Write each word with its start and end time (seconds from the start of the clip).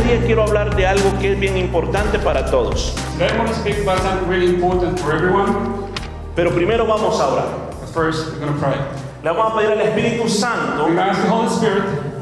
este 0.00 0.16
día 0.16 0.26
quiero 0.26 0.42
hablar 0.44 0.74
de 0.76 0.86
algo 0.86 1.18
que 1.20 1.32
es 1.32 1.40
bien 1.40 1.56
importante 1.56 2.18
para 2.18 2.46
todos. 2.46 2.94
Today 3.18 3.28
I 3.34 3.38
want 3.38 3.48
to 3.48 3.54
speak 3.54 3.78
about 3.80 3.98
something 4.00 4.28
really 4.28 4.46
important 4.46 4.98
for 4.98 5.14
everyone. 5.14 5.90
Pero 6.34 6.52
primero 6.52 6.86
vamos 6.86 7.20
a 7.20 7.28
orar. 7.28 7.46
But 7.80 7.88
first, 7.90 8.32
we're 8.32 8.40
going 8.40 8.54
to 8.54 8.58
pray. 8.58 8.76
Le 9.22 9.30
vamos 9.30 9.52
a 9.52 9.56
pedir 9.56 9.72
al 9.72 9.80
Espíritu 9.80 10.28
Santo 10.28 10.86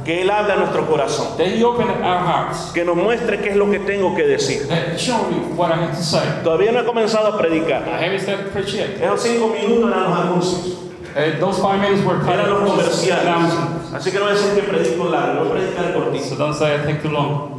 que 0.04 0.22
Él 0.22 0.30
hable 0.30 0.53
a 0.53 0.57
nuestro 0.57 0.86
corazón, 0.86 1.36
that 1.36 1.46
He 1.46 1.62
open 1.62 1.86
our 2.03 2.18
hearts, 2.18 2.72
que 2.72 2.85
nos 2.85 2.96
muestre 2.96 3.41
qué 3.41 3.50
es 3.50 3.57
lo 3.57 3.71
que 3.71 3.79
tengo 3.79 4.17
que 4.17 4.26
decir. 4.26 4.67
that 4.67 4.95
He 4.95 4.99
show 4.99 5.29
me 5.31 5.36
what 5.54 5.71
I 5.71 5.76
have 5.76 5.96
to 5.96 6.03
say. 6.03 6.22
Todavía 6.43 6.72
no 6.72 6.81
he 6.81 6.85
comenzado 6.85 7.29
a 7.29 7.39
predicar. 7.39 7.85
Esos 8.03 9.22
cinco 9.22 9.49
minutos 9.49 9.90
eran 9.90 10.04
los 10.04 10.18
anuncios, 10.18 10.79
those 11.39 11.61
five 11.61 11.81
minutes 11.81 12.04
were 12.04 12.18
part 12.25 12.40
eran 12.40 12.50
los 12.50 12.71
comerciales. 12.71 13.54
Así 13.95 14.11
que 14.11 14.18
no 14.18 14.25
voy 14.25 14.32
a 14.32 14.35
decir 14.35 14.54
que 14.54 14.63
predico 14.63 15.04
largo, 15.04 15.45
voy 15.45 15.58
a 15.58 15.61
predicar 15.61 15.95
cortito. 15.95 16.25
So 16.25 16.36
don't 16.36 16.54
say 16.54 16.75
I 16.75 16.85
take 16.85 17.03
too 17.03 17.11
long. 17.11 17.57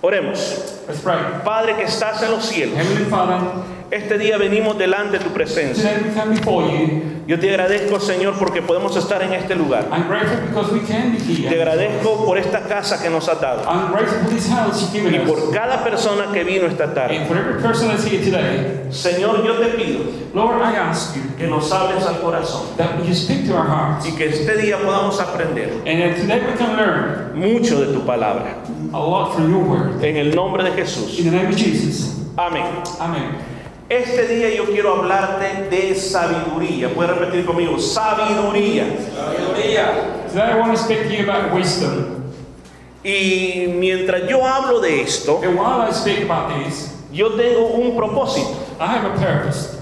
Oremos. 0.00 0.84
Let's 0.86 1.00
pray. 1.00 1.18
Padre 1.44 1.76
que 1.76 1.84
estás 1.84 2.22
en 2.22 2.30
los 2.30 2.44
cielos, 2.44 2.78
este 3.90 4.18
día 4.18 4.38
venimos 4.38 4.78
delante 4.78 5.18
de 5.18 5.24
tu 5.24 5.30
presencia. 5.30 5.90
Yo 7.28 7.38
te 7.38 7.50
agradezco, 7.50 8.00
Señor, 8.00 8.38
porque 8.38 8.62
podemos 8.62 8.96
estar 8.96 9.20
en 9.20 9.34
este 9.34 9.54
lugar. 9.54 9.86
I'm 9.92 10.08
grateful 10.08 10.38
because 10.48 10.72
we 10.72 10.80
can 10.80 11.12
be 11.12 11.46
Te 11.46 11.60
agradezco 11.60 12.24
por 12.24 12.38
esta 12.38 12.62
casa 12.62 13.02
que 13.02 13.10
nos 13.10 13.28
has 13.28 13.38
dado 13.38 13.64
y 14.94 15.18
por 15.26 15.50
cada 15.52 15.84
persona 15.84 16.32
que 16.32 16.42
vino 16.42 16.64
esta 16.64 16.94
tarde. 16.94 17.20
Señor, 18.88 19.44
yo 19.44 19.58
te 19.58 19.66
pido 19.76 19.98
Lord, 20.32 20.62
I 20.62 20.76
ask 20.76 21.16
you 21.16 21.22
que 21.36 21.46
nos 21.46 21.70
hables 21.70 22.06
al 22.06 22.18
corazón 22.22 22.62
that 22.78 23.04
you 23.06 23.12
speak 23.14 23.46
to 23.46 23.54
our 23.54 23.66
hearts. 23.66 24.06
y 24.06 24.12
que 24.12 24.30
este 24.30 24.56
día 24.56 24.78
podamos 24.78 25.20
aprender 25.20 25.70
And 25.86 26.00
that 26.00 26.16
today 26.16 26.40
we 26.40 26.56
can 26.56 26.76
learn 26.78 27.38
mucho 27.38 27.78
de 27.84 27.92
tu 27.92 28.06
palabra. 28.06 28.56
a 28.94 28.98
lot 28.98 29.34
from 29.34 29.52
your 29.52 29.64
word. 29.64 30.02
En 30.02 30.16
el 30.16 30.34
nombre 30.34 30.64
de 30.64 30.70
Jesús. 30.70 31.18
In 31.18 31.26
the 31.26 31.36
name 31.36 31.48
of 31.50 31.56
Jesus. 31.56 32.16
Amén. 32.38 33.57
Este 33.88 34.28
día 34.28 34.54
yo 34.54 34.66
quiero 34.66 34.96
hablarte 34.96 35.70
de 35.70 35.94
sabiduría. 35.94 36.90
Puedes 36.94 37.16
repetir 37.16 37.46
conmigo, 37.46 37.78
sabiduría. 37.78 38.84
Today 40.30 40.52
I 40.52 40.58
want 40.58 40.72
to 40.72 40.78
speak 40.78 41.04
to 41.04 41.14
you 41.14 41.22
about 41.28 41.54
wisdom. 41.54 42.22
Y 43.02 43.66
mientras 43.78 44.28
yo 44.28 44.44
hablo 44.46 44.80
de 44.80 45.00
esto, 45.00 45.40
And 45.42 45.56
while 45.58 45.80
I 45.80 45.90
speak 45.92 46.20
about 46.28 46.50
this, 46.62 46.96
yo 47.10 47.30
tengo 47.30 47.68
un 47.68 47.96
propósito. 47.96 48.58
I 48.78 48.86
have 48.88 49.06
a 49.06 49.14
purpose. 49.16 49.78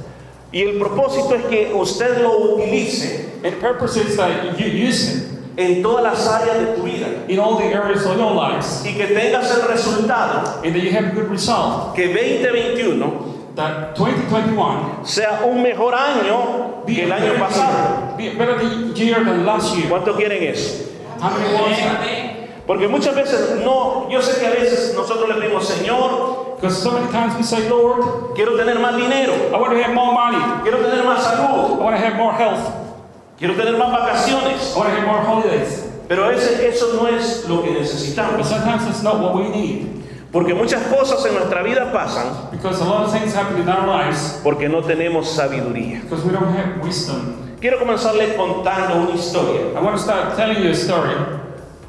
Y 0.52 0.60
el 0.60 0.78
propósito 0.78 1.34
es 1.34 1.44
que 1.46 1.74
usted 1.74 2.22
lo 2.22 2.54
utilice 2.54 3.40
And 3.42 3.54
the 3.54 3.60
purpose 3.60 3.96
is 3.96 4.16
that 4.16 4.56
you 4.56 4.66
use 4.68 5.16
it 5.16 5.24
en 5.56 5.82
todas 5.82 6.04
las 6.04 6.28
áreas 6.28 6.58
de 6.58 6.76
tu 6.76 6.82
vida 6.82 7.08
in 7.28 7.40
all 7.40 7.56
the 7.56 7.64
areas 7.64 8.06
of 8.06 8.16
your 8.16 8.30
lives. 8.32 8.84
y 8.84 8.92
que 8.92 9.06
tengas 9.08 9.50
el 9.50 9.66
resultado 9.66 10.62
And 10.62 10.72
that 10.76 10.82
you 10.84 10.92
have 10.92 11.06
a 11.06 11.10
good 11.10 11.28
result. 11.28 11.96
que 11.96 12.06
2021 12.06 13.35
That 13.56 13.94
2021 13.96 15.04
sea 15.06 15.40
un 15.46 15.62
mejor 15.62 15.94
año 15.94 16.84
que 16.86 17.00
a 17.00 17.04
el 17.04 17.12
año 17.12 17.32
pasado. 17.38 18.14
year, 18.18 18.36
be 18.36 18.42
a 18.42 18.46
better 18.46 18.92
year 18.94 19.24
than 19.24 19.46
last 19.46 19.74
year. 19.74 19.88
¿Cuánto 19.88 20.14
quieren 20.14 20.42
eso? 20.42 20.84
Porque 22.66 22.86
muchas 22.88 23.14
veces 23.14 23.60
no, 23.64 24.10
yo 24.10 24.20
sé 24.20 24.38
que 24.40 24.46
a 24.46 24.50
veces 24.50 24.92
nosotros 24.94 25.28
le 25.28 25.36
pedimos, 25.36 25.66
Señor, 25.66 26.44
Because 26.56 26.82
so 26.82 26.90
many 26.92 27.06
times 27.12 27.34
we 27.36 27.42
say, 27.42 27.68
Lord, 27.68 28.34
quiero 28.34 28.56
tener 28.56 28.78
más 28.78 28.96
dinero, 28.96 29.32
I 29.52 29.58
want 29.60 29.72
to 29.72 29.82
have 29.82 29.94
more 29.94 30.12
money. 30.12 30.38
quiero 30.62 30.78
tener 30.78 31.04
más 31.04 31.20
I 31.20 31.36
salud, 31.36 31.78
want 31.78 31.96
to 31.96 32.02
have 32.02 32.16
more 32.16 32.32
health. 32.34 32.60
quiero 33.38 33.54
tener 33.54 33.76
más 33.76 33.90
vacaciones. 33.92 34.74
I 34.74 34.78
want 34.78 34.90
to 34.90 34.96
have 34.96 35.06
more 35.06 35.20
holidays. 35.22 35.84
Pero 36.08 36.30
ese, 36.30 36.66
eso 36.68 36.94
no 36.94 37.08
es 37.08 37.46
lo 37.48 37.62
que 37.62 37.70
But 37.70 37.80
necesitamos. 37.80 38.46
sometimes 38.46 38.86
it's 38.88 39.02
not 39.02 39.18
what 39.20 39.34
we 39.34 39.48
need. 39.48 40.02
Porque 40.32 40.54
muchas 40.54 40.82
cosas 40.88 41.24
en 41.26 41.34
nuestra 41.34 41.62
vida 41.62 41.92
pasan 41.92 42.45
Because 42.56 42.80
a 42.80 42.84
lot 42.84 43.04
of 43.04 43.12
things 43.12 43.34
happen 43.34 43.60
in 43.60 43.68
our 43.68 43.86
lives 43.86 44.40
porque 44.42 44.68
no 44.68 44.80
tenemos 44.82 45.26
sabiduría. 45.28 46.02
because 46.02 46.24
we 46.24 46.32
don't 46.32 46.48
have 46.50 46.82
wisdom. 46.82 47.56
Quiero 47.60 47.78
comenzarle 47.78 48.34
contando 48.36 48.96
una 49.08 49.14
historia 49.14 49.72
I 49.76 49.80
want 49.82 49.96
to 49.96 50.02
start 50.02 50.36
telling 50.36 50.62
you 50.62 50.70
a 50.70 50.74
story 50.74 51.14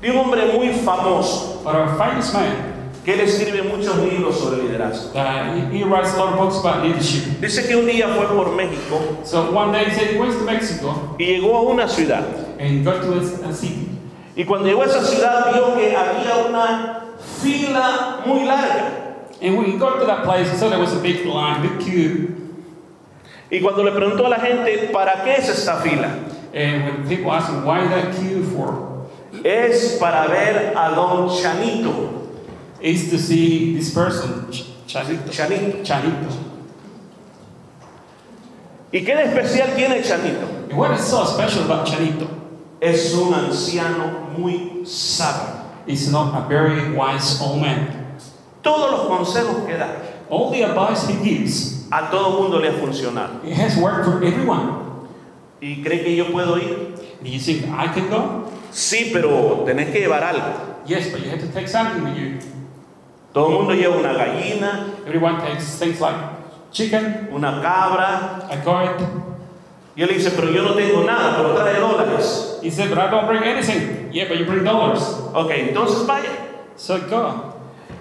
de 0.02 0.12
un 0.12 0.18
hombre 0.18 0.46
muy 0.54 0.70
famoso 0.74 1.62
about 1.62 1.90
a 1.90 1.96
famous 1.98 2.34
man. 2.34 2.74
que 3.04 3.14
él 3.14 3.22
escribe 3.22 3.64
muchos 3.64 3.96
libros 3.98 4.38
sobre 4.38 4.64
liderazgo. 4.64 5.12
Uh, 5.16 5.56
he, 5.72 5.78
he 5.80 5.84
writes 5.86 6.14
a 6.14 6.18
lot 6.18 6.34
of 6.34 6.40
books 6.40 6.60
about 6.60 6.84
leadership. 6.84 7.40
Dice 7.40 7.66
que 7.66 7.76
un 7.78 7.86
día 7.86 8.08
fue 8.10 8.26
por 8.28 8.52
México 8.56 9.00
So 9.24 9.52
one 9.52 9.72
day 9.72 9.86
he 9.86 9.92
said 9.96 10.14
he 10.14 10.20
went 10.20 10.34
to 10.34 10.44
Mexico 10.44 11.16
y 11.18 11.26
llegó 11.26 11.56
a 11.56 11.62
una 11.62 11.88
ciudad. 11.88 12.24
and 12.60 12.70
he 12.80 12.84
got 12.84 13.02
to 13.04 13.14
a, 13.14 13.50
a 13.50 13.54
city. 13.54 13.88
Y 14.36 14.44
cuando 14.44 14.68
llegó 14.68 14.82
a 14.84 14.86
esa 14.86 15.04
ciudad 15.04 15.52
vio 15.54 15.74
que 15.76 15.96
había 15.96 16.48
una 16.50 17.02
fila 17.42 18.24
muy 18.26 18.44
larga. 18.46 19.07
And 19.42 19.56
when 19.56 19.66
he 19.66 19.78
got 19.78 20.00
to 20.00 20.06
that 20.06 20.24
place, 20.24 20.50
he 20.52 20.58
saw 20.58 20.70
there 20.70 20.80
was 20.80 20.94
a 20.94 21.00
big 21.02 21.26
line, 21.26 21.62
big 21.62 21.80
queue. 21.86 22.34
Y 23.52 23.60
cuando 23.62 23.84
le 23.84 23.92
preguntó 23.92 24.26
a 24.26 24.30
la 24.30 24.40
gente, 24.40 24.90
¿para 24.92 25.24
qué 25.24 25.38
es 25.38 25.48
esta 25.50 25.80
fila? 25.82 26.10
And 26.54 26.84
when 26.84 27.08
people 27.08 27.32
asked 27.32 27.50
him, 27.54 27.64
why 27.64 27.88
that 27.88 28.16
queue 28.16 28.44
for? 28.44 29.08
Es 29.44 29.98
para 30.00 30.28
ver 30.28 30.74
a 30.76 30.96
don 30.96 31.30
Chanito. 31.30 32.14
Is 32.82 33.10
to 33.10 33.18
see 33.18 33.76
this 33.76 33.94
person, 33.94 34.52
Ch- 34.52 34.66
Chanito. 34.88 35.30
Chanito. 35.30 35.86
Chanito. 35.86 36.32
¿Y 38.92 39.00
qué 39.02 39.16
de 39.16 39.24
especial 39.24 39.76
tiene 39.76 40.02
Chanito? 40.02 40.70
And 40.70 40.78
what 40.78 40.92
is 40.92 41.06
so 41.06 41.24
special 41.26 41.64
about 41.66 41.86
Chanito? 41.88 42.28
Es 42.82 43.14
un 43.14 43.34
anciano 43.34 44.38
muy 44.38 44.86
sabio. 44.86 45.64
He's 45.86 46.12
not 46.12 46.34
a 46.44 46.48
very 46.48 46.92
wise 46.94 47.42
old 47.42 47.62
man. 47.62 47.97
Todos 48.68 48.92
los 48.92 49.08
consejos 49.08 49.66
que 49.66 49.78
da, 49.78 49.88
All 50.30 50.52
the 50.52 50.64
advice 50.64 51.08
he 51.08 51.14
gives, 51.24 51.88
a 51.90 52.10
todo 52.12 52.42
mundo 52.42 52.60
le 52.60 52.68
ha 52.68 52.74
funcionado. 52.74 53.40
it 53.46 53.54
has 53.54 53.78
worked 53.78 54.04
for 54.04 54.22
everyone. 54.24 54.84
¿Y 55.62 55.82
cree 55.82 56.04
que 56.04 56.16
yo 56.18 56.26
puedo 56.32 56.58
ir? 56.58 56.96
Do 57.24 57.30
you 57.30 57.40
think 57.40 57.64
I 57.66 57.88
can 57.88 58.10
go? 58.10 58.44
Sí, 58.72 59.12
pero 59.14 59.64
tenés 59.66 59.90
que 59.92 60.00
llevar 60.02 60.22
algo. 60.24 60.84
Yes, 60.86 61.10
but 61.12 61.22
you 61.24 61.30
have 61.30 61.40
to 61.40 61.48
take 61.54 61.68
something 61.68 62.04
with 62.04 62.18
you. 62.18 62.40
Todo 63.34 63.48
el 63.52 63.54
mundo 63.60 63.74
lleva 63.74 63.96
una 63.98 64.14
gallina, 64.14 64.94
Everyone 65.06 65.40
takes 65.40 65.80
things 65.80 66.00
like 66.02 66.16
chicken, 66.72 67.30
una 67.34 67.62
cabra. 67.62 68.48
a 68.52 68.58
goat. 68.64 69.00
Y 69.96 70.04
él 70.04 70.10
dice, 70.10 70.32
pero 70.36 70.52
yo 70.52 70.62
no 70.62 70.74
tengo 70.76 71.04
nada, 71.06 71.38
pero 71.38 71.56
trae 71.56 71.80
dólares. 71.80 72.60
He 72.62 72.70
said, 72.70 72.90
but 72.90 73.00
I 73.00 73.10
don't 73.10 73.28
bring 73.28 73.44
anything. 73.44 74.12
Yeah, 74.12 74.28
but 74.28 74.38
you 74.38 74.46
bring 74.46 74.64
dollars. 74.64 75.02
Ok, 75.34 75.50
entonces 75.52 76.06
vaya. 76.06 76.30
So 76.76 77.00
go. 77.10 77.47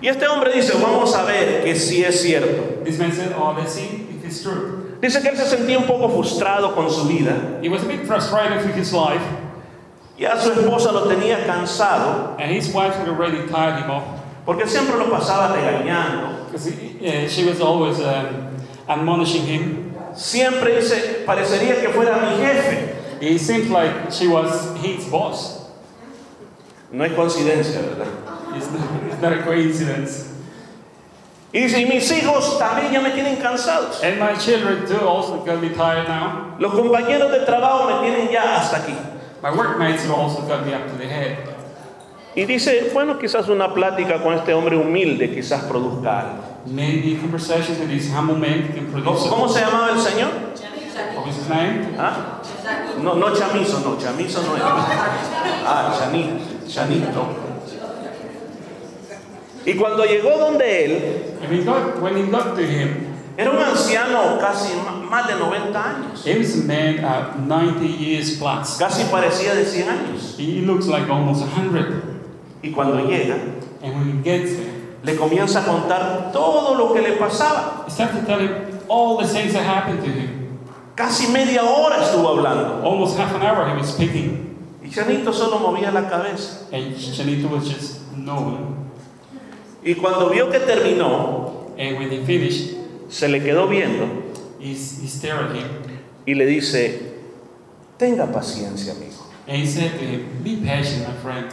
Y 0.01 0.09
este 0.09 0.27
hombre 0.27 0.53
dice, 0.53 0.75
vamos 0.81 1.15
a 1.15 1.25
ver 1.25 1.65
que 1.65 1.75
sí 1.75 2.05
es 2.05 2.21
cierto. 2.21 2.85
This 2.85 2.99
man 2.99 3.13
said, 3.13 3.33
oh, 3.37 3.55
let's 3.57 3.73
see 3.73 4.07
if 4.11 4.25
it's 4.25 4.43
true. 4.43 4.99
Dice 5.01 5.21
que 5.21 5.31
él 5.31 5.37
se 5.37 5.47
sentía 5.47 5.79
un 5.79 5.87
poco 5.87 6.09
frustrado 6.09 6.75
con 6.75 6.91
su 6.91 7.05
vida. 7.09 7.61
He 7.63 7.69
was 7.69 7.83
a 7.83 7.87
bit 7.87 8.07
frustrated 8.07 8.67
with 8.67 8.77
his 8.77 8.93
life, 8.93 9.23
Ya 10.19 10.35
su 10.41 10.51
esposa 10.51 10.93
lo 10.93 11.07
tenía 11.07 11.45
cansado 11.45 12.37
and 12.39 12.51
his 12.51 12.73
wife 12.73 12.95
had 12.95 13.07
already 13.07 13.47
tired 13.49 13.83
him 13.83 13.91
off 13.91 14.05
porque 14.47 14.67
siempre 14.67 14.97
lo 14.97 15.11
pasaba 15.11 15.55
regañando. 15.55 16.47
uh, 16.55 17.29
she 17.29 17.45
was 17.45 17.61
always 17.61 18.01
um, 18.01 18.57
admonishing 18.89 19.45
him. 19.45 19.95
Siempre 20.15 20.77
dice, 20.77 21.25
parecería 21.27 21.81
que 21.83 21.91
fuera 21.91 22.17
mi 22.17 22.43
jefe. 22.43 22.95
It 23.21 23.39
seemed 23.41 23.69
like 23.69 24.11
she 24.11 24.27
was 24.29 24.75
his 24.83 25.05
boss. 25.11 25.69
No 26.91 27.05
es 27.05 27.13
coincidencia, 27.13 27.83
¿verdad? 27.83 28.07
It's 28.57 28.71
not, 28.71 28.81
it's 29.13 29.21
not 29.23 29.33
a 29.33 29.43
coincidence. 29.43 30.33
Y 31.53 31.61
dice, 31.61 31.81
y 31.81 31.87
mis 31.87 32.11
hijos 32.11 32.59
también 32.59 32.93
ya 32.93 33.01
me 33.01 33.11
tienen 33.11 33.37
cansados. 33.37 34.03
And 34.03 34.19
my 34.19 34.35
children 34.37 34.85
too 34.87 35.07
also 35.07 35.45
got 35.45 35.61
me 35.63 35.71
tired 35.71 36.09
now. 36.09 36.57
Los 36.59 36.73
compañeros 36.75 37.31
de 37.31 37.47
trabajo 37.47 37.87
me 37.87 38.09
tienen 38.09 38.31
ya 38.31 38.57
hasta 38.61 38.79
aquí. 38.79 38.95
My 39.43 39.51
workmates 39.51 40.09
also 40.11 40.43
got 40.43 40.67
me 40.67 40.75
up 40.75 40.87
to 40.89 40.97
the 40.99 41.07
head. 41.07 41.39
Y 42.35 42.45
dice, 42.45 42.91
bueno, 42.93 43.19
quizás 43.19 43.49
una 43.49 43.73
plática 43.73 44.23
con 44.23 44.35
este 44.35 44.53
hombre 44.53 44.77
humilde 44.77 45.31
quizás 45.31 45.63
produzca 45.65 46.21
algo. 46.21 46.43
Maybe 46.67 47.17
conversations 47.19 47.79
with 47.79 47.89
this 47.89 48.11
humble 48.13 48.37
man 48.37 48.69
can 48.75 48.87
¿Cómo, 48.93 49.05
produce. 49.05 49.29
cómo 49.31 49.49
se 49.49 49.61
llamaba 49.61 49.93
el 49.93 50.01
Señor? 50.01 50.31
What 51.15 51.27
was 51.27 51.37
his 51.37 51.49
name? 51.49 51.95
¿Ah? 51.99 52.43
No, 53.01 53.15
no 53.15 53.33
chamizo, 53.35 53.81
no, 53.81 53.97
chamizo 53.97 54.43
no 54.43 54.57
es. 54.57 54.63
Ah, 55.65 55.97
chanito, 55.99 56.45
chanito. 56.69 57.46
Y 59.67 59.75
cuando 59.75 60.05
llegó 60.05 60.39
donde 60.39 60.85
él, 60.85 61.23
And 61.43 61.53
he 61.53 61.65
got, 61.65 62.01
when 62.01 62.17
he 62.17 62.31
got 62.31 62.55
to 62.55 62.63
him, 62.63 63.15
era 63.37 63.51
un 63.51 63.59
anciano 63.59 64.39
casi 64.39 64.73
más 65.11 65.27
de 65.27 65.35
90 65.35 65.85
años. 65.85 66.25
he 66.25 66.39
was 66.39 66.55
a 66.55 66.65
man 66.65 67.05
uh, 67.05 67.37
90 67.37 67.85
years 67.85 68.39
plus. 68.39 68.79
Casi 68.79 69.05
parecía 69.11 69.55
de 69.55 69.65
100 69.65 69.89
años. 69.89 70.39
He 70.39 70.63
looks 70.63 70.87
like 70.87 71.11
almost 71.11 71.43
100. 71.43 72.03
Y 72.63 72.71
cuando 72.71 72.97
llega, 73.07 73.37
And 73.83 73.95
when 73.95 74.17
he 74.17 74.23
gets 74.23 74.57
there, 74.57 74.73
le 75.05 75.17
comienza 75.17 75.61
a 75.61 75.65
contar 75.65 76.33
todo 76.33 76.75
lo 76.77 76.95
que 76.95 77.03
le 77.03 77.17
pasaba. 77.17 77.85
he 77.87 78.21
to 78.21 78.27
tell 78.27 78.41
him 78.41 78.81
all 78.89 79.19
the 79.19 79.27
things 79.27 79.53
that 79.53 79.65
happened 79.65 80.03
to 80.03 80.11
him. 80.11 80.59
Casi 80.97 81.31
media 81.33 81.63
hora 81.63 81.97
estuvo 82.03 82.29
hablando. 82.29 82.83
Almost 82.83 83.19
half 83.19 83.35
an 83.35 83.43
hour 83.43 83.69
he 83.69 83.77
was 83.77 83.93
speaking. 83.93 84.57
Y 84.83 84.89
Chanito 84.89 85.33
solo 85.33 85.59
movía 85.59 85.93
la 85.93 86.09
cabeza. 86.09 86.67
And 86.73 86.95
Chanito 86.95 87.51
was 87.51 87.69
just 87.69 88.01
knowing. 88.17 88.76
Y 89.87 89.95
cuando 89.95 90.29
vio 90.29 90.51
que 90.51 90.59
terminó, 90.59 91.73
And 91.79 91.99
when 91.99 92.11
he 92.11 92.25
finished, 92.25 92.77
se 93.09 93.29
le 93.29 93.41
quedó 93.41 93.69
viendo 93.69 94.09
he, 94.59 94.71
he 94.71 95.07
stared 95.07 95.51
at 95.51 95.57
him. 95.57 95.69
y 96.27 96.35
le 96.35 96.47
dice, 96.47 97.01
tenga 97.99 98.27
paciencia, 98.27 98.93
amigo. 98.93 99.25
And 99.47 99.59
he 99.59 99.67
said 99.67 99.93
to 99.93 100.05
him, 100.05 100.43
Be 100.43 100.57
patient, 100.57 101.07
my 101.07 101.15
friend. 101.23 101.53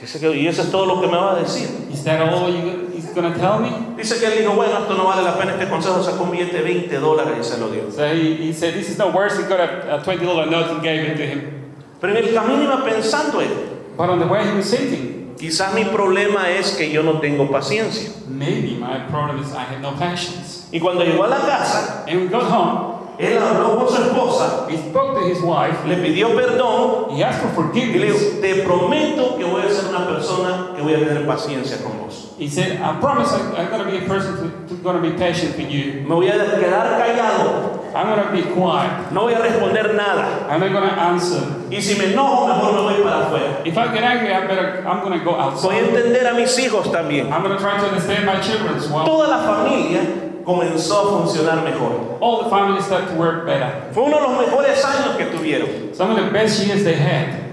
Y 0.00 0.46
eso 0.46 0.62
es 0.62 0.70
todo 0.70 0.86
lo 0.86 1.00
que 1.00 1.08
me 1.08 1.16
va 1.16 1.36
a 1.36 1.40
decir. 1.40 1.68
Is 1.92 2.04
that 2.04 2.20
all 2.22 2.48
you, 2.48 2.88
he's 2.94 3.06
to 3.12 3.34
tell 3.34 3.58
me? 3.58 3.96
Dice 3.96 4.20
que 4.20 4.28
él 4.28 4.38
dijo, 4.38 4.54
bueno, 4.54 4.78
esto 4.78 4.96
no 4.96 5.04
vale 5.04 5.22
la 5.22 5.36
pena, 5.36 5.54
este 5.54 5.68
consejo 5.68 6.02
sacó 6.04 6.22
un 6.22 6.30
billete 6.30 6.58
de 6.58 6.62
20 6.62 7.00
dólares 7.00 7.36
y 7.40 7.42
se 7.42 7.58
lo 7.58 7.68
dio. 7.68 7.90
So 7.90 8.06
he, 8.06 8.36
he 8.36 8.52
said, 8.52 8.74
This 8.74 8.90
is 8.90 8.98
no 8.98 9.08
worse. 9.08 9.36
He 9.36 9.42
got 9.48 9.58
a, 9.58 9.96
a 9.96 10.00
$20 10.04 10.50
note 10.50 10.70
and 10.70 10.82
gave 10.82 11.00
it 11.02 11.16
to 11.16 11.26
him. 11.26 11.74
Pero 12.00 12.16
en 12.16 12.24
el 12.24 12.32
camino 12.32 12.62
iba 12.62 12.84
pensando 12.84 13.42
él, 13.42 13.50
But 13.96 14.08
on 14.08 14.20
the 14.20 14.26
way, 14.28 14.48
he 14.48 14.54
was 14.54 14.70
thinking, 14.70 15.17
quizás 15.38 15.72
mi 15.74 15.84
problema 15.84 16.50
es 16.50 16.72
que 16.72 16.90
yo 16.90 17.02
no 17.02 17.20
tengo 17.20 17.50
paciencia. 17.50 18.10
Maybe 18.28 18.76
my 18.78 19.06
problem 19.10 19.42
is 19.42 19.52
I 19.52 19.64
have 19.72 19.80
no 19.80 19.92
patience. 19.98 20.66
Y 20.72 20.80
cuando 20.80 21.04
llegó 21.04 21.24
a 21.24 21.28
la 21.28 21.38
casa, 21.38 22.04
And 22.06 22.20
we 22.22 22.28
got 22.28 22.42
home. 22.50 22.98
él 23.18 23.36
habló 23.38 23.76
con 23.78 23.88
su 23.88 24.02
esposa, 24.02 24.66
He 24.70 24.76
spoke 24.76 25.14
to 25.18 25.26
his 25.26 25.40
wife. 25.40 25.84
le 25.86 25.96
pidió 25.96 26.34
perdón 26.36 27.16
He 27.16 27.24
asked 27.24 27.42
for 27.54 27.70
y 27.74 27.86
le 27.86 28.06
dijo, 28.06 28.18
forgiveness. 28.18 28.40
te 28.40 28.54
prometo 28.62 29.36
que 29.36 29.44
voy 29.44 29.62
a 29.62 29.68
ser 29.70 29.86
una 29.88 30.06
persona 30.06 30.72
que 30.76 30.82
voy 30.82 30.94
a 30.94 30.98
tener 30.98 31.26
paciencia 31.26 31.78
con 31.82 31.98
vos. 31.98 32.34
He 32.38 32.48
said, 32.48 32.78
I 32.80 33.00
promise 33.00 33.32
I, 33.32 33.60
I'm 33.62 33.70
going 33.70 33.84
to 33.84 33.90
be 33.90 33.96
a 33.98 34.06
person 34.08 34.36
to 34.68 34.74
going 34.76 34.94
to 34.94 35.02
be 35.02 35.16
patient 35.18 35.56
with 35.56 35.68
you. 35.70 36.02
Me 36.06 36.14
voy 36.14 36.28
a 36.28 36.34
quedar 36.34 36.96
callado, 36.96 37.77
I'm 37.98 38.14
to 38.14 38.30
be 38.30 38.42
quiet. 38.54 39.10
no 39.10 39.22
voy 39.22 39.32
a 39.32 39.40
responder 39.40 39.92
nada. 39.96 40.46
I'm 40.48 40.60
not 40.60 40.70
to 40.70 41.00
answer. 41.00 41.40
Y 41.68 41.80
si 41.80 41.98
me 41.98 42.12
enojo, 42.12 42.46
mejor 42.46 42.72
me 42.72 42.80
voy 42.82 43.02
para 43.02 43.26
afuera. 43.26 43.66
If 43.66 43.76
I 43.76 43.92
get 43.92 44.04
angry, 44.04 44.32
I 44.32 44.46
better, 44.46 44.86
I'm 44.86 45.02
to 45.18 45.24
go 45.24 45.32
Voy 45.32 45.40
a 45.40 45.42
outside. 45.46 45.82
entender 45.82 46.24
a 46.28 46.34
mis 46.34 46.56
hijos 46.56 46.92
también. 46.92 47.32
I'm 47.32 47.42
to 47.42 47.58
try 47.58 47.76
to 47.76 47.86
understand 47.86 48.24
my 48.24 48.40
children 48.40 48.76
as 48.76 48.88
well. 48.88 49.04
Toda 49.04 49.26
la 49.26 49.38
familia 49.38 50.02
comenzó 50.44 50.94
a 50.94 51.22
funcionar 51.22 51.64
mejor. 51.64 52.18
All 52.20 52.44
the 52.44 52.50
families 52.50 52.84
start 52.84 53.08
to 53.08 53.14
work 53.14 53.44
better. 53.44 53.90
Fue 53.92 54.04
uno 54.04 54.18
de 54.18 54.22
los 54.28 54.46
mejores 54.46 54.80
años 54.84 55.16
que 55.16 55.26
tuvieron. 55.26 55.92
Some 55.92 56.12
of 56.12 56.24
the 56.24 56.30
best 56.30 56.64
years 56.64 56.84
they 56.84 56.94
had. 56.94 57.47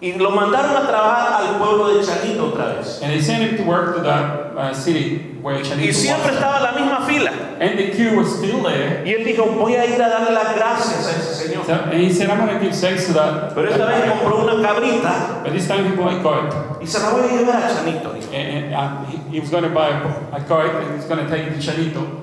Y 0.00 0.12
lo 0.12 0.30
mandaron 0.30 0.76
a 0.76 0.86
trabajar 0.86 1.42
al 1.42 1.58
pueblo 1.58 1.88
de 1.88 2.04
Chanito 2.04 2.52
otra 2.52 2.76
vez. 2.76 3.00
And 3.02 3.10
they 3.12 3.20
sent 3.20 3.42
him 3.42 3.56
to 3.56 3.64
work 3.64 3.96
to 3.96 4.02
that 4.02 4.56
uh, 4.56 4.72
city 4.72 5.36
where 5.42 5.56
Y 5.56 5.62
Chanito 5.62 5.92
siempre 5.92 6.30
was. 6.30 6.36
estaba 6.36 6.60
la 6.60 6.72
misma 6.72 7.04
fila. 7.04 7.32
And 7.58 7.76
the 7.76 7.90
queue 7.90 8.16
was 8.16 8.28
still 8.38 8.62
there. 8.62 9.02
Y 9.04 9.10
él 9.10 9.24
dijo, 9.24 9.46
voy 9.58 9.74
a 9.74 9.84
ir 9.86 10.00
a 10.00 10.08
darle 10.08 10.30
las 10.32 10.54
gracias 10.54 11.04
a 11.08 11.10
ese 11.18 11.34
señor. 11.48 11.66
So, 11.66 11.72
and 11.72 12.00
he 12.00 12.12
said, 12.12 12.30
I'm 12.30 12.38
going 12.46 12.56
to 12.56 12.64
give 12.64 12.76
thanks 12.76 13.06
to 13.08 13.12
that. 13.14 13.52
Pero 13.56 13.68
esta 13.70 13.86
vez 13.86 14.04
compró 14.08 14.44
una 14.44 14.62
cabrita 14.62 15.42
But 15.42 15.52
this 15.52 15.66
time 15.66 15.90
he 15.90 15.96
bought 15.96 16.20
a 16.20 16.22
goat. 16.22 16.78
y 16.80 16.86
se 16.86 17.00
la 17.00 17.10
voy 17.10 17.22
a 17.26 17.32
llevar 17.32 17.56
a 17.56 17.68
Chanito. 17.68 18.12
dijo. 18.14 18.32
And, 18.32 18.66
and 18.66 18.74
uh, 18.74 19.04
he, 19.06 19.16
he 19.32 19.40
was 19.40 19.50
going 19.50 19.64
to 19.64 19.70
buy 19.70 19.88
a, 19.88 20.36
a 20.36 20.40
goat 20.46 20.76
and 20.80 20.94
he's 20.94 21.06
going 21.06 21.24
to 21.24 21.28
take 21.28 21.48
it 21.48 21.60
to 21.60 21.72
Chanito. 21.72 22.22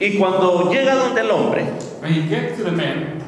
Y 0.00 0.16
cuando 0.18 0.72
llega 0.72 0.96
donde 0.96 1.20
el 1.20 1.30
hombre, 1.30 1.62
When 2.00 2.12
he 2.12 2.22
gets 2.28 2.56
to 2.58 2.64
the 2.64 2.72
man, 2.72 3.22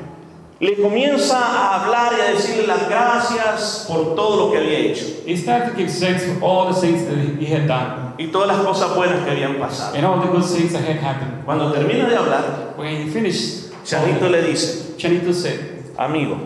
le 0.61 0.81
comienza 0.81 1.37
a 1.39 1.83
hablar 1.85 2.13
y 2.17 2.21
a 2.21 2.35
decirle 2.35 2.67
las 2.67 2.89
gracias 2.89 3.85
por 3.89 4.15
todo 4.15 4.47
lo 4.47 4.53
que 4.53 4.59
había 4.59 4.79
hecho. 4.79 5.05
he 5.27 5.37
started 5.37 5.71
to 5.73 5.77
give 5.77 5.91
thanks 5.91 6.23
for 6.25 6.43
all 6.43 6.73
the 6.73 6.81
things 6.81 7.05
that 7.07 7.17
he 7.41 7.47
had 7.47 7.67
done 7.67 8.15
Y 8.17 8.29
todas 8.29 8.47
las 8.47 8.59
cosas 8.65 8.95
buenas 8.95 9.25
que 9.25 9.31
habían 9.33 9.59
pasado. 9.59 9.97
and 9.97 10.07
all 10.07 10.21
the 10.21 10.29
good 10.29 10.45
things 10.45 10.73
that 10.73 10.83
had 10.85 10.99
happened. 10.99 11.45
Cuando 11.45 11.73
termina 11.73 12.09
de 12.09 12.17
hablar, 12.17 12.75
When 12.77 12.95
he 13.07 13.11
finished, 13.11 13.73
Chanito 13.85 14.29
le 14.31 14.41
dice, 14.43 14.95
Chanito 14.97 15.33
said, 15.35 15.93
amigo, 15.99 16.39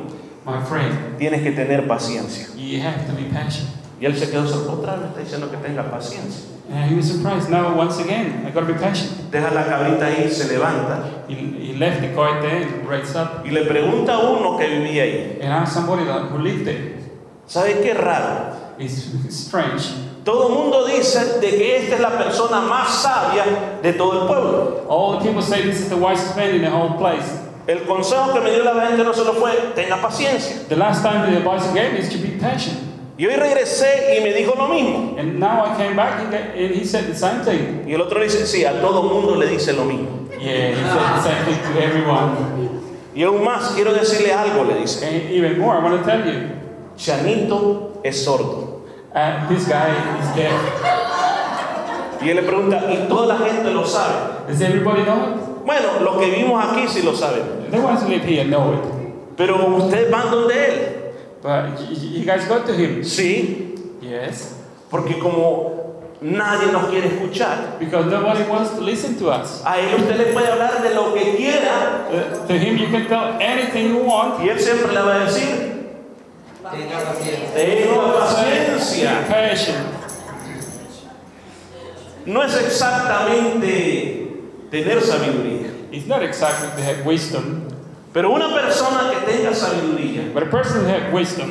My 0.47 0.63
friend, 0.65 1.19
tienes 1.19 1.43
que 1.43 1.53
tener 1.53 1.87
paciencia. 1.87 2.49
you 2.57 2.81
have 2.81 3.07
to 3.07 3.13
be 3.13 3.25
patient. 3.31 3.69
Y 4.01 4.07
él 4.07 4.17
se 4.17 4.31
quedó 4.31 4.47
sorprendido, 4.49 5.09
está 5.09 5.21
diciendo 5.21 5.51
que 5.51 5.59
tenga 5.59 5.91
paciencia. 5.91 6.45
And 6.71 6.91
he 6.91 6.97
was 6.97 7.11
surprised. 7.11 7.49
Now, 7.49 7.75
once 7.75 7.99
again, 7.99 8.45
I 8.45 8.51
got 8.51 8.67
to 8.67 8.73
be 8.73 8.79
patient. 8.79 9.31
Deja 9.31 9.51
la 9.51 9.65
cabrita 9.65 10.07
ahí, 10.07 10.31
se 10.31 10.45
levanta 10.49 11.27
He, 11.29 11.35
he 11.35 11.75
left 11.75 12.01
the 12.01 12.09
there 12.09 12.63
and 12.63 12.87
raised 12.87 13.17
up 13.17 13.45
y 13.45 13.51
le 13.51 13.65
pregunta 13.65 14.15
a 14.15 14.19
uno 14.19 14.59
que 14.59 14.67
vivía 14.67 15.03
ahí, 15.03 15.41
and 15.41 15.53
asked 15.53 15.75
somebody 15.75 16.05
that, 16.05 16.31
who 16.31 16.39
lived 16.39 16.67
there. 16.67 16.99
¿sabe 17.47 17.81
qué 17.83 17.95
raro? 17.95 18.55
It's, 18.79 19.15
it's 19.25 19.37
strange. 19.37 19.91
Todo 20.25 20.49
el 20.49 20.55
mundo 20.55 20.87
dice 20.87 21.41
de 21.41 21.51
que 21.51 21.77
esta 21.77 21.95
es 21.97 22.01
la 22.01 22.11
persona 22.11 22.61
más 22.61 23.03
sabia 23.03 23.81
de 23.83 23.93
todo 23.95 24.23
el 24.23 24.27
pueblo. 24.27 24.87
All 24.89 25.19
the 25.19 25.25
people 25.25 25.43
say 25.43 25.63
this 25.63 25.81
is 25.81 25.89
the 25.89 25.97
wisest 25.97 26.37
man 26.37 26.55
in 26.55 26.63
the 26.63 26.71
whole 26.71 26.99
place. 26.99 27.27
El 27.67 27.81
consejo 27.87 28.33
que 28.33 28.41
me 28.41 28.51
dio 28.51 28.65
la 28.65 28.87
gente 28.87 29.05
no 29.05 29.13
solo 29.13 29.35
fue, 29.35 29.53
tenga 29.75 29.97
paciencia. 30.01 30.69
The 30.69 30.77
last 30.77 31.03
time 31.03 31.31
the 31.31 31.39
advice 31.39 31.71
gave 31.73 31.93
me 31.93 32.01
is 32.01 32.09
to 32.11 32.19
be 32.19 32.39
patient. 32.39 32.88
Y 33.19 33.27
hoy 33.27 33.35
regresé 33.35 34.17
y 34.17 34.23
me 34.23 34.33
dijo 34.33 34.55
lo 34.57 34.69
mismo. 34.69 35.17
And 35.19 35.41
now 35.41 35.65
I 35.65 35.77
came 35.77 35.97
back 35.97 36.21
and, 36.21 36.33
and 36.33 36.75
he 36.75 36.85
said 36.85 37.07
the 37.09 37.17
same 37.17 37.43
thing. 37.45 37.85
Y 37.87 37.93
el 37.95 38.01
otro 38.01 38.21
dice, 38.23 38.47
sí, 38.47 38.65
a 38.65 38.81
todo 38.81 39.03
mundo 39.03 39.35
le 39.35 39.47
dice 39.49 39.73
lo 39.73 39.85
mismo. 39.85 40.29
Yeah, 40.41 40.71
he 40.71 40.75
said 40.77 41.17
the 41.17 41.23
same 41.23 41.45
thing 41.45 41.75
to 41.75 41.81
everyone. 41.83 42.81
Y 43.17 43.25
aún 43.25 43.43
más, 43.43 43.73
quiero 43.75 43.93
decirle 43.93 44.33
algo, 44.33 44.65
le 44.65 44.79
dice. 44.81 45.05
And 45.05 45.31
even 45.33 45.59
more, 45.59 45.77
I 45.77 45.83
want 45.83 45.99
to 46.01 46.09
tell 46.09 46.25
you, 46.25 46.49
Chanito 46.97 48.01
es 48.05 48.25
sordo. 48.25 48.85
uh, 49.15 49.49
this 49.49 49.67
guy 49.67 49.91
is 50.21 50.35
deaf. 50.37 50.53
Y 52.23 52.29
él 52.31 52.37
le 52.37 52.43
pregunta, 52.43 52.83
¿y 52.89 53.09
toda 53.09 53.27
la 53.27 53.37
gente 53.39 53.71
lo 53.73 53.85
sabe? 53.85 54.47
Does 54.49 54.61
everybody 54.61 55.03
know 55.03 55.63
Bueno, 55.65 56.01
los 56.01 56.17
que 56.19 56.27
vivimos 56.31 56.65
aquí 56.65 56.87
sí 56.89 57.03
lo 57.03 57.15
saben. 57.15 57.43
it? 57.67 57.71
The 57.73 57.81
ones 57.81 58.03
who 58.03 58.09
live 58.09 58.25
here 58.25 58.45
know 58.45 58.73
it. 58.75 58.81
Pero 59.37 59.57
ustedes 59.77 60.11
van 60.11 60.31
donde 60.31 60.55
él. 60.55 60.95
But 61.49 61.81
you 61.91 62.27
guys 62.27 62.45
go 62.47 62.61
to 62.63 62.75
him. 62.75 63.03
Sí, 63.03 63.75
Yes. 64.03 64.55
porque 64.91 65.19
como 65.19 65.97
nadie 66.21 66.71
nos 66.71 66.91
quiere 66.91 67.07
escuchar, 67.09 67.79
Because 67.81 68.05
nobody 68.11 68.43
wants 68.45 68.73
to 68.75 68.83
listen 68.83 69.17
to 69.19 69.31
us. 69.31 69.63
a 69.65 69.79
él 69.79 69.95
usted 69.99 70.17
le 70.19 70.25
puede 70.35 70.49
hablar 70.49 70.83
de 70.83 70.95
lo 70.95 71.15
que 71.15 71.37
quiera 71.37 72.05
Uh, 72.13 72.47
to 72.47 72.53
him, 72.55 72.77
you 72.77 72.89
can 72.91 73.07
tell 73.07 73.39
anything 73.41 73.89
you 73.95 74.01
want. 74.05 74.43
y 74.45 74.49
él 74.51 74.59
siempre 74.61 74.93
le 74.93 75.01
va 75.01 75.15
a 75.15 75.25
decir, 75.25 75.89
Tenga 76.71 76.99
paciencia. 76.99 77.55
tenga 77.55 78.13
paciencia. 78.21 79.27
patient. 79.27 79.87
No 82.27 82.43
es 82.43 82.55
exactamente 82.57 84.33
tener 84.71 85.01
sabiduría, 85.03 85.69
It's 85.93 86.07
not 86.07 86.23
exactly 86.23 86.69
to 86.77 86.83
have 86.87 87.07
wisdom, 87.07 87.63
pero 88.13 88.31
una 88.31 88.49
persona 88.55 89.11
que 89.11 89.33
tenga 89.33 89.55
sabiduría 89.55 90.33
but 90.33 90.43
a 90.43 90.51
person 90.51 90.85
who 90.85 90.89
has 90.89 91.13
wisdom 91.13 91.51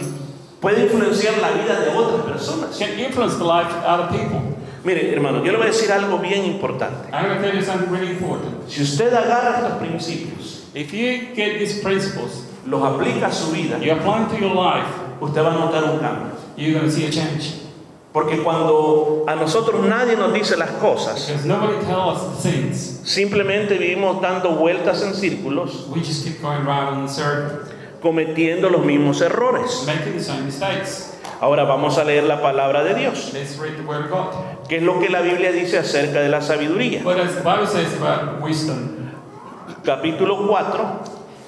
puede 0.59 0.83
influenciar 0.83 1.37
la 1.39 1.51
vida 1.51 1.79
de 1.79 1.89
otras 1.95 2.25
personas. 2.25 2.77
can 2.77 2.97
influence 2.99 3.37
the 3.37 3.43
life 3.43 3.67
of 3.67 3.83
other 3.83 4.07
people. 4.09 4.41
Mire, 4.83 5.11
hermano, 5.11 5.43
yo 5.43 5.51
le 5.51 5.57
voy 5.57 5.67
a 5.67 5.71
decir 5.71 5.91
algo 5.91 6.17
bien 6.19 6.45
importante. 6.45 7.09
I'm 7.11 7.25
going 7.25 7.41
to 7.41 7.43
tell 7.43 7.55
you 7.55 7.61
something 7.61 7.91
really 7.91 8.11
important. 8.11 8.69
Si 8.69 8.81
usted 8.81 9.13
agarra 9.13 9.57
estos 9.57 9.79
principios, 9.79 10.57
If 10.73 10.93
you 10.93 11.33
get 11.33 11.57
these 11.57 11.81
principles, 11.81 12.45
los 12.65 12.83
aplica 12.83 13.27
a 13.27 13.31
su 13.31 13.51
vida, 13.51 13.79
you 13.79 13.91
apply 13.91 14.19
them 14.19 14.29
to 14.29 14.39
your 14.39 14.53
life, 14.53 14.87
usted 15.19 15.41
va 15.41 15.49
a 15.49 15.57
notar 15.57 15.83
un 15.91 15.99
cambio. 15.99 16.31
you're 16.55 16.73
going 16.73 16.85
to 16.85 16.91
see 16.91 17.05
a 17.05 17.11
change. 17.11 17.66
Porque 18.13 18.41
cuando 18.41 19.25
a 19.27 19.35
nosotros 19.35 19.85
nadie 19.85 20.15
nos 20.15 20.33
dice 20.33 20.57
las 20.57 20.71
cosas, 20.71 21.31
things. 22.41 23.01
simplemente 23.03 23.77
vivimos 23.77 24.21
dando 24.21 24.51
vueltas 24.55 25.03
en 25.03 25.13
círculos, 25.13 25.87
cometiendo 28.01 28.69
los 28.69 28.83
mismos 28.85 29.21
errores. 29.21 29.83
making 29.85 30.13
the 30.13 30.23
same 30.23 30.41
mistakes. 30.45 31.13
Ahora 31.39 31.65
vamos 31.65 31.99
a 31.99 32.03
leer 32.03 32.23
la 32.23 32.41
palabra 32.41 32.83
de 32.83 32.95
Dios. 32.95 33.31
Let's 33.33 33.59
read 33.59 33.75
the 33.75 33.83
Word 33.83 34.05
of 34.05 34.09
God. 34.09 34.67
¿Qué 34.67 34.77
es 34.77 34.83
lo 34.83 34.99
que 34.99 35.09
la 35.09 35.21
Biblia 35.21 35.51
dice 35.51 35.77
acerca 35.77 36.19
de 36.21 36.29
la 36.29 36.41
sabiduría? 36.41 37.03
Capítulo 39.83 40.47
4, 40.47 40.99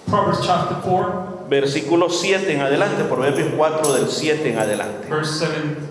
Proverbs 0.07 0.41
chapter 0.45 0.77
4, 0.83 1.45
versículo 1.49 2.09
7 2.09 2.53
en 2.53 2.61
adelante, 2.61 3.03
Proverbios 3.05 3.49
4 3.57 3.93
del 3.93 4.07
7 4.09 4.51
en 4.51 4.59
adelante. 4.59 5.07
verse 5.09 5.45
7 5.47 5.53
to 5.53 5.59
9. 5.59 5.77
Oh, 5.77 5.88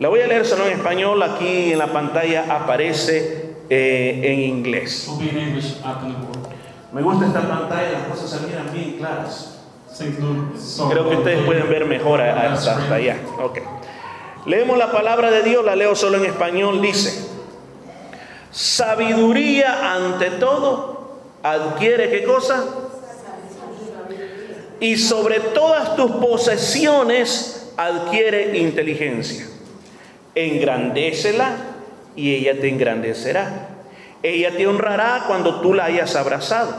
La 0.00 0.08
voy 0.08 0.20
a 0.20 0.26
leer 0.26 0.46
solo 0.46 0.66
en 0.66 0.72
español, 0.74 1.22
aquí 1.22 1.72
en 1.72 1.78
la 1.78 1.92
pantalla 1.92 2.46
aparece 2.48 3.56
eh, 3.68 4.20
en 4.22 4.40
inglés. 4.40 5.10
Me 6.92 7.02
gusta 7.02 7.26
esta 7.26 7.40
pantalla, 7.40 7.90
las 7.90 8.02
cosas 8.02 8.30
se 8.30 8.46
miran 8.46 8.72
bien 8.72 8.96
claras. 8.98 9.54
Creo 10.90 11.08
que 11.08 11.16
ustedes 11.16 11.44
pueden 11.44 11.68
ver 11.68 11.86
mejor 11.86 12.20
hasta, 12.20 12.76
hasta 12.76 12.94
allá. 12.94 13.16
Ok. 13.42 13.58
Leemos 14.46 14.78
la 14.78 14.92
palabra 14.92 15.30
de 15.30 15.42
Dios, 15.42 15.64
la 15.64 15.74
leo 15.74 15.96
solo 15.96 16.18
en 16.18 16.26
español. 16.26 16.80
Dice: 16.80 17.28
Sabiduría 18.50 19.94
ante 19.94 20.30
todo 20.32 21.18
adquiere 21.42 22.10
qué 22.10 22.24
cosa? 22.24 22.64
Y 24.80 24.96
sobre 24.96 25.40
todas 25.40 25.96
tus 25.96 26.12
posesiones 26.12 27.67
adquiere 27.78 28.58
inteligencia. 28.58 29.46
Engrandécela 30.34 31.52
y 32.16 32.34
ella 32.34 32.60
te 32.60 32.68
engrandecerá. 32.68 33.68
Ella 34.22 34.56
te 34.56 34.66
honrará 34.66 35.24
cuando 35.28 35.60
tú 35.60 35.72
la 35.72 35.84
hayas 35.84 36.16
abrazado. 36.16 36.74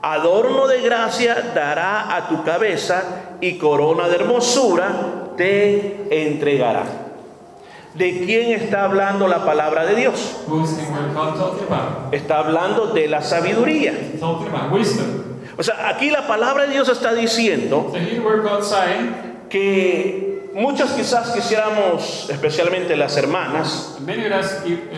Adorno 0.00 0.68
de 0.68 0.80
gracia 0.82 1.52
dará 1.54 2.14
a 2.16 2.28
tu 2.28 2.44
cabeza 2.44 3.36
y 3.40 3.58
corona 3.58 4.08
de 4.08 4.16
hermosura 4.16 5.32
te 5.36 6.06
entregará. 6.10 6.84
¿De 7.94 8.24
quién 8.24 8.52
está 8.52 8.84
hablando 8.84 9.26
la 9.26 9.44
palabra 9.44 9.84
de 9.86 9.96
Dios? 9.96 10.44
Está 12.12 12.38
hablando 12.38 12.88
de 12.88 13.08
la 13.08 13.22
sabiduría. 13.22 13.94
O 15.56 15.62
sea, 15.62 15.88
aquí 15.88 16.10
la 16.10 16.26
palabra 16.26 16.66
de 16.66 16.72
Dios 16.72 16.88
está 16.88 17.14
diciendo 17.14 17.92
Que 19.54 20.50
muchos 20.52 20.90
quizás 20.90 21.30
quisiéramos, 21.30 22.28
especialmente 22.28 22.96
las 22.96 23.16
hermanas, 23.16 23.98
many 24.04 24.24
of 24.26 24.32
us, 24.32 24.50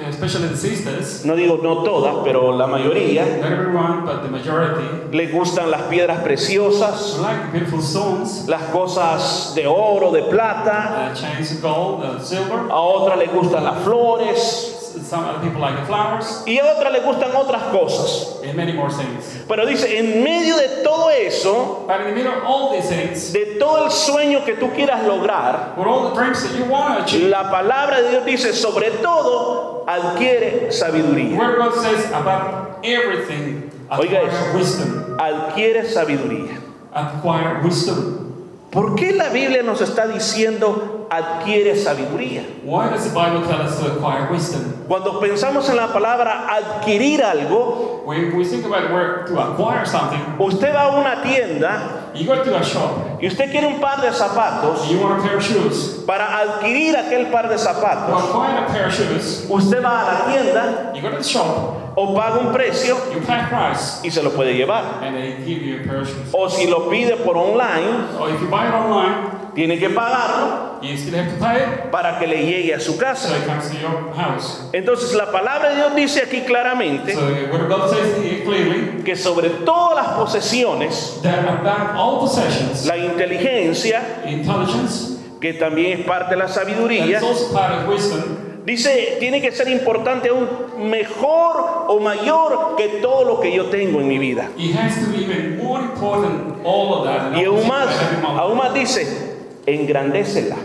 especially 0.09 0.49
the 0.49 0.57
sisters, 0.57 1.27
no 1.27 1.37
digo 1.37 1.61
no 1.63 1.83
todas, 1.83 2.25
pero 2.25 2.57
la 2.57 2.67
mayoría, 2.67 3.27
not 3.39 3.53
everyone, 3.53 4.07
but 4.07 4.23
the 4.23 4.31
majority, 4.31 5.15
les 5.15 5.31
gustan 5.31 5.71
las 5.71 5.83
piedras 5.83 6.21
preciosas, 6.21 7.19
like 7.21 7.53
beautiful 7.53 7.83
stones, 7.83 8.47
las 8.49 8.63
cosas 8.73 9.53
de 9.55 9.67
oro, 9.67 10.11
de 10.11 10.23
plata, 10.23 11.11
uh, 11.13 11.15
chains 11.15 11.53
of 11.53 11.61
gold, 11.61 12.03
uh, 12.03 12.19
silver. 12.19 12.71
a 12.71 12.81
otras 12.81 13.19
les 13.19 13.31
gustan 13.31 13.63
las 13.63 13.85
flores 13.85 14.86
Some 15.05 15.25
other 15.25 15.41
people 15.41 15.61
like 15.61 15.77
the 15.77 15.87
flowers, 15.87 16.43
y 16.47 16.59
a 16.59 16.65
otras 16.65 16.93
les 16.93 17.03
gustan 17.05 17.35
otras 17.35 17.63
cosas. 17.71 18.41
and 18.43 18.57
many 18.57 18.73
more 18.73 18.91
things. 18.91 19.45
Pero 19.49 19.67
dice, 19.67 19.99
en 19.99 20.23
medio 20.25 20.57
de 20.57 20.83
todo 20.83 21.09
eso, 21.11 21.85
But 21.87 22.01
in 22.01 22.07
the 22.09 22.13
middle 22.15 22.33
of 22.33 22.45
all 22.45 22.73
these 22.73 22.89
things, 22.89 23.33
de 23.33 23.57
todo 23.59 23.85
el 23.85 23.91
sueño 23.91 24.45
que 24.45 24.55
tú 24.55 24.71
quieras 24.75 25.05
lograr, 25.05 25.75
la 25.77 27.51
palabra 27.51 28.01
de 28.03 28.11
Dios 28.11 28.25
dice, 28.25 28.53
sobre 28.53 28.91
todo, 29.03 29.85
adquiere 29.87 30.73
sabiduría. 30.73 31.39
word 31.39 31.59
of 31.61 31.75
God 31.75 31.83
says 31.83 32.07
about 32.13 32.79
everything, 32.85 33.71
Oiga 33.91 34.23
eso. 34.23 34.57
wisdom. 34.57 35.17
Adquiere 35.19 35.85
sabiduría. 35.89 36.59
Acquire 36.93 37.63
wisdom. 37.63 38.33
¿Por 38.71 38.95
qué 38.97 39.13
la 39.13 39.29
Biblia 39.29 39.63
nos 39.63 39.81
está 39.81 40.07
diciendo 40.07 40.96
adquiere 41.11 41.77
sabiduría? 41.77 42.43
Why 42.65 42.91
does 42.91 43.05
the 43.09 43.15
Bible 43.15 43.47
tell 43.47 43.61
us 43.63 43.79
to 43.81 43.93
acquire 43.93 44.31
wisdom? 44.31 44.85
Cuando 44.89 45.21
pensamos 45.21 45.69
en 45.69 45.77
la 45.77 45.89
palabra 45.93 46.47
adquirir 46.49 47.23
algo, 47.23 48.03
When 48.07 48.37
we 48.37 48.45
think 48.45 48.65
about 48.65 48.87
the 48.87 48.95
word 48.95 49.27
to 49.27 49.41
acquire 49.41 49.85
something, 49.85 50.21
usted 50.39 50.73
va 50.73 50.83
a 50.95 51.01
una 51.01 51.23
tienda 51.25 52.13
you 52.15 52.25
go 52.25 52.43
to 52.45 52.57
a 52.57 52.63
shop, 52.63 53.19
y 53.21 53.27
usted 53.27 53.51
quiere 53.51 53.67
un 53.67 53.81
par 53.81 54.01
de 54.01 54.13
zapatos. 54.13 54.89
you 54.89 55.01
want 55.01 55.19
a 55.19 55.23
pair 55.27 55.37
of 55.39 55.43
shoes. 55.43 56.05
Para 56.07 56.39
adquirir 56.39 56.95
aquel 56.97 57.33
par 57.33 57.49
de 57.49 57.57
To 57.57 57.65
zapatos, 57.65 58.23
acquire 58.23 58.59
a 58.59 58.67
pair 58.69 58.87
of 58.87 58.95
shoes, 58.95 59.47
usted 59.51 59.83
va 59.83 60.03
a 60.03 60.05
la 60.05 60.33
tienda 60.33 60.93
you 60.95 61.03
go 61.03 61.11
to 61.11 61.17
the 61.17 61.25
shop, 61.25 61.93
o 61.97 62.15
paga 62.15 62.39
un 62.47 62.53
precio 62.55 62.97
you 63.13 63.21
pay 63.27 63.43
price, 63.49 64.01
y 64.05 64.11
se 64.11 64.23
lo 64.23 64.31
puede 64.31 64.55
llevar. 64.55 65.03
and 65.03 65.17
they 65.17 65.33
give 65.45 65.61
you 65.63 65.81
a 65.81 65.85
pair 65.85 66.03
of 66.03 66.09
shoes. 66.09 66.31
O 66.33 66.47
si 66.49 66.69
lo 66.69 66.89
pide 66.89 67.17
por 67.25 67.37
online, 67.37 68.07
if 68.33 68.41
you 68.41 68.47
buy 68.49 68.69
it 68.69 68.73
online, 68.75 69.36
tiene 69.57 69.79
que 69.81 69.91
pagarlo 69.91 70.79
you 70.83 70.97
still 70.97 71.15
have 71.19 71.33
to 71.33 71.39
pay 71.45 71.57
it, 71.57 71.91
para 71.91 72.19
que 72.19 72.27
le 72.29 72.45
llegue 72.47 72.75
a 72.75 72.79
su 72.79 72.93
so 72.93 72.99
casa. 72.99 73.35
it 73.37 73.47
comes 73.47 73.69
to 73.71 73.77
your 73.79 74.13
house. 74.15 74.61
Entonces 74.73 75.13
la 75.15 75.33
palabra 75.33 75.71
de 75.71 75.77
Dios 75.77 75.95
dice 75.97 76.23
aquí 76.23 76.43
claramente 76.43 77.15
So 77.15 77.27
the 77.27 77.47
word 77.51 77.63
of 77.63 77.69
God 77.69 77.91
says 77.91 78.23
here 78.23 78.45
clearly 78.45 79.03
que 79.03 79.17
sobre 79.17 79.49
todas 79.65 79.97
las 79.97 80.15
posesiones, 80.19 81.21
that 81.23 81.41
about 81.49 81.97
all 81.97 82.21
possessions, 82.21 82.87
la 82.87 82.97
inteligencia, 82.99 84.03
intelligence, 84.27 85.17
que 85.41 85.55
también 85.55 86.01
es 86.01 86.07
parte 86.07 86.31
de 86.35 86.37
la 86.37 86.45
and 86.45 86.55
sabiduría, 86.55 87.07
it's 87.19 87.23
also 87.23 87.53
part 87.53 87.73
of 87.73 87.89
wisdom, 87.89 88.63
dice, 88.67 89.17
tiene 89.19 89.41
que 89.41 89.53
ser 89.53 89.69
importante 89.69 90.29
aún 90.29 90.49
mejor 90.91 91.87
o 91.89 91.99
mayor 92.01 92.75
que 92.77 93.01
todo 93.01 93.25
lo 93.25 93.41
que 93.41 93.53
yo 93.53 93.67
tengo 93.67 94.01
en 94.01 94.09
mi 94.09 94.19
vida. 94.19 94.51
it 94.59 94.75
has 94.75 94.95
to 95.03 95.11
be 95.11 95.25
even 95.25 95.57
more 95.57 95.81
important, 95.81 96.59
all 96.65 96.95
of 96.99 97.05
that. 97.07 97.29
and 97.33 97.37
Y 97.39 97.47
all 97.47 97.57
aún 97.59 97.67
más, 97.67 97.89
aún 98.23 98.59
más 98.59 98.75
dice, 98.75 99.36
engrandécela, 99.67 100.57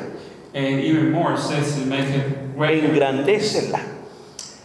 And 0.53 0.79
even 0.81 1.11
more, 1.11 1.33
it 1.33 1.39
says 1.39 1.75
to 1.79 1.85
make 1.85 2.09
it 2.09 2.55
greater. 2.57 2.89
engrandécela. 2.89 3.79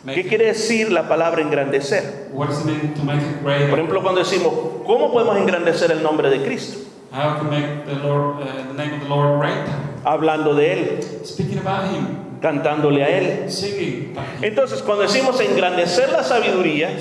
Make 0.04 0.22
¿Qué 0.22 0.28
quiere 0.28 0.46
decir 0.46 0.90
la 0.92 1.08
palabra 1.08 1.42
engrandecer? 1.42 2.28
What 2.32 2.48
does 2.48 2.60
it 2.60 2.66
mean 2.66 2.94
to 2.94 3.02
make 3.04 3.18
it 3.22 3.42
Por 3.42 3.52
greater? 3.52 3.70
ejemplo, 3.74 4.02
cuando 4.02 4.20
decimos, 4.20 4.52
¿cómo 4.86 5.12
podemos 5.12 5.36
engrandecer 5.36 5.90
el 5.92 6.02
nombre 6.02 6.30
de 6.30 6.44
Cristo? 6.44 6.78
How 7.12 7.38
to 7.38 7.44
make 7.44 7.84
the 7.86 7.94
Lord, 7.94 8.42
uh, 8.42 8.72
the 8.72 8.74
name 8.74 8.94
of 8.94 9.02
the 9.02 9.08
Lord 9.08 9.38
great? 9.40 9.66
Hablando 10.04 10.54
de 10.54 10.72
Él, 10.72 11.00
Speaking 11.24 11.58
about 11.58 11.90
Him, 11.92 12.40
cantándole 12.40 13.02
a 13.02 13.08
Él. 13.18 13.50
singing 13.50 14.12
about 14.12 14.26
Him. 14.38 14.44
Entonces, 14.44 14.82
cuando 14.82 15.02
decimos 15.04 15.40
engrandecer 15.40 16.10
la 16.12 16.22
sabiduría, 16.22 16.96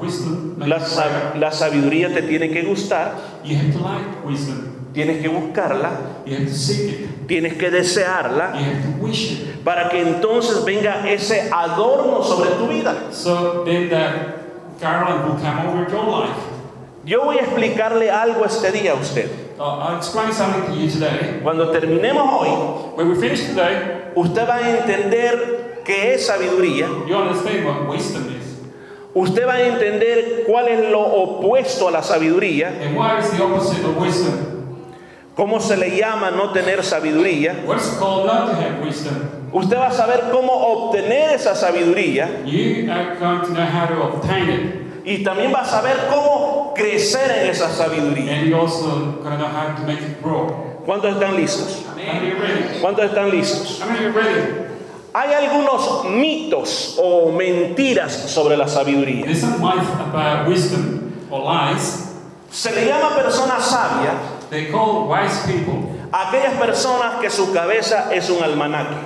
wisdom, 0.00 0.58
la, 0.58 0.78
la 1.36 1.52
sabiduría 1.52 2.12
te 2.14 2.22
tiene 2.22 2.50
que 2.50 2.62
gustar, 2.62 3.14
tienes 5.04 5.22
que 5.22 5.28
buscarla, 5.28 5.90
You 6.26 6.36
have 6.36 6.46
to 6.46 6.54
seek 6.54 6.92
it. 7.00 7.26
tienes 7.26 7.54
que 7.54 7.70
desearla, 7.70 8.52
You 8.54 8.64
have 8.64 8.82
to 8.98 9.04
wish 9.04 9.32
it. 9.32 9.64
para 9.64 9.88
que 9.88 10.00
entonces 10.00 10.64
venga 10.64 11.08
ese 11.10 11.48
adorno 11.52 12.22
sobre 12.22 12.50
tu 12.50 12.66
vida. 12.68 12.94
So 13.12 13.64
then 13.64 13.88
that 13.90 14.80
garland 14.80 15.24
will 15.24 15.40
come 15.40 15.66
over 15.68 15.90
your 15.90 16.04
life. 16.04 16.36
Yo 17.04 17.24
voy 17.24 17.38
a 17.38 17.42
explicarle 17.42 18.10
algo 18.10 18.44
este 18.44 18.70
día 18.72 18.92
a 18.92 18.94
usted. 18.94 19.30
Uh, 19.58 19.62
I'll 19.62 19.96
explain 19.96 20.32
something 20.32 20.66
to 20.66 20.72
you 20.78 20.88
today. 20.90 21.40
Cuando 21.42 21.70
terminemos 21.70 22.28
hoy, 22.30 22.48
When 22.96 23.08
we 23.10 23.16
finish 23.16 23.46
today, 23.46 24.10
usted 24.14 24.46
va 24.48 24.56
a 24.56 24.78
entender 24.78 25.82
qué 25.84 26.14
es 26.14 26.26
sabiduría, 26.26 26.86
you 27.08 27.14
understand 27.16 27.64
what 27.66 27.88
wisdom 27.88 28.24
is. 28.38 28.58
usted 29.14 29.46
va 29.46 29.54
a 29.54 29.62
entender 29.66 30.44
cuál 30.46 30.68
es 30.68 30.90
lo 30.90 31.00
opuesto 31.00 31.88
a 31.88 31.90
la 31.90 32.02
sabiduría, 32.02 32.68
And 32.82 32.96
what 32.96 33.18
is 33.18 33.30
the 33.30 33.42
opposite 33.42 33.84
of 33.84 33.96
wisdom? 33.98 34.59
Cómo 35.40 35.58
se 35.58 35.74
le 35.74 35.96
llama 35.96 36.30
no 36.30 36.50
tener 36.52 36.84
sabiduría. 36.84 37.64
What 37.64 37.78
is 37.78 37.94
it 37.94 37.98
called 37.98 38.26
not 38.26 38.50
to 38.50 38.56
have 38.56 38.84
wisdom? 38.84 39.48
Usted 39.54 39.78
va 39.78 39.86
a 39.86 39.92
saber 39.92 40.28
cómo 40.30 40.52
obtener 40.52 41.32
esa 41.34 41.56
sabiduría 41.56 42.44
You 42.44 42.90
are 42.92 43.16
going 43.16 43.40
to 43.40 43.54
know 43.54 43.64
how 43.64 43.86
to 43.86 44.02
obtain 44.02 44.50
it. 44.50 45.06
y 45.06 45.24
también 45.24 45.50
va 45.50 45.62
a 45.62 45.64
saber 45.64 45.96
cómo 46.10 46.74
crecer 46.74 47.30
en 47.30 47.48
esa 47.48 47.70
sabiduría. 47.70 48.34
And 48.34 48.48
you're 48.50 48.60
also 48.60 49.16
going 49.22 49.30
to 49.30 49.38
know 49.38 49.48
how 49.48 49.74
to 49.74 49.82
make 49.86 50.02
it 50.02 50.22
grow. 50.22 50.82
¿Cuántos 50.84 51.14
están 51.14 51.34
listos? 51.34 51.86
¿Cuántos 52.82 53.06
están 53.06 53.30
listos? 53.30 53.82
Hay 55.14 55.32
algunos 55.32 56.04
mitos 56.04 56.96
o 57.02 57.32
mentiras 57.32 58.12
sobre 58.12 58.58
la 58.58 58.68
sabiduría. 58.68 59.24
There's 59.24 59.40
some 59.40 59.58
myth 59.58 59.88
about 59.98 60.46
wisdom 60.46 61.14
or 61.30 61.40
lies. 61.40 62.08
Se 62.50 62.72
le 62.72 62.84
llama 62.84 63.16
persona 63.16 63.58
sabia 63.58 64.12
They 64.50 64.66
call 64.70 65.08
wise 65.08 65.46
people 65.46 65.88
aquellas 66.12 66.54
personas 66.58 67.20
que 67.20 67.30
su 67.30 67.52
cabeza 67.52 68.12
es 68.12 68.28
un 68.30 68.42
almanaque 68.42 68.96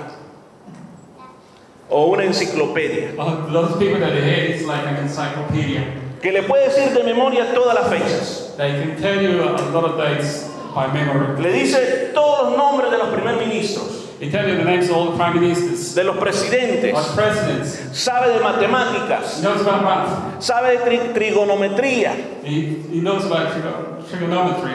o 1.89 2.07
una 2.07 2.23
enciclopedia, 2.23 3.11
a 3.19 3.51
lot 3.51 3.71
of 3.73 3.79
people 3.79 3.99
that 3.99 4.11
they 4.11 4.21
head 4.21 4.49
is 4.55 4.65
like 4.65 4.85
an 4.87 4.95
encyclopedia. 4.97 5.83
que 6.21 6.31
le 6.31 6.41
puede 6.43 6.65
decir 6.69 6.93
de 6.95 7.03
memoria 7.03 7.53
todas 7.53 7.75
las 7.75 7.87
fechas. 7.89 8.55
They 8.57 8.71
can 8.71 8.95
tell 8.99 9.21
you 9.21 9.43
a 9.43 9.51
lot 9.71 9.83
of 9.85 9.97
dates 9.97 10.49
by 10.73 10.87
memory. 10.91 11.39
Le 11.41 11.51
dice 11.51 12.11
todos 12.15 12.49
los 12.49 12.57
nombres 12.57 12.89
de 12.89 12.97
los 12.97 13.09
primer 13.09 13.35
ministros, 13.37 14.01
They 14.19 14.31
tell 14.31 14.47
you 14.49 14.55
the 14.57 14.63
names 14.63 14.89
of 14.89 14.95
all 14.95 15.11
the 15.11 15.17
prime 15.17 15.39
ministers, 15.39 15.93
de 15.93 16.03
los 16.05 16.15
presidentes, 16.17 16.91
presidents. 17.13 17.77
sabe 17.93 18.29
de 18.33 18.39
matemáticas, 18.39 19.37
He 19.37 19.41
knows 19.43 19.61
about 19.61 19.83
math. 19.83 20.41
sabe 20.43 20.71
de 20.71 20.85
tri- 20.85 21.13
trigonometría, 21.13 22.15
He, 22.43 22.81
he 22.91 23.01
knows 23.01 23.25
about 23.25 23.49
trigo- 23.53 24.09
trigonometry. 24.09 24.71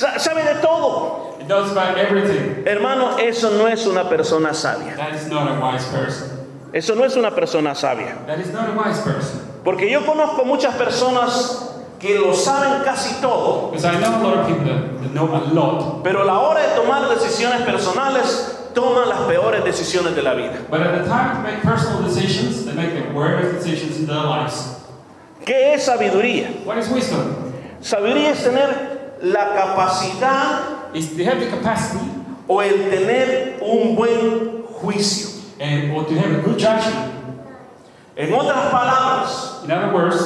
Sa- 0.00 0.18
sabe 0.18 0.42
de 0.42 0.60
todo. 0.60 1.36
He 1.40 1.44
knows 1.46 1.70
about 1.72 1.96
everything. 1.98 2.64
Hermano, 2.66 3.18
eso 3.18 3.50
no 3.50 3.66
es 3.66 3.86
una 3.86 4.08
persona 4.08 4.50
sabia. 4.54 4.96
That 4.96 5.14
is 5.14 5.26
not 5.28 5.48
a 5.50 5.60
wise 5.60 5.86
person. 5.88 6.38
Eso 6.72 6.94
no 6.94 7.04
es 7.04 7.16
una 7.16 7.30
persona 7.30 7.74
sabia. 7.74 8.14
That 8.26 8.38
is 8.40 8.52
not 8.52 8.68
a 8.68 8.72
wise 8.72 9.00
person. 9.02 9.40
Porque 9.64 9.90
yo 9.90 10.00
conozco 10.06 10.44
muchas 10.44 10.74
personas 10.76 11.66
que 11.98 12.18
lo 12.18 12.32
saben 12.32 12.82
casi 12.84 13.20
todo, 13.20 13.70
Because 13.70 13.84
I 13.84 13.98
know 14.00 14.16
a 14.16 14.22
lot 14.22 14.38
of 14.38 14.46
people 14.46 14.64
that, 14.64 15.02
that 15.02 15.12
know 15.12 15.26
a 15.34 15.40
lot, 15.52 16.02
pero 16.02 16.22
a 16.22 16.24
la 16.24 16.38
hora 16.40 16.60
de 16.66 16.74
tomar 16.76 17.08
decisiones 17.14 17.60
personales 17.66 18.56
toman 18.72 19.08
las 19.08 19.20
peores 19.28 19.62
decisiones 19.64 20.14
de 20.14 20.22
la 20.22 20.32
vida. 20.34 20.64
but 20.70 20.80
at 20.80 21.02
the 21.02 21.08
time 21.08 21.36
to 21.36 21.42
make 21.42 21.60
personal 21.62 22.02
decisions, 22.02 22.64
they 22.64 22.72
make 22.72 22.94
the 22.94 23.12
worst 23.12 23.52
decisions 23.58 23.98
in 23.98 24.06
their 24.06 24.16
lives. 24.24 24.76
¿Qué 25.44 25.74
es 25.74 25.84
sabiduría? 25.84 26.64
What 26.64 26.78
is 26.78 26.88
wisdom? 26.88 27.52
Sabiduría 27.82 28.30
es 28.30 28.44
tener 28.44 28.89
la 29.22 29.54
capacidad 29.54 30.92
Is 30.94 31.14
to 31.16 31.24
have 31.24 31.38
the 31.38 31.46
capacity 31.46 32.04
o 32.48 32.58
el 32.60 32.90
tener 32.90 33.58
un 33.62 33.94
buen 33.94 34.64
juicio. 34.82 35.38
and 35.60 35.92
or 35.92 36.04
to 36.04 36.14
have 36.18 36.32
a 36.38 36.42
good 36.42 36.58
judgment. 36.58 37.14
En 38.16 38.32
otras 38.32 38.70
palabras, 38.72 39.60
In 39.64 39.70
other 39.70 39.94
words, 39.94 40.16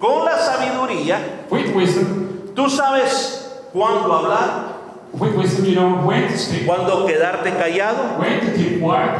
con 0.00 0.24
la 0.24 0.38
sabiduría 0.38 1.18
with 1.50 1.74
wisdom, 1.74 2.52
tú 2.54 2.70
sabes 2.70 3.60
cuándo 3.74 4.10
hablar, 4.12 4.76
with 5.12 5.34
wisdom 5.36 5.66
you 5.66 5.74
know 5.74 6.06
when 6.06 6.28
to 6.30 6.38
speak, 6.38 6.64
cuándo 6.64 7.06
quedarte 7.06 7.50
callado, 7.58 8.18
when 8.18 8.40
to 8.40 8.56
keep 8.56 8.80
quiet, 8.80 9.12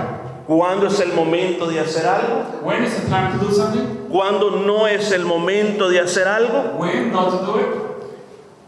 cuándo 0.47 0.87
es 0.87 1.01
el 1.01 1.13
momento 1.13 1.67
de 1.67 1.81
hacer 1.81 2.07
algo, 2.07 2.63
when 2.65 2.83
is 2.85 2.95
the 3.03 3.09
time 3.11 3.37
to 3.39 3.45
do 3.45 3.53
something, 3.53 4.09
cuándo 4.11 4.65
no 4.65 4.87
es 4.87 5.11
el 5.13 5.25
momento 5.27 5.89
de 5.91 5.99
hacer 6.01 6.27
algo. 6.27 6.79
when 6.79 7.13
not 7.13 7.31
to 7.31 7.45
do 7.47 7.59
it. 7.59 7.92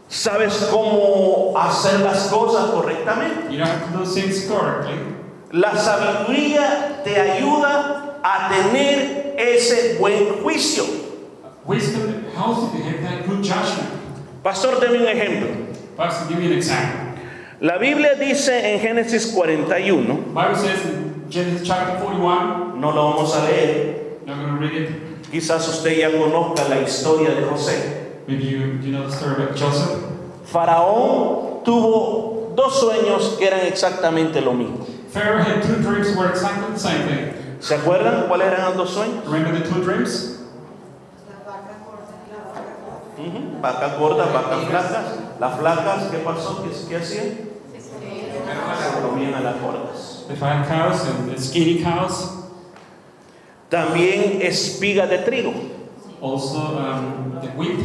Sabes 0.07 0.69
cómo 0.71 1.53
hacer 1.57 2.01
las 2.01 2.27
cosas 2.27 2.71
correctamente. 2.71 3.51
You 3.51 3.57
know 3.57 3.65
how 3.65 3.91
to 3.91 3.97
do 3.97 4.05
things 4.05 4.47
correctly. 4.47 5.15
La 5.51 5.75
sabiduría 5.75 7.01
te 7.03 7.19
ayuda 7.19 8.19
a 8.23 8.49
tener 8.49 9.35
ese 9.37 9.97
buen 9.99 10.43
juicio. 10.43 10.83
Wisdom 11.65 12.25
helps 12.35 12.73
you 12.73 12.79
to 12.79 12.83
have 12.85 13.01
that 13.01 13.27
good 13.27 13.43
judgment. 13.43 13.89
Pastor, 14.43 14.79
deme 14.79 14.99
un 14.99 15.07
ejemplo. 15.07 15.95
Pastor, 15.97 16.27
give 16.29 16.39
me 16.39 16.45
an 16.47 16.53
example. 16.53 17.05
La 17.61 17.77
Biblia 17.77 18.15
dice 18.15 18.73
en 18.73 18.79
Génesis 18.79 19.33
41, 19.33 20.33
Bible 20.33 20.55
says 20.55 20.85
in 20.85 21.25
Genesis 21.29 21.65
chapter 21.65 21.99
41, 22.03 22.79
no 22.79 22.91
lo 22.91 23.13
vamos 23.13 23.33
a 23.35 23.45
leer, 23.45 24.19
not 24.25 24.59
read 24.59 24.73
it. 24.73 24.89
quizás 25.31 25.67
usted 25.67 25.97
ya 25.97 26.11
conozca 26.11 26.67
la 26.69 26.81
historia 26.81 27.31
de 27.31 27.43
José. 27.43 28.04
Maybe 28.27 28.43
you, 28.45 28.79
you 28.81 28.91
know 28.91 29.07
the 29.07 29.11
story 29.15 29.43
about 29.43 29.55
Joseph. 29.55 30.01
Faraón 30.51 31.63
tuvo 31.63 32.53
dos 32.55 32.79
sueños 32.79 33.37
que 33.37 33.47
eran 33.47 33.61
exactamente 33.67 34.41
lo 34.41 34.53
mismo. 34.53 34.85
Pharaoh 35.09 35.39
had 35.41 35.61
two 35.63 35.75
dreams 35.81 36.15
were 36.15 36.29
exactly 36.29 36.73
the 36.73 36.79
same 36.79 37.07
thing. 37.07 37.33
¿Se 37.61 37.75
acuerdan 37.75 38.27
cuáles 38.27 38.47
eran 38.51 38.65
los 38.65 38.77
dos 38.77 38.89
sueños? 38.91 39.25
Remember 39.25 39.57
the 39.59 39.67
two 39.69 39.81
dreams? 39.83 40.39
Ujú, 43.17 43.61
Vacas 43.61 43.97
gordas, 43.97 44.33
vacas 44.33 44.65
flacas. 44.67 45.05
Las 45.39 45.57
flacas, 45.59 46.03
¿qué 46.11 46.17
pasó? 46.19 46.63
¿Qué, 46.63 46.69
qué 46.89 46.95
hacían? 46.97 47.25
Se 47.73 49.01
comían 49.01 49.33
a 49.35 49.39
las 49.41 49.61
gordas. 49.61 50.25
The 50.27 50.35
fat 50.35 50.67
cows 50.67 51.07
and 51.07 51.31
the 51.31 51.39
skinny 51.39 51.81
cows. 51.83 52.31
También 53.69 54.41
espigas 54.41 55.09
de 55.09 55.19
trigo, 55.19 55.53
Also 56.21 56.57
um, 56.59 57.39
the 57.41 57.47
wheat. 57.57 57.79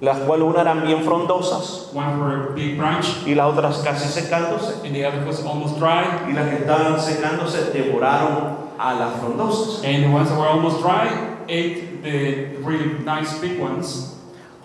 Las 0.00 0.18
cuales 0.20 0.46
unas 0.46 0.60
eran 0.62 0.86
bien 0.86 1.02
frondosas 1.02 1.90
One 1.92 2.18
were 2.20 2.50
a 2.50 2.54
big 2.54 2.76
branch 2.78 3.26
y 3.26 3.34
las 3.34 3.46
otras 3.52 3.78
casi 3.78 4.06
secándose. 4.08 4.84
and 4.84 4.94
the 4.94 5.04
other 5.04 5.24
was 5.26 5.44
almost 5.44 5.78
dry. 5.78 6.04
Y 6.28 6.32
las 6.32 6.48
que 6.48 6.58
estaban 6.64 7.00
secándose 7.00 7.72
devoraron 7.72 8.56
a 8.78 8.94
las 8.94 9.14
frondosas. 9.20 9.84
And 9.84 10.04
the 10.04 10.10
ones 10.10 10.28
that 10.28 10.38
were 10.38 10.46
almost 10.48 10.80
dry 10.80 11.36
ate 11.48 12.02
the 12.02 12.56
really 12.62 12.98
nice 13.04 13.38
big 13.40 13.58
ones. 13.60 14.14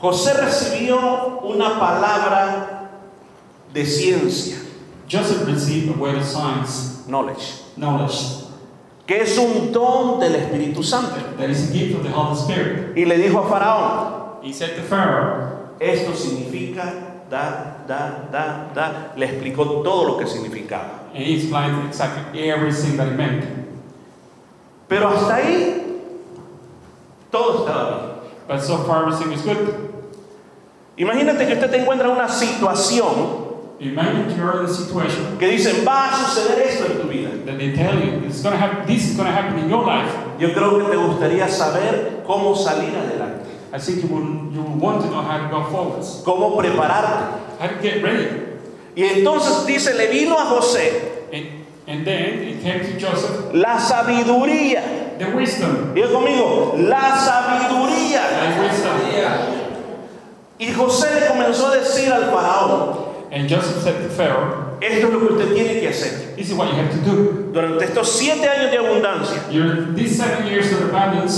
José 0.02 0.34
recibió 0.34 1.42
una 1.44 1.80
palabra 1.80 2.90
de 3.74 3.86
ciencia, 3.86 4.58
Joseph 5.10 5.48
received 5.48 5.90
a 5.96 5.98
word 5.98 6.16
of 6.18 6.26
science, 6.26 7.08
knowledge, 7.08 7.62
knowledge, 7.78 8.44
que 9.08 9.22
es 9.22 9.38
un 9.38 9.72
don 9.72 10.20
del 10.20 10.34
Espíritu 10.36 10.84
Santo. 10.84 11.36
that 11.38 11.50
is 11.50 11.70
a 11.70 11.74
gift 11.74 11.96
of 11.96 12.04
the 12.04 12.10
Holy 12.10 12.36
Spirit. 12.36 12.96
Y 12.98 13.06
le 13.06 13.18
dijo 13.18 13.40
a 13.40 13.50
Faraón, 13.50 14.23
He 14.44 14.52
said 14.52 14.76
to 14.76 14.84
Pharaoh, 14.84 15.74
esto 15.80 16.14
significa 16.14 17.24
da, 17.30 17.86
da, 17.88 18.28
da, 18.30 18.74
da. 18.76 19.14
Le 19.16 19.26
explicó 19.26 19.82
todo 19.82 20.04
lo 20.06 20.18
que 20.18 20.28
significaba. 20.28 21.00
and 21.14 21.24
he 21.24 21.36
explained 21.36 21.88
exactly 21.88 22.50
everything 22.50 22.98
that 22.98 23.08
it 23.08 23.16
meant. 23.16 23.46
Pero 24.90 25.10
hasta 25.10 25.36
ahí, 25.36 26.02
todo 27.32 27.66
estaba 27.66 27.90
bien. 27.90 28.10
But 28.48 28.62
so 28.62 28.84
far, 28.84 29.08
everything 29.08 29.32
is 29.32 29.42
good. 29.42 29.92
Imagínate 30.98 31.48
que 31.48 31.54
usted 31.54 31.72
te 31.72 31.78
encuentra 31.78 32.06
en 32.06 32.16
una 32.16 32.28
situación 32.28 33.42
Imagine 33.80 34.38
you're 34.38 34.60
in 34.60 34.66
a 34.66 34.74
situation 34.74 35.38
que 35.38 35.48
dicen, 35.48 35.84
va 35.86 36.10
a 36.10 36.16
suceder 36.16 36.60
esto 36.60 36.86
en 36.86 37.02
tu 37.02 37.08
vida. 37.08 37.30
that 37.46 37.58
they 37.58 37.74
tell 37.74 37.96
you 38.00 38.24
it's 38.26 38.42
gonna 38.42 38.56
happen, 38.56 38.86
this 38.86 39.10
is 39.10 39.18
going 39.18 39.28
to 39.28 39.34
happen 39.34 39.58
in 39.60 39.70
your 39.70 39.84
life. 39.84 40.14
Yo 40.40 40.54
creo 40.54 40.78
que 40.80 40.90
te 40.92 40.96
gustaría 40.96 41.50
saber 41.50 42.22
cómo 42.26 42.56
salir 42.56 42.96
adelante, 42.96 43.33
I 43.74 43.80
think 43.80 44.04
you 44.04 44.08
will, 44.08 44.54
you 44.54 44.62
will 44.62 44.78
want 44.78 45.02
to 45.02 45.10
know 45.10 45.22
how 45.22 45.40
to 45.42 45.50
go 45.50 45.64
forwards, 45.72 46.22
cómo 46.24 46.56
prepararte. 46.56 47.58
how 47.60 47.68
to 47.68 47.82
get 47.82 48.04
ready. 48.04 48.30
Y 48.96 49.02
entonces 49.04 49.66
dice, 49.66 49.96
le 49.98 50.08
vino 50.12 50.38
a 50.38 50.46
José 50.46 51.28
And, 51.34 51.48
and 51.88 52.06
then 52.06 52.40
it 52.44 52.62
came 52.62 52.82
to 52.86 53.00
Joseph 53.00 53.52
la 53.54 53.80
sabiduría. 53.80 55.18
the 55.18 55.26
wisdom. 55.36 55.96
Diga 55.96 56.12
conmigo, 56.12 56.76
la 56.78 57.18
sabiduría. 57.18 58.22
The 58.40 58.62
wisdom. 58.62 58.94
Y 60.60 60.68
José 60.72 61.20
le 61.20 61.28
comenzó 61.28 61.68
a 61.72 61.76
decir 61.78 62.12
al 62.14 62.30
faraón, 62.32 63.14
And 63.32 63.50
Joseph 63.50 63.82
said 63.82 64.04
to 64.04 64.10
Pharaoh, 64.10 64.78
esto 64.80 65.08
es 65.08 65.14
lo 65.14 65.20
que 65.20 65.34
usted 65.34 65.54
tiene 65.56 65.80
que 65.80 65.90
hacer. 65.90 66.36
This 66.36 66.52
is 66.52 66.54
what 66.56 66.68
you 66.70 66.76
have 66.76 66.92
to 66.92 67.02
do. 67.04 67.43
Durante 67.54 67.86
estos 67.86 68.10
siete 68.12 68.50
años 68.50 68.72
de 68.72 68.78
abundancia, 68.80 69.44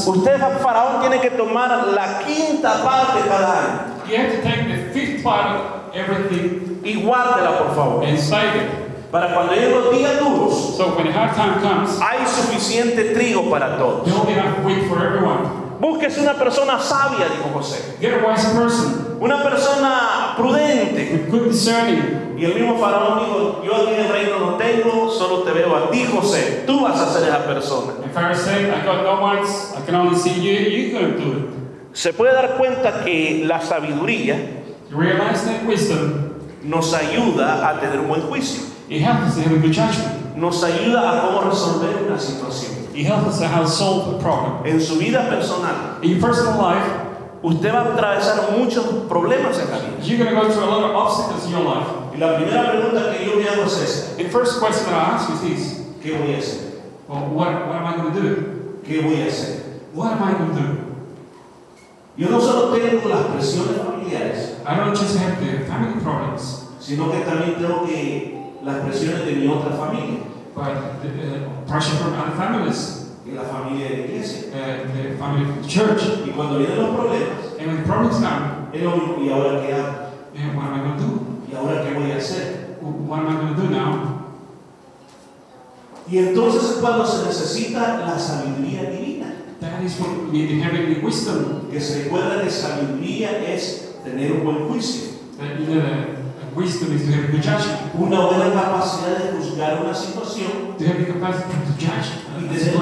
usted, 0.07 0.39
faraón, 0.61 1.01
tiene 1.01 1.19
que 1.19 1.31
tomar 1.31 1.87
la 1.87 2.19
quinta 2.19 2.81
parte 2.83 3.19
cada 3.27 3.59
año 3.59 3.95
you 4.07 4.15
have 4.15 4.31
to 4.31 4.41
take 4.43 4.67
the 4.67 4.93
fifth 4.93 5.23
part 5.23 5.59
of 5.59 5.95
everything 5.95 6.79
y 6.83 7.01
guárdela, 7.03 7.57
por 7.57 7.75
favor. 7.75 8.03
and 8.05 8.17
save 8.19 8.55
it. 8.55 8.69
Para 9.11 9.33
cuando 9.33 9.53
lleguen 9.53 9.71
los 9.71 9.91
días 9.91 10.19
duros, 10.19 10.75
So 10.77 10.95
when 10.95 11.07
the 11.07 11.11
hard 11.13 11.33
time 11.35 11.59
comes, 11.61 11.99
hay 11.99 12.25
suficiente 12.25 13.13
trigo 13.13 13.49
para 13.49 13.77
todos. 13.77 14.05
there'll 14.05 14.25
be 14.25 14.33
enough 14.33 14.63
wheat 14.63 14.87
for 14.87 15.03
everyone. 15.03 15.64
Búsquese 15.85 16.21
una 16.21 16.33
persona 16.33 16.79
sabia, 16.79 17.27
dijo 17.29 17.47
José. 17.53 17.95
Get 18.01 18.13
a 18.13 18.27
wise 18.27 18.49
person 18.49 19.17
Una 19.21 19.43
persona 19.43 20.33
prudente. 20.35 21.27
good 21.29 21.49
discerning. 21.51 22.33
Y 22.37 22.45
el 22.45 22.55
mismo 22.55 22.79
faraón 22.79 23.19
dijo, 23.19 23.61
yo 23.63 23.75
aquí 23.75 23.93
en 23.93 23.99
el 23.99 24.09
reino 24.11 24.39
no 24.39 24.55
tengo, 24.55 25.11
solo 25.11 25.43
te 25.43 25.51
veo 25.51 25.75
a 25.75 25.91
ti, 25.91 26.03
José. 26.05 26.63
Tú 26.65 26.81
vas 26.81 26.99
a 26.99 27.13
ser 27.13 27.29
esa 27.29 27.45
persona. 27.45 27.93
And 28.03 28.11
Pharaoh 28.11 28.33
said, 28.35 28.73
I 28.73 28.83
got 28.83 29.03
no 29.03 29.23
I 29.23 29.85
can 29.85 29.93
only 29.95 30.15
see 30.17 30.33
you, 30.33 30.53
you're 30.53 30.99
going 30.99 31.13
to 31.13 31.19
do 31.19 31.31
it. 31.37 31.45
Se 31.93 32.13
puede 32.13 32.33
dar 32.33 32.57
cuenta 32.57 33.03
que 33.03 33.43
la 33.45 33.61
sabiduría 33.61 34.63
You 34.89 34.97
realize 34.97 35.45
that 35.45 35.65
wisdom, 35.67 36.33
nos 36.63 36.93
ayuda 36.93 37.69
a 37.69 37.79
tener 37.79 37.99
un 37.99 38.07
buen 38.07 38.21
juicio. 38.21 38.63
it 38.89 39.01
helps 39.01 39.35
to 39.35 39.41
have 39.41 39.51
a 39.51 39.59
good 39.59 39.71
judgment. 39.71 40.35
Nos 40.35 40.63
ayuda 40.63 41.11
a 41.11 41.21
cómo 41.27 41.41
resolver 41.49 42.07
una 42.07 42.19
situación. 42.19 42.84
It 42.95 43.05
helps 43.05 43.27
us 43.27 43.39
to 43.39 43.45
a 44.15 44.19
problem. 44.21 44.65
En 44.65 44.79
su 44.79 44.95
vida 44.97 45.27
personal, 45.29 45.99
In 46.01 46.11
your 46.11 46.21
personal 46.21 46.57
life, 46.57 46.87
usted 47.43 47.71
va 47.73 47.81
a 47.81 47.93
atravesar 47.93 48.57
muchos 48.57 48.85
problemas 49.09 49.59
en 49.59 49.69
la 49.69 49.79
vida. 49.79 50.01
you're 50.01 50.17
going 50.17 50.33
to 50.33 50.41
go 50.41 50.49
through 50.49 50.63
a 50.63 50.71
lot 50.71 50.89
of 50.89 50.95
obstacles 50.95 51.45
in 51.45 51.51
your 51.51 51.63
life. 51.63 51.87
Y 52.13 52.19
la 52.19 52.37
primera 52.37 52.71
pregunta 52.71 53.11
que 53.11 53.25
yo 53.25 53.35
me 53.35 53.43
hago 53.43 53.63
es 53.65 53.81
esta. 53.81 54.15
The 54.17 54.29
first 54.29 54.59
question 54.59 54.85
that 54.85 54.93
I 54.95 55.15
ask 55.15 55.29
is 55.29 55.41
this 55.41 55.81
¿Qué 56.01 56.17
voy 56.17 56.35
a 56.35 56.37
hacer? 56.37 56.71
well, 57.09 57.27
what, 57.29 57.67
what 57.67 57.75
am 57.75 57.85
I 57.85 57.97
going 57.97 58.13
to 58.13 58.21
do? 58.21 58.81
¿Qué 58.85 59.01
voy 59.03 59.21
a 59.21 59.25
hacer? 59.25 59.59
What 59.93 60.13
am 60.13 60.23
I 60.23 60.31
going 60.37 60.55
to 60.55 60.61
do? 60.61 60.81
Yo 62.17 62.29
no 62.29 62.39
solo 62.39 62.73
tengo 62.73 63.09
las 63.09 63.25
presiones 63.27 63.83
familiares, 63.83 64.55
I 64.65 64.77
don't 64.77 64.95
just 64.95 65.17
have 65.17 65.37
the 65.43 65.65
family 65.65 66.01
problems, 66.01 66.63
sino 66.79 67.11
que 67.11 67.19
también 67.25 67.55
tengo 67.59 67.85
que 67.85 68.53
las 68.63 68.85
presiones 68.85 69.25
de 69.25 69.33
mi 69.35 69.47
otra 69.49 69.75
familia, 69.75 70.21
but 70.55 71.01
the, 71.01 71.09
uh, 71.09 71.49
pressure 71.67 71.95
from 71.97 72.13
other 72.13 72.35
families, 72.35 73.11
y 73.25 73.31
la 73.33 73.43
familia 73.43 73.89
de 73.89 73.97
la 73.97 74.03
iglesia. 74.05 74.49
uh, 74.53 74.93
the 74.93 75.17
family 75.17 75.49
of 75.49 75.61
the 75.61 75.67
church. 75.67 76.01
Y 76.25 76.31
cuando 76.31 76.59
vienen 76.59 76.77
los 76.77 76.95
problemas, 76.95 77.57
And 77.59 77.67
when 77.67 77.83
problems 77.83 78.17
come, 78.17 78.69
es 78.73 78.83
lo 78.83 78.91
mismo, 78.91 79.23
¿y 79.23 79.29
ahora 79.31 79.61
qué 79.65 79.73
hago? 79.73 79.93
eh, 80.35 80.51
what 80.55 80.65
am 80.65 80.73
I 80.75 80.83
going 80.83 80.97
to 80.97 81.03
do? 81.03 81.21
¿Y 81.51 81.55
ahora 81.55 81.83
qué 81.83 81.93
voy 81.97 82.11
a 82.11 82.17
hacer? 82.17 82.77
What 82.81 83.19
am 83.19 83.27
I 83.27 83.33
going 83.41 83.55
to 83.55 83.61
do 83.61 83.69
now? 83.69 84.11
Y 86.07 86.19
entonces 86.19 86.63
es 86.63 86.77
cuando 86.77 87.05
se 87.05 87.25
necesita 87.25 88.05
la 88.05 88.19
sabiduría 88.19 88.91
divina. 88.91 89.33
That 89.59 89.81
is 89.83 89.99
what 89.99 90.09
we 90.09 90.31
need 90.31 90.49
the 90.49 90.61
heavenly 90.61 90.99
wisdom. 91.01 91.67
Que 91.71 91.79
se 91.81 92.03
recuerda 92.03 92.43
que 92.43 92.49
sabiduría 92.51 93.41
es 93.51 93.95
tener 94.03 94.31
un 94.33 94.43
buen 94.43 94.67
juicio, 94.67 95.15
That 95.39 95.57
the 95.65 96.14
wisdom 96.55 96.95
is 96.95 97.05
to 97.05 97.11
have 97.11 97.31
good 97.31 97.43
judgment, 97.43 97.93
una 97.95 98.27
buena 98.27 98.51
capacidad 98.51 99.17
de 99.17 99.37
juzgar 99.37 99.81
una 99.83 99.93
situación 99.93 100.77
to 100.77 100.87
have 100.87 100.97
the 100.99 101.11
capacity 101.13 101.51
to 101.51 101.73
judge 101.77 102.07
y 102.39 102.47
tener 102.47 102.75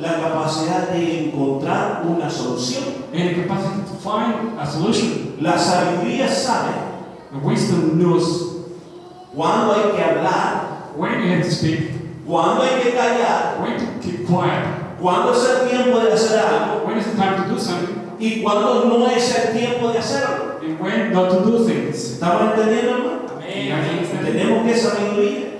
la, 0.00 0.10
la 0.10 0.20
capacidad 0.20 0.88
de 0.90 1.26
encontrar 1.26 2.02
una 2.06 2.28
solución. 2.28 3.04
and 3.14 3.36
the 3.36 3.42
capacity 3.42 3.82
to 3.82 3.96
find 4.00 4.58
a 4.58 4.66
solution. 4.66 5.36
La 5.40 5.56
sabiduría 5.56 6.28
sabe 6.28 6.74
The 7.32 7.38
wisdom 7.38 7.98
knows 7.98 8.66
cuándo 9.34 9.72
hay 9.74 9.96
que 9.96 10.02
hablar, 10.02 10.92
when 10.96 11.22
you 11.22 11.28
have 11.34 11.42
to 11.42 11.50
speak, 11.50 11.90
cuándo 12.26 12.62
hay 12.62 12.82
que 12.82 12.92
callar, 12.92 13.60
when 13.60 13.78
to 13.78 13.86
keep 14.00 14.26
quiet, 14.26 14.64
cuándo 15.00 15.32
es 15.32 15.44
el 15.44 15.68
tiempo 15.68 16.00
de 16.00 16.12
hacer 16.12 16.38
algo. 16.38 16.86
When 16.86 16.98
is 16.98 17.06
the 17.06 17.16
time 17.16 17.42
to 17.42 17.52
do 17.52 17.58
something, 17.58 18.03
y 18.18 18.42
cuándo 18.42 18.84
no 18.86 19.06
es 19.08 19.36
el 19.36 19.58
tiempo 19.58 19.90
de 19.92 19.98
hacerlo. 19.98 20.54
and 20.64 20.80
when 20.80 21.12
not 21.12 21.30
to 21.30 21.44
do 21.44 21.64
things. 21.66 22.12
¿Estamos 22.12 22.52
entendiendo, 22.52 22.90
hermano? 22.90 23.24
Tenemos 24.24 24.66
que 24.66 24.76
sabiduría. 24.76 25.58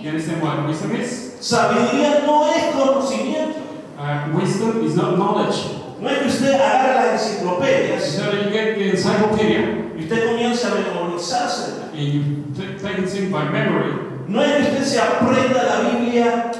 You 0.00 0.10
understand 0.10 0.42
what 0.42 0.66
wisdom 0.66 0.94
is? 0.94 1.34
Sabiduría 1.40 2.22
no 2.26 2.46
es 2.52 2.74
conocimiento. 2.74 3.58
Uh, 3.98 4.36
wisdom 4.36 4.84
is 4.84 4.94
not 4.96 5.16
knowledge. 5.16 5.56
No 6.00 6.08
es 6.08 6.18
que 6.18 6.26
usted 6.28 6.54
agarre 6.54 6.94
las 6.94 7.22
enciclopedias 7.22 8.16
that 8.18 8.32
you 8.44 8.50
get 8.50 8.76
the 8.76 8.90
encyclopedia 8.90 9.90
y 9.96 10.02
usted 10.02 10.26
comience 10.26 10.64
a 10.64 10.70
memorizarse. 10.74 11.84
and 11.94 12.02
you 12.02 12.44
take 12.54 12.98
it 12.98 13.32
by 13.32 13.48
memory. 13.48 13.92
No 14.28 14.42
es 14.42 14.68
que 14.68 14.72
usted 14.72 14.84
se 14.84 15.00
aprenda 15.00 15.62
la 15.62 15.90
Biblia 15.90 16.52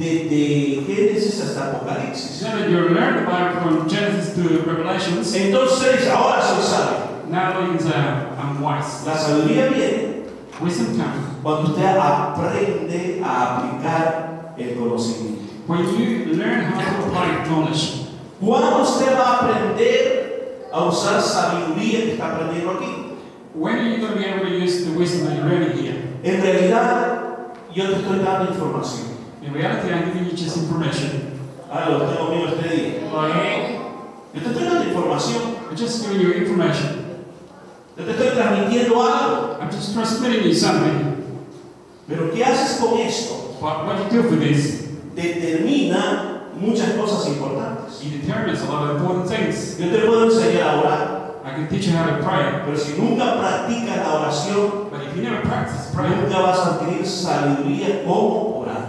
desde 0.00 0.82
Génesis 0.86 1.42
hasta 1.42 1.72
Apocalipsis. 1.72 2.42
not 2.42 2.58
that 2.58 2.70
you 2.70 2.88
learn 2.88 3.16
the 3.16 3.30
Bible 3.30 3.60
from 3.60 3.88
Genesis 3.88 4.34
to 4.34 4.64
Revelations. 4.64 5.34
Entonces 5.34 6.08
ahora 6.08 6.40
soy 6.40 6.62
sabio. 6.62 7.28
Now 7.28 7.60
means 7.60 7.84
uh, 7.84 8.34
I'm 8.40 8.62
wise. 8.62 9.04
La 9.06 9.14
sabiduría 9.14 9.68
viene 9.68 10.20
cuando 11.42 11.70
usted 11.70 11.96
aprende 11.96 13.22
a 13.22 13.58
aplicar 13.58 14.54
el 14.58 14.74
conocimiento. 14.74 15.40
when 15.66 15.86
you 16.00 16.34
learn 16.34 16.64
how 16.64 16.80
to 16.80 17.06
apply 17.06 17.44
knowledge. 17.46 18.06
¿Cuándo 18.40 18.82
usted 18.82 19.14
va 19.14 19.22
a 19.22 19.44
aprender 19.44 20.68
a 20.72 20.84
usar 20.84 21.20
sabiduría 21.20 22.04
que 22.04 22.12
está 22.14 22.32
aprendiendo 22.32 22.70
aquí? 22.70 23.18
When 23.54 23.78
are 23.78 23.90
you 23.90 23.98
going 23.98 24.12
to 24.12 24.18
be 24.18 24.24
able 24.24 24.46
to 24.46 24.58
use 24.58 24.86
the 24.86 24.98
wisdom 24.98 25.26
that 25.26 25.36
you're 25.36 25.46
learning 25.46 25.76
here? 25.76 25.94
En 26.24 26.40
realidad, 26.40 27.52
yo 27.74 27.86
te 27.86 27.96
estoy 27.96 28.18
dando 28.24 28.50
información. 28.50 29.19
In 29.42 29.52
reality, 29.52 29.92
I'm 29.92 30.12
giving 30.12 30.24
you 30.30 30.36
just 30.36 30.56
information. 30.58 31.38
Ah, 31.70 31.88
lo 31.88 31.98
tengo 32.00 32.26
conmigo 32.26 32.48
este 32.48 32.68
día. 32.68 33.00
Yo 34.34 34.40
te 34.40 34.48
estoy 34.50 34.64
dando 34.64 34.84
información. 34.84 35.56
I'm 35.70 35.76
just 35.76 36.02
giving 36.02 36.20
you 36.20 36.32
information. 36.32 37.24
Yo 37.96 38.04
te 38.04 38.12
estoy 38.12 38.30
transmitiendo 38.34 39.00
algo. 39.02 39.58
I'm 39.60 39.70
just 39.70 39.94
transmitting 39.94 40.44
you 40.46 40.54
something. 40.54 41.16
Pero 42.08 42.30
¿qué 42.34 42.44
haces 42.44 42.78
con 42.80 42.98
esto? 42.98 43.56
But 43.60 43.86
what 43.86 43.98
you 44.12 44.22
do 44.22 44.28
with 44.28 44.40
this, 44.40 44.88
Determina 45.14 46.50
muchas 46.56 46.94
cosas 46.96 47.26
importantes. 47.28 48.02
it 48.04 48.20
determines 48.22 48.62
a 48.62 48.66
lot 48.66 48.90
of 48.90 48.96
important 49.00 49.28
things. 49.28 49.78
Yo 49.78 49.90
te 49.90 49.98
puedo 50.06 50.24
enseñar 50.26 50.62
a 50.62 50.80
orar, 50.80 51.30
I 51.44 51.50
can 51.54 51.68
teach 51.68 51.86
you 51.86 51.92
how 51.96 52.06
to 52.06 52.22
pray, 52.22 52.62
pero 52.64 52.76
si 52.76 52.98
nunca 53.00 53.38
practicas 53.38 53.96
la 53.96 54.20
oración, 54.20 54.90
but 54.90 55.02
if 55.02 55.16
you 55.16 55.22
never 55.22 55.40
practice 55.42 55.90
praying, 55.94 56.20
nunca 56.22 56.38
vas 56.40 56.58
a 56.60 56.74
adquirir 56.78 57.04
sabiduría 57.06 58.04
cómo 58.04 58.62
orar. 58.62 58.79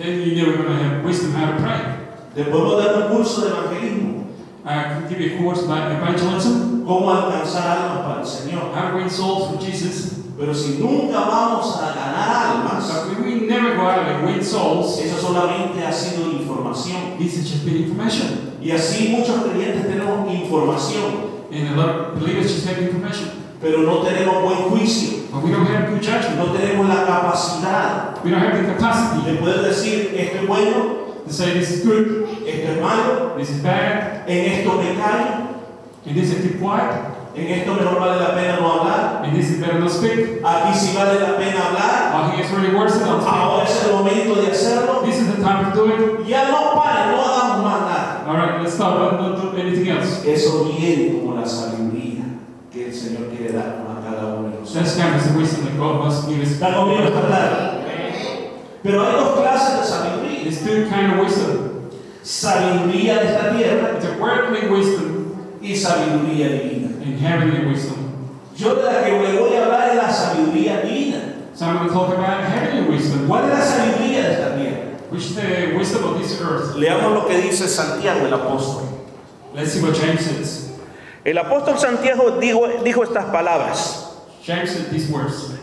Then 0.00 0.22
you're 0.22 0.46
never 0.46 0.62
going 0.62 0.78
to 0.78 0.82
have 0.82 1.04
wisdom 1.04 1.32
how 1.32 1.52
to 1.52 1.60
pray. 1.60 1.96
Dar 2.34 2.48
un 2.48 3.16
curso 3.16 3.42
de 3.42 3.50
evangelismo, 3.50 4.24
I 4.64 4.82
can 4.84 5.08
give 5.08 5.20
you 5.20 5.36
a 5.36 5.42
course 5.42 5.64
about 5.64 5.92
evangelism, 5.92 6.84
cómo 6.86 7.10
alcanzar 7.10 7.66
almas 7.66 8.06
para 8.06 8.20
el 8.20 8.26
Señor. 8.26 8.72
how 8.72 8.90
to 8.90 8.96
win 8.96 9.10
souls 9.10 9.50
for 9.50 9.58
Jesus. 9.60 10.16
Pero 10.38 10.54
si 10.54 10.78
nunca 10.78 11.20
vamos 11.20 11.76
a 11.76 11.92
ganar 11.92 12.46
almas, 12.46 13.08
But 13.08 13.20
we 13.26 13.46
never 13.46 13.76
go 13.76 13.82
out 13.82 14.08
and 14.08 14.24
win 14.26 14.42
souls, 14.42 14.98
eso 14.98 15.16
solamente 15.20 15.84
ha 15.84 15.92
sido 15.92 16.32
información. 16.32 17.18
this 17.18 17.36
has 17.36 17.50
just 17.50 17.64
been 17.66 17.76
information. 17.76 18.56
Y 18.62 18.70
así 18.70 19.08
muchos 19.10 19.42
creyentes 19.44 19.86
tenemos 19.86 20.32
información, 20.32 21.28
And 21.52 21.68
a 21.68 21.76
lot 21.76 21.88
of 21.90 22.20
believers 22.20 22.52
just 22.54 22.66
have 22.68 22.78
information. 22.78 23.39
Pero 23.60 23.82
no 23.82 23.98
tenemos 23.98 24.42
buen 24.42 24.56
juicio, 24.70 25.18
But 25.30 25.44
we 25.44 25.50
don't 25.52 25.66
have 25.66 25.90
good 25.90 26.02
judgment. 26.02 26.38
no 26.38 26.52
tenemos 26.52 26.88
la 26.88 27.04
capacidad 27.04 28.24
We 28.24 28.30
don't 28.30 28.40
have 28.40 28.56
the 28.56 28.74
capacity 28.74 29.30
de 29.30 29.38
poder 29.38 29.62
decir 29.62 30.14
esto 30.16 30.38
es 30.42 30.46
bueno, 30.46 31.22
to 31.26 31.32
say 31.32 31.52
this 31.52 31.70
is 31.70 31.84
good, 31.84 32.26
esto 32.46 32.72
es 32.72 32.80
malo, 32.80 33.34
this 33.36 33.50
is 33.50 33.62
bad, 33.62 34.28
en 34.28 34.52
esto 34.52 34.76
me 34.76 34.94
callo, 34.94 35.48
and 36.06 36.16
this 36.16 36.32
is 36.32 36.42
keep 36.42 36.58
quiet, 36.58 37.06
en 37.34 37.46
esto 37.46 37.74
mejor 37.74 38.00
vale 38.00 38.20
la 38.20 38.34
pena 38.34 38.60
no 38.60 38.72
hablar, 38.72 39.22
and 39.24 39.36
this 39.36 39.50
is 39.50 39.60
better 39.60 39.78
not 39.78 39.90
speak. 39.90 40.42
aquí 40.42 40.74
sí 40.74 40.94
vale 40.96 41.20
la 41.20 41.36
pena 41.36 41.60
hablar, 41.68 42.10
is 42.40 42.50
really 42.50 42.74
worse 42.74 42.98
than 42.98 43.08
not 43.08 43.22
ahora 43.26 43.64
es 43.64 43.84
el 43.84 43.92
momento 43.92 44.34
de 44.40 44.50
hacerlo. 44.50 45.02
This 45.04 45.20
is 45.20 45.36
the 45.36 45.42
time 45.42 45.70
to 45.70 45.76
do 45.76 45.86
it. 45.86 46.26
ya 46.26 46.48
no 46.50 46.74
paren, 46.74 47.12
no 47.12 47.22
hagamos 47.22 47.64
más 47.64 47.80
nada. 47.82 48.24
All 48.26 48.36
right, 48.36 48.60
let's 48.62 48.74
stop. 48.74 48.98
Don't 49.18 49.36
do 49.40 49.56
anything 49.56 49.88
else. 49.88 50.24
Eso 50.26 50.64
viene 50.64 51.12
como 51.12 51.34
la 51.38 51.46
sabiduría 51.46 52.09
que 52.72 52.86
el 52.86 52.94
Señor 52.94 53.28
quiere 53.28 53.52
darnos 53.52 53.98
a 53.98 54.00
cada 54.10 54.34
uno 54.34 54.48
de 54.50 54.60
nosotros. 54.60 54.74
That's 54.74 54.96
kind 54.96 55.14
of 55.16 55.22
the 55.32 55.38
wisdom 55.38 55.64
that 55.66 55.76
God 55.76 56.04
must 56.04 56.28
give 56.28 56.40
us. 56.42 56.50
¿Está 56.52 56.74
conmigo 56.74 57.02
esta 57.04 57.22
tarde? 57.28 57.80
Pero 58.82 59.04
hay 59.04 59.12
dos 59.12 59.38
clases 59.40 59.80
de 59.80 59.86
sabiduría. 59.86 60.50
Two 60.50 60.88
kind 60.88 61.12
of 61.12 61.18
wisdom. 61.26 61.90
Sabiduría 62.22 63.14
de 63.18 63.26
esta 63.28 63.56
tierra 63.56 63.96
It's 63.96 64.04
a 64.06 64.16
worldly 64.18 64.68
wisdom 64.68 65.34
y 65.60 65.74
sabiduría 65.74 66.48
divina. 66.48 66.88
and 67.02 67.18
heavenly 67.18 67.66
wisdom. 67.66 67.96
Yo 68.56 68.74
de 68.74 68.82
la 68.84 69.02
que 69.04 69.10
le 69.10 69.40
voy 69.40 69.56
a 69.56 69.64
hablar 69.64 69.90
es 69.90 69.96
la 69.96 70.08
sabiduría 70.12 70.82
divina. 70.82 71.18
So 71.54 71.66
I'm 71.66 71.76
going 71.76 71.88
to 71.88 71.94
talk 71.94 72.08
about 72.14 72.44
heavenly 72.44 72.88
wisdom, 72.90 73.26
¿Cuál 73.26 73.50
es 73.50 73.58
la 73.58 73.64
sabiduría 73.64 74.22
de 74.22 74.32
esta 74.32 74.56
tierra? 74.56 74.86
which 75.10 75.24
is 75.24 75.34
the 75.34 75.74
wisdom 75.76 76.04
of 76.04 76.18
this 76.20 76.40
earth. 76.40 76.76
Leamos 76.76 77.12
lo 77.12 77.26
que 77.26 77.36
dice 77.40 77.66
Santiago 77.68 78.24
el 78.26 78.32
apóstol. 78.32 78.86
Let's 79.54 79.72
see 79.72 79.82
what 79.82 79.94
James 79.94 80.24
says. 80.24 80.69
El 81.24 81.38
apóstol 81.38 81.78
Santiago 81.78 82.38
dijo, 82.40 82.66
dijo 82.82 83.02
estas 83.04 83.26
palabras 83.26 84.06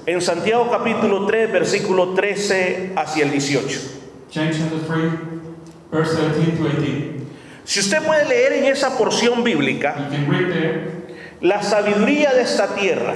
en 0.06 0.22
Santiago 0.22 0.70
capítulo 0.72 1.26
3, 1.26 1.52
versículo 1.52 2.14
13 2.14 2.94
hacia 2.96 3.26
el 3.26 3.32
18. 3.32 3.80
James 4.32 4.58
chapter 4.58 4.80
3, 4.88 5.12
verse 5.92 6.16
13 6.16 6.52
to 6.58 6.64
18. 6.64 7.18
Si 7.66 7.80
usted 7.80 8.04
puede 8.04 8.26
leer 8.26 8.54
en 8.54 8.66
esa 8.66 8.98
porción 8.98 9.44
bíblica, 9.44 9.96
la 11.42 11.64
sabiduría 11.64 12.34
de 12.34 12.42
esta 12.44 12.76
tierra. 12.76 13.16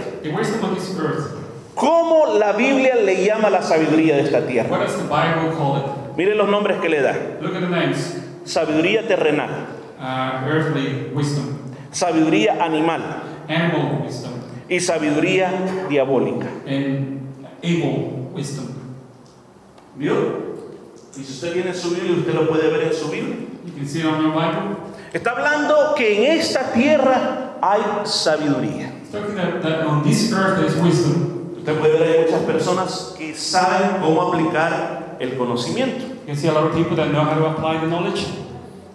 ¿cómo 1.75 2.37
la 2.37 2.53
Biblia 2.53 2.95
le 2.95 3.23
llama 3.23 3.49
la 3.49 3.61
sabiduría 3.61 4.15
de 4.15 4.23
esta 4.23 4.45
tierra? 4.45 4.77
Miren 6.17 6.37
los 6.37 6.49
nombres 6.49 6.77
que 6.79 6.89
le 6.89 7.01
da. 7.01 7.15
Sabiduría 8.43 9.07
terrenal, 9.07 9.67
Uh, 10.01 10.49
earthly 10.49 11.11
wisdom, 11.13 11.60
sabiduría 11.91 12.57
animal 12.63 13.01
animal 13.47 14.01
wisdom, 14.05 14.31
y 14.69 14.79
sabiduría 14.79 15.51
diabólica. 15.89 16.47
and 16.65 17.21
evil 17.61 18.29
wisdom. 18.33 18.67
¿Vio? 19.95 20.13
Y 21.17 21.23
si 21.23 21.33
usted 21.33 21.53
tiene 21.53 21.73
su 21.73 21.89
Biblia, 21.91 22.13
usted 22.17 22.33
lo 22.33 22.47
puede 22.47 22.69
ver 22.69 22.83
en 22.83 22.93
su 22.93 23.09
Biblia. 23.09 23.35
You 23.65 23.73
can 23.73 23.85
see 23.87 23.99
it 23.99 24.05
on 24.05 24.21
your 24.21 24.31
Bible. 24.31 24.77
Está 25.13 25.31
hablando 25.31 25.93
que 25.95 26.17
en 26.33 26.39
esta 26.39 26.71
tierra 26.71 27.57
hay 27.61 27.81
sabiduría. 28.05 28.93
It's 29.03 29.11
talking 29.11 29.35
that, 29.35 29.61
that 29.61 29.85
on 29.85 30.03
this 30.03 30.31
earth 30.31 30.57
there's 30.59 30.75
wisdom. 30.81 31.53
Usted 31.57 31.77
puede 31.77 31.99
ver 31.99 32.07
hay 32.17 32.23
muchas 32.25 32.41
personas 32.43 33.13
que 33.17 33.35
saben 33.35 33.99
cómo 34.01 34.21
aplicar 34.31 35.17
el 35.19 35.37
conocimiento. 35.37 36.05
You 36.05 36.25
can 36.27 36.35
see 36.37 36.47
a 36.47 36.53
lot 36.53 36.63
of 36.63 36.73
people 36.73 36.95
that 36.95 37.11
know 37.11 37.23
how 37.25 37.35
to 37.35 37.45
apply 37.47 37.79
the 37.81 37.87
knowledge. 37.87 38.25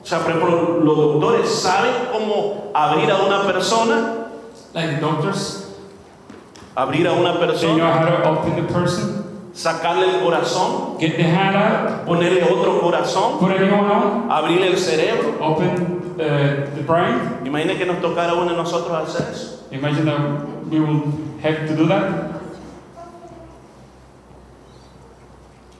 O 0.06 0.08
sea, 0.08 0.20
por 0.20 0.30
ejemplo, 0.30 0.78
los 0.84 0.96
doctores 0.96 1.50
saben 1.50 1.90
cómo 2.12 2.70
abrir 2.72 3.10
a 3.10 3.16
una 3.24 3.42
persona, 3.42 4.28
Like 4.72 5.00
doctors, 5.00 5.74
abrir 6.76 7.08
a 7.08 7.12
una 7.12 7.32
they 7.32 7.38
know 7.40 7.46
persona, 7.48 7.92
how 7.92 8.22
to 8.22 8.28
open 8.30 8.54
the 8.54 8.72
person, 8.72 9.50
sacarle 9.52 10.14
el 10.14 10.20
corazón, 10.20 10.96
get 11.00 11.16
the 11.16 11.24
hand 11.24 11.56
out, 11.56 12.06
ponerle 12.06 12.44
otro 12.44 12.78
corazón, 12.80 13.40
put 13.40 13.50
on, 13.50 14.30
abrirle 14.30 14.68
el 14.68 14.76
cerebro. 14.76 15.40
open 15.40 16.14
uh, 16.20 16.70
the 16.76 16.82
brain. 16.86 17.40
Imagine 17.44 17.76
que 17.76 17.84
nos 17.84 17.96
tocara 18.00 18.30
a 18.30 18.34
uno 18.34 18.52
de 18.52 18.56
nosotros 18.56 18.92
hacer 19.08 19.32
eso. 19.32 19.66
Imagine 19.72 20.04
that 20.04 20.70
we 20.70 20.78
will 20.78 21.02
have 21.42 21.66
to 21.66 21.74
do 21.74 21.88
that. 21.88 22.35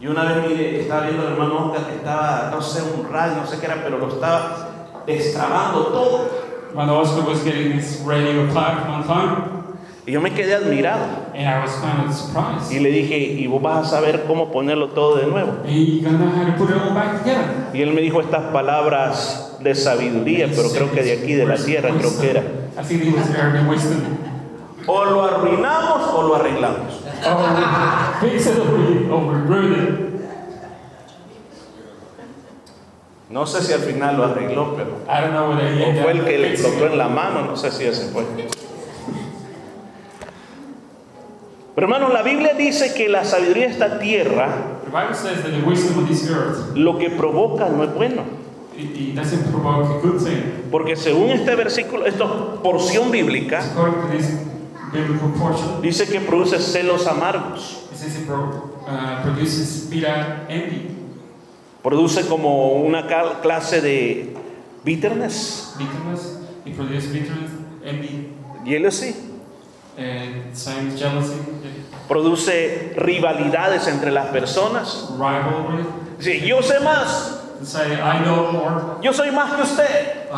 Y 0.01 0.07
una 0.09 0.25
vez 0.25 0.49
mire, 0.49 0.81
estaba 0.83 1.03
viendo 1.03 1.27
al 1.27 1.33
hermano 1.33 1.67
Oscar 1.71 1.87
que 1.87 1.97
estaba, 1.97 2.51
no 2.53 2.61
sé, 2.61 2.83
un 2.83 3.11
radio, 3.11 3.37
no 3.37 3.47
sé 3.47 3.59
qué 3.59 3.67
era, 3.67 3.77
pero 3.83 3.99
lo 3.99 4.09
estaba 4.09 4.69
destrabando 5.07 5.87
todo. 5.87 6.29
When 6.75 6.91
Oscar 6.91 7.27
was 7.27 7.43
getting 7.43 7.73
this 7.77 8.03
radio 8.05 8.45
applied 8.45 8.87
one 8.89 9.05
time, 9.05 9.57
Y 10.07 10.13
yo 10.13 10.21
me 10.21 10.31
quedé 10.33 10.55
admirado. 10.55 11.03
and 11.35 11.49
I 11.49 11.61
was 11.61 11.75
kind 11.81 12.07
of 12.07 12.15
surprised. 12.15 12.71
Y 12.71 12.79
le 12.81 12.91
dije, 12.91 13.19
y 13.19 13.47
vos 13.47 13.61
vas 13.63 13.87
a 13.87 13.91
saber 13.97 14.25
cómo 14.27 14.53
ponerlo 14.53 14.89
todo 14.91 15.17
de 15.17 15.27
nuevo. 15.27 15.53
Y 17.73 17.83
él 17.83 17.93
me 17.93 18.01
dijo 18.03 18.21
estas 18.21 18.45
palabras 18.53 19.57
de 19.61 19.75
sabiduría, 19.75 20.49
pero 20.55 20.69
creo 20.71 20.93
que 20.93 21.03
de 21.03 21.13
aquí, 21.15 21.33
de 21.35 21.47
la 21.47 21.57
tierra, 21.57 21.91
creo 21.99 22.19
que 22.21 22.31
era. 22.31 22.41
I 22.79 22.85
think 22.85 23.05
it 23.05 23.17
was 23.17 23.29
early 23.35 23.67
wisdom. 23.69 24.01
O 24.87 25.05
lo 25.05 25.25
arruinamos 25.25 26.09
o 26.15 26.23
lo 26.23 26.37
arreglamos. 26.37 27.01
Oh, 27.25 28.19
fix 28.21 28.47
it 28.47 28.59
or 28.59 28.77
we, 28.77 29.09
or 29.09 29.27
we 29.27 29.35
ruin 29.47 29.73
it. 29.73 30.07
No 33.29 33.45
sé 33.45 33.63
si 33.63 33.73
al 33.73 33.81
final 33.81 34.17
lo 34.17 34.25
arregló, 34.25 34.75
pero... 34.77 34.99
I 35.09 35.21
don't 35.21 35.33
know 35.33 35.51
whether 35.51 35.69
he 35.69 35.83
O 35.83 36.03
fue 36.03 36.13
el 36.13 36.25
que 36.25 36.39
le 36.39 36.55
it. 36.55 36.61
en 36.65 36.97
la 36.97 37.09
mano, 37.09 37.43
no 37.45 37.57
sé 37.57 37.71
si 37.71 37.85
ese 37.85 38.09
fue. 38.13 38.25
Pero 41.75 41.87
hermanos, 41.87 42.13
la 42.13 42.23
Biblia 42.23 42.55
dice 42.55 42.95
que 42.95 43.09
la 43.09 43.25
sabiduría 43.25 43.67
de 43.67 43.73
esta 43.73 43.99
tierra 43.99 44.49
lo 46.75 46.99
que 46.99 47.11
provoca 47.11 47.69
no 47.69 47.85
es 47.85 47.95
bueno. 47.95 48.23
Porque 50.71 50.97
según 50.97 51.31
este 51.31 51.55
versículo, 51.55 52.07
esta 52.07 52.25
porción 52.63 53.11
bíblica, 53.11 53.63
Dice 55.83 56.07
que 56.09 56.21
produce 56.21 56.59
celos 56.59 57.07
amargos. 57.07 57.89
uh, 58.87 59.23
Produce 61.83 62.27
como 62.27 62.73
una 62.73 63.07
clase 63.43 63.81
de 63.81 64.35
bitterness, 64.85 65.75
jealousy. 68.65 69.15
jealousy, 70.99 71.35
Produce 72.09 72.93
rivalidades 72.97 73.87
entre 73.89 74.11
las 74.11 74.27
personas. 74.27 75.09
rivalry. 75.13 75.85
Dice, 76.19 76.41
yo 76.47 76.63
sé 76.63 76.81
más, 76.81 77.41
yo 79.03 79.13
soy 79.13 79.31
más 79.31 79.53
que 79.55 79.63
usted. 79.63 80.29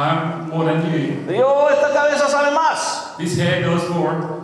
Yo, 1.36 1.68
esta 1.70 1.92
cabeza 1.92 2.28
sabe 2.28 2.50
más. 2.54 3.14
This 3.18 3.36
head 3.38 3.62
knows 3.62 3.88
more. 3.90 4.38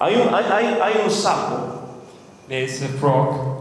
Hay 0.00 0.14
un, 0.16 0.32
hay, 0.34 0.44
hay- 0.50 0.78
hay 0.80 0.94
un 1.04 1.10
sapo 1.10 1.58
There's 2.48 2.82
a 2.82 2.88
frog 2.98 3.60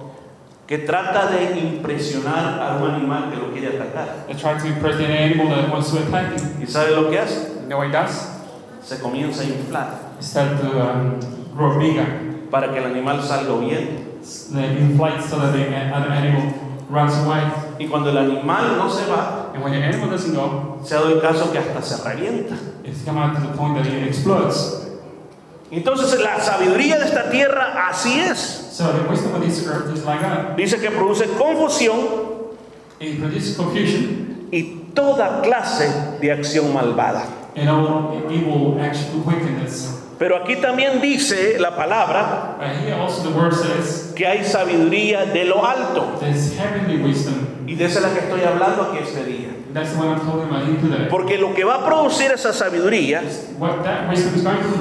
que 0.66 0.80
trata 0.80 1.28
de 1.32 1.60
impresionar 1.60 2.60
a 2.62 2.78
un 2.82 2.90
animal 2.92 3.30
que 3.32 3.38
lo 3.38 3.52
quiere 3.52 3.76
atacar. 3.78 4.26
that 4.28 4.38
tries 4.40 4.62
to 4.64 4.70
impress 4.70 4.96
any 5.00 5.18
animal 5.34 5.48
that 5.50 5.70
wants 5.72 5.92
to 5.92 5.98
attack 6.00 6.34
him. 6.40 6.62
¿Y 6.62 6.66
sabe 6.68 6.96
lo 6.96 7.10
que 7.10 7.18
hace? 7.20 7.56
You 7.64 7.68
know 7.68 7.78
what 7.80 7.88
he 7.88 7.92
does? 7.92 8.28
Se 8.84 8.98
comienza 9.00 9.42
a 9.42 9.46
inflar 9.46 9.88
He 10.20 10.24
starts 10.24 10.62
to 10.62 10.68
um, 10.82 11.20
grow 11.56 11.78
bigger. 11.78 12.06
para 12.52 12.72
que 12.72 12.78
el 12.80 12.86
animal 12.86 13.22
salga 13.22 13.52
huyendo. 13.54 14.02
They 14.54 14.78
inflate 14.80 15.22
so 15.24 15.38
that 15.40 15.54
the 15.54 15.66
other 15.94 16.12
animal 16.12 16.54
runs 16.90 17.14
away. 17.18 17.42
Y 17.80 17.86
cuando 17.88 18.10
el 18.12 18.18
animal 18.18 18.78
no 18.78 18.90
se 18.90 19.06
va, 19.08 19.52
And 19.54 19.64
when 19.64 19.74
the 19.74 19.80
animal 19.84 20.10
doesn't 20.10 20.34
go, 20.36 20.80
se 20.84 20.96
ha 20.96 21.00
dado 21.02 21.14
el 21.16 21.20
caso 21.22 21.52
que 21.52 21.58
hasta 21.60 21.82
se 21.82 22.04
revienta. 22.08 22.56
it's 22.84 23.04
come 23.04 23.18
out 23.18 23.36
to 23.36 23.42
the 23.42 23.58
point 23.58 23.76
that 23.76 23.86
it 23.88 24.08
explodes. 24.08 24.86
Entonces 25.72 26.20
la 26.20 26.40
sabiduría 26.40 26.98
de 26.98 27.06
esta 27.06 27.30
tierra 27.30 27.88
así 27.90 28.20
es. 28.20 28.70
So 28.72 28.92
the 28.92 29.10
wisdom 29.10 29.36
of 29.36 29.42
this 29.42 29.66
earth 29.68 29.96
is 29.96 30.04
like 30.06 30.22
that. 30.22 30.56
Dice 30.56 30.80
que 30.80 30.90
produce 30.90 31.26
confusión 31.38 32.00
It 33.00 33.20
produces 33.20 33.56
confusion 33.56 34.48
y 34.52 34.92
toda 34.94 35.42
clase 35.42 35.90
de 36.20 36.32
acción 36.32 36.74
malvada. 36.74 37.26
and 37.56 37.70
all 37.70 38.32
evil 38.32 38.80
action, 38.80 39.24
wickedness. 39.26 39.96
Pero 40.18 40.36
aquí 40.36 40.58
también 40.58 41.00
dice 41.00 41.58
la 41.60 41.76
palabra 41.76 42.58
says 43.52 44.14
que 44.16 44.28
hay 44.28 44.44
sabiduría 44.44 45.26
de 45.26 45.46
lo 45.46 45.66
alto. 45.66 46.20
Y 47.66 47.76
de 47.76 47.86
esa 47.86 48.00
es 48.00 48.06
la 48.06 48.14
que 48.14 48.20
estoy 48.20 48.42
hablando 48.44 48.84
aquí 48.84 48.98
este 49.02 49.24
día. 49.24 49.49
Porque 51.10 51.38
lo 51.38 51.54
que 51.54 51.64
va 51.64 51.76
a 51.76 51.86
producir 51.86 52.32
esa 52.32 52.52
sabiduría 52.54 53.22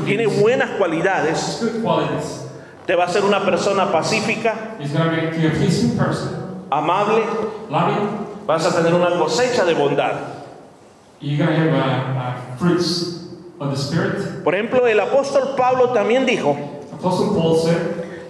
tiene 0.04 0.26
buenas 0.26 0.70
cualidades. 0.78 1.62
Te 2.86 2.94
va 2.94 3.04
a 3.04 3.08
ser 3.08 3.24
una 3.24 3.44
persona 3.44 3.92
pacífica, 3.92 4.54
amable. 6.70 7.22
Vas 8.46 8.64
a 8.66 8.74
tener 8.76 8.94
una 8.94 9.10
cosecha 9.18 9.64
de 9.64 9.74
bondad. 9.74 10.12
Por 14.44 14.54
ejemplo, 14.54 14.86
el 14.86 15.00
apóstol 15.00 15.54
Pablo 15.56 15.90
también 15.90 16.24
dijo 16.24 16.56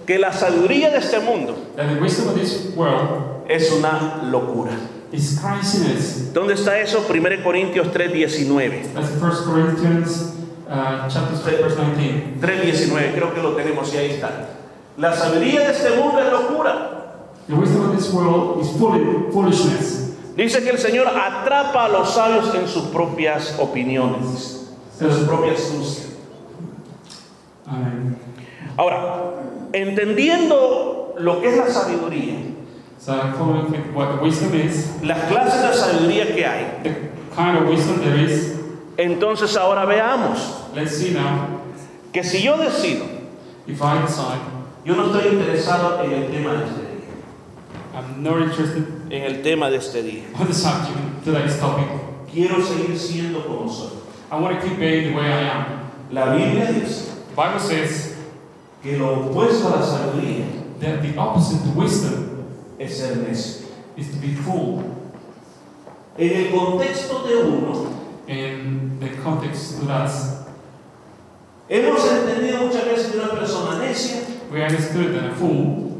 que 0.05 0.17
la 0.17 0.33
sabiduría 0.33 0.89
de 0.89 0.97
este 0.97 1.19
mundo 1.19 1.55
es 3.47 3.71
una 3.71 4.23
locura. 4.23 4.71
¿Dónde 6.33 6.53
está 6.53 6.79
eso? 6.79 7.03
1 7.09 7.43
Corintios 7.43 7.87
3:19. 7.91 8.93
That's 8.93 9.09
1 9.21 9.45
Corinthians 9.45 10.33
uh, 10.69 11.07
chapter 11.09 11.37
3, 11.37 11.61
verse 11.61 11.75
19. 11.75 12.39
3:19, 12.39 13.13
creo 13.15 13.33
que 13.33 13.41
lo 13.41 13.55
tenemos 13.55 13.91
y 13.93 13.97
ahí 13.97 14.11
está. 14.11 14.49
La 14.97 15.15
sabiduría 15.15 15.61
de 15.61 15.71
este 15.71 15.89
mundo 15.97 16.19
es 16.19 16.31
locura. 16.31 16.95
The 17.47 17.55
wisdom 17.55 17.89
of 17.89 17.95
this 17.97 18.13
world 18.13 18.61
is 18.61 18.69
fool- 18.77 19.31
foolishness. 19.31 20.13
Dice 20.37 20.61
que 20.63 20.69
el 20.69 20.77
Señor 20.77 21.07
atrapa 21.07 21.85
a 21.85 21.89
los 21.89 22.13
sabios 22.13 22.53
en 22.53 22.67
sus 22.67 22.83
propias 22.93 23.55
opiniones, 23.59 24.69
en 25.01 25.11
su 25.11 25.25
propia 25.25 25.53
astucia. 25.53 26.05
Ahora, 28.77 29.33
entendiendo 29.73 31.15
lo 31.17 31.41
que 31.41 31.49
es 31.49 31.57
la 31.57 31.67
sabiduría, 31.67 32.35
So, 32.99 33.13
following 33.37 33.71
with 33.71 33.93
what 33.93 34.21
wisdom 34.21 34.53
is, 34.55 35.01
las 35.01 35.19
clases 35.29 35.61
de 35.61 35.73
sabiduría 35.73 36.35
que 36.35 36.45
hay, 36.45 36.83
the 36.83 37.09
kind 37.33 37.57
of 37.57 37.69
wisdom 37.69 37.99
there 38.01 38.17
is, 38.19 38.57
entonces 38.97 39.55
ahora 39.55 39.85
veamos 39.85 40.75
let's 40.75 40.97
see 40.97 41.11
now. 41.13 41.61
que 42.11 42.23
si 42.23 42.41
yo 42.43 42.57
decido, 42.57 43.05
If 43.65 43.81
I 43.81 44.01
decide 44.01 44.41
yo 44.83 44.95
no 44.95 45.05
estoy 45.13 45.31
interesado 45.31 46.03
en 46.03 46.11
el 46.11 46.29
tema 46.29 46.53
de 46.55 46.65
este 46.65 46.81
día, 46.81 47.95
I'm 47.95 48.21
not 48.21 48.41
interested 48.41 48.85
en 49.11 49.23
el 49.23 49.41
tema 49.43 49.69
de 49.69 49.77
este 49.77 50.03
día. 50.03 50.23
on 50.37 50.47
the 50.47 50.53
subject, 50.53 51.23
today's 51.23 51.57
topic, 51.57 51.87
Quiero 52.29 52.61
seguir 52.61 52.97
siendo 52.99 53.43
como 53.47 53.69
soy. 53.69 53.97
I 54.29 54.35
want 54.39 54.59
to 54.59 54.67
keep 54.67 54.77
being 54.77 55.11
the 55.11 55.17
way 55.17 55.25
I 55.25 55.49
am. 55.49 55.65
La 56.11 56.35
Biblia 56.35 56.71
dice 56.73 57.15
The 57.29 57.35
Bible 57.35 57.59
says 57.59 58.15
que 58.83 58.97
lo 58.97 59.29
opuesto 59.31 59.73
a 59.73 59.79
la 59.79 59.85
sabiduría 59.85 60.45
that 60.81 61.01
the 61.01 61.17
opposite 61.17 61.63
to 61.63 61.69
wisdom 61.79 62.28
es 62.79 62.97
ser 62.97 63.17
necio. 63.17 63.67
is 63.97 64.09
to 64.11 64.17
be 64.17 64.33
fool. 64.33 64.83
En 66.17 66.31
el 66.31 66.51
contexto 66.51 67.23
de 67.27 67.35
uno, 67.43 67.95
In 68.27 68.99
the 68.99 69.09
context 69.23 69.79
to 69.79 69.89
us, 69.91 70.35
hemos 71.67 71.99
entendido 72.11 72.61
muchas 72.67 72.85
veces 72.85 73.11
que 73.11 73.17
una 73.19 73.29
persona 73.31 73.79
necia 73.79 74.21
we 74.51 74.61
understood 74.61 75.13
that 75.15 75.31
a 75.31 75.35
fool 75.35 75.99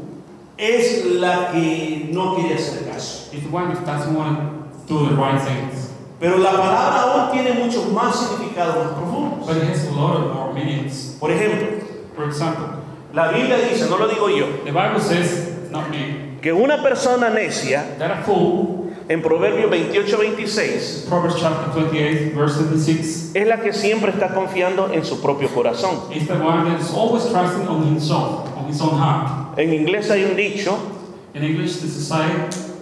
es 0.56 1.04
la 1.06 1.50
que 1.50 2.08
no 2.12 2.36
quiere 2.36 2.54
hacer 2.54 2.86
caso. 2.88 3.32
is 3.34 3.42
the 3.42 3.48
one 3.50 3.74
that 3.74 3.84
doesn't 3.84 4.14
want 4.14 4.38
to 4.86 4.94
do 4.94 5.08
the 5.08 5.14
right 5.16 5.40
things. 5.42 5.90
Pero 6.20 6.38
la 6.38 6.52
palabra 6.52 7.02
aún 7.02 7.32
tiene 7.32 7.54
muchos 7.54 7.90
más 7.92 8.14
significados 8.14 8.76
más 8.76 8.92
profundos. 8.94 9.46
But 9.46 9.56
it 9.56 9.64
has 9.64 9.86
a 9.88 9.92
lot 9.92 10.16
of 10.16 10.34
more 10.34 10.52
meanings. 10.52 11.16
Por 11.18 11.30
ejemplo, 11.30 11.80
For 12.14 12.26
example, 12.28 12.66
la 13.14 13.32
Biblia 13.32 13.56
dice, 13.56 13.88
no 13.88 13.96
lo 13.96 14.06
digo 14.06 14.28
yo, 14.28 14.62
the 14.64 14.72
Bible 14.72 15.00
says, 15.00 15.70
not 15.70 15.88
me, 15.90 16.29
que 16.40 16.52
una 16.52 16.82
persona 16.82 17.30
necia, 17.30 17.84
en 19.08 19.22
Proverbios 19.22 19.70
28, 19.70 20.18
26, 20.18 21.06
Proverbs 21.08 21.36
chapter 21.40 21.82
28, 21.90 22.38
verse 22.38 22.58
76, 22.58 23.30
es 23.34 23.46
la 23.46 23.60
que 23.60 23.72
siempre 23.72 24.10
está 24.12 24.32
confiando 24.32 24.92
en 24.92 25.04
su 25.04 25.20
propio 25.20 25.48
corazón. 25.48 25.90
En 29.56 29.74
inglés 29.74 30.10
hay 30.10 30.24
un 30.24 30.36
dicho 30.36 30.78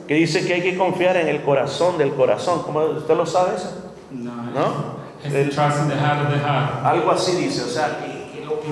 que 0.06 0.14
dice 0.14 0.46
que 0.46 0.54
hay 0.54 0.62
que 0.62 0.76
confiar 0.76 1.16
en 1.16 1.28
el 1.28 1.42
corazón 1.42 1.98
del 1.98 2.12
corazón. 2.14 2.62
¿Cómo 2.64 2.80
usted 2.80 3.16
lo 3.16 3.26
sabe 3.26 3.56
eso? 3.56 3.90
no. 4.54 4.98
Algo 6.84 7.10
así 7.10 7.36
dice, 7.36 7.62
o 7.62 7.68
sea, 7.68 8.06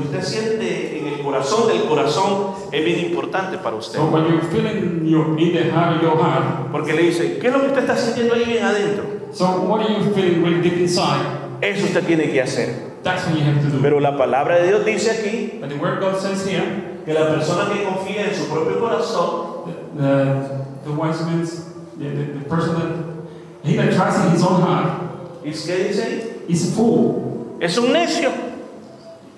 que, 0.02 0.16
usted 0.16 0.22
siente 0.22 0.98
en 0.98 1.06
el 1.06 1.20
corazón 1.20 1.68
del 1.68 1.84
corazón 1.84 2.54
es 2.72 2.84
bien 2.84 3.00
importante 3.00 3.58
para 3.58 3.76
usted. 3.76 3.98
So 3.98 4.06
when 4.06 4.26
you're 4.26 4.42
feeling 4.42 5.06
your, 5.06 5.38
in 5.38 5.52
the 5.52 5.70
heart 5.70 6.02
your 6.02 6.16
heart, 6.16 6.70
Porque 6.72 6.92
le 6.92 7.02
dice, 7.02 7.38
¿qué 7.38 7.48
es 7.48 7.52
lo 7.52 7.60
que 7.60 7.66
usted 7.68 7.80
está 7.80 7.96
sintiendo 7.96 8.34
ahí 8.34 8.44
bien 8.44 8.64
adentro? 8.64 9.04
so 9.32 9.44
what 9.62 9.80
are 9.80 9.92
you 9.92 10.12
feeling 10.14 10.42
really 10.42 10.60
deep 10.60 10.78
inside? 10.78 11.24
Eso 11.60 11.86
usted 11.86 12.04
tiene 12.04 12.30
que 12.30 12.40
hacer. 12.40 12.96
That's 13.02 13.26
what 13.26 13.36
you 13.36 13.44
have 13.44 13.60
to 13.62 13.68
do. 13.68 13.82
Pero 13.82 14.00
la 14.00 14.16
palabra 14.16 14.56
de 14.56 14.68
Dios 14.68 14.84
dice 14.84 15.10
aquí 15.10 15.58
But 15.60 15.70
the 15.70 15.76
word 15.76 16.00
God 16.00 16.20
says 16.20 16.46
here, 16.46 17.00
que 17.04 17.14
la 17.14 17.28
persona 17.28 17.72
que 17.72 17.84
confía 17.84 18.28
en 18.28 18.34
su 18.34 18.46
propio 18.48 18.80
corazón 18.80 19.64
the, 19.66 20.02
the, 20.02 20.64
the 20.84 20.90
wise 20.90 21.22
man, 21.22 21.46
the, 21.98 22.08
the, 22.10 22.38
the 22.40 22.48
person 22.48 22.74
that, 22.74 23.68
he 23.68 23.76
that 23.76 23.94
trusts 23.94 24.24
in 24.24 24.32
his 24.32 24.42
own 24.42 24.60
heart, 24.60 25.02
¿Y 25.44 25.50
qué 25.52 25.88
dice 25.88 26.42
is 26.48 26.72
a 26.72 26.74
fool. 26.74 27.56
Es 27.60 27.78
un 27.78 27.92
necio. 27.92 28.30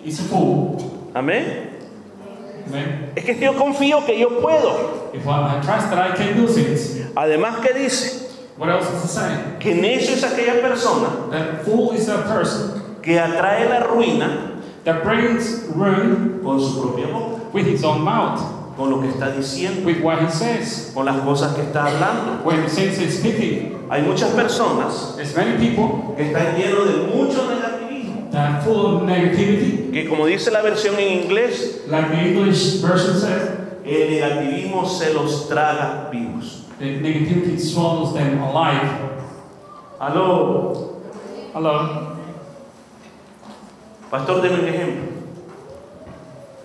A 0.08 0.22
fool. 0.22 0.76
Amén. 1.14 1.70
Amen. 2.66 3.12
Es 3.16 3.24
que 3.24 3.38
yo 3.38 3.54
confío 3.54 4.04
que 4.04 4.18
yo 4.18 4.40
puedo. 4.40 5.10
If 5.12 5.26
I, 5.26 5.58
I 5.58 5.60
trust 5.60 5.90
that 5.90 5.98
I 5.98 6.14
can 6.16 6.36
do 6.36 6.46
things, 6.46 6.96
Además 7.14 7.60
que 7.60 7.74
dice 7.74 8.28
what 8.56 8.68
else 8.68 8.88
is 8.92 9.04
it 9.04 9.08
saying? 9.08 9.58
que 9.58 9.74
necio 9.74 10.14
es 10.14 10.22
aquella 10.22 10.60
persona 10.60 11.30
That 11.30 11.64
fool 11.64 11.92
is 11.92 12.08
a 12.08 12.22
person 12.22 13.00
que 13.02 13.18
atrae 13.18 13.68
la 13.68 13.86
ruina 13.86 14.60
that 14.84 15.02
brings 15.02 15.64
ruin 15.74 16.40
con 16.42 16.60
su 16.60 16.80
propia 16.80 17.06
boca, 17.08 17.42
with 17.52 17.66
his 17.66 17.84
own 17.84 18.02
mouth, 18.02 18.40
con 18.76 18.90
lo 18.90 19.00
que 19.00 19.08
está 19.08 19.34
diciendo, 19.34 19.84
with 19.84 20.00
what 20.02 20.22
he 20.22 20.30
says. 20.30 20.92
con 20.94 21.06
las 21.06 21.20
cosas 21.22 21.54
que 21.54 21.62
está 21.62 21.86
hablando. 21.86 22.44
When 22.44 22.64
Hay 23.90 24.02
muchas 24.02 24.30
personas 24.32 25.16
there's 25.16 25.34
many 25.34 25.56
people 25.56 26.14
que 26.16 26.30
están 26.30 26.56
llenos 26.56 26.86
de 26.86 27.16
mucho 27.16 27.48
that 28.30 28.62
full 28.64 28.86
of 28.86 29.02
negativity, 29.02 29.90
que 29.92 30.08
como 30.08 30.26
dice 30.26 30.50
la 30.50 30.62
versión 30.62 30.98
en 30.98 31.24
inglés, 31.24 31.84
like 31.88 32.08
the 32.08 32.20
English 32.20 32.80
version 32.80 33.18
says, 33.18 33.50
el 33.84 34.10
negativismo 34.10 34.86
se 34.86 35.14
los 35.14 35.48
traga 35.48 36.08
vivos. 36.10 36.64
the 36.78 37.00
negativity 37.00 37.58
swallows 37.58 38.14
them 38.14 38.40
alive. 38.42 39.06
Aló, 40.00 41.00
Hello. 41.52 42.16
pastor, 44.10 44.40
deme 44.42 44.60
un 44.60 44.68
ejemplo. 44.68 45.04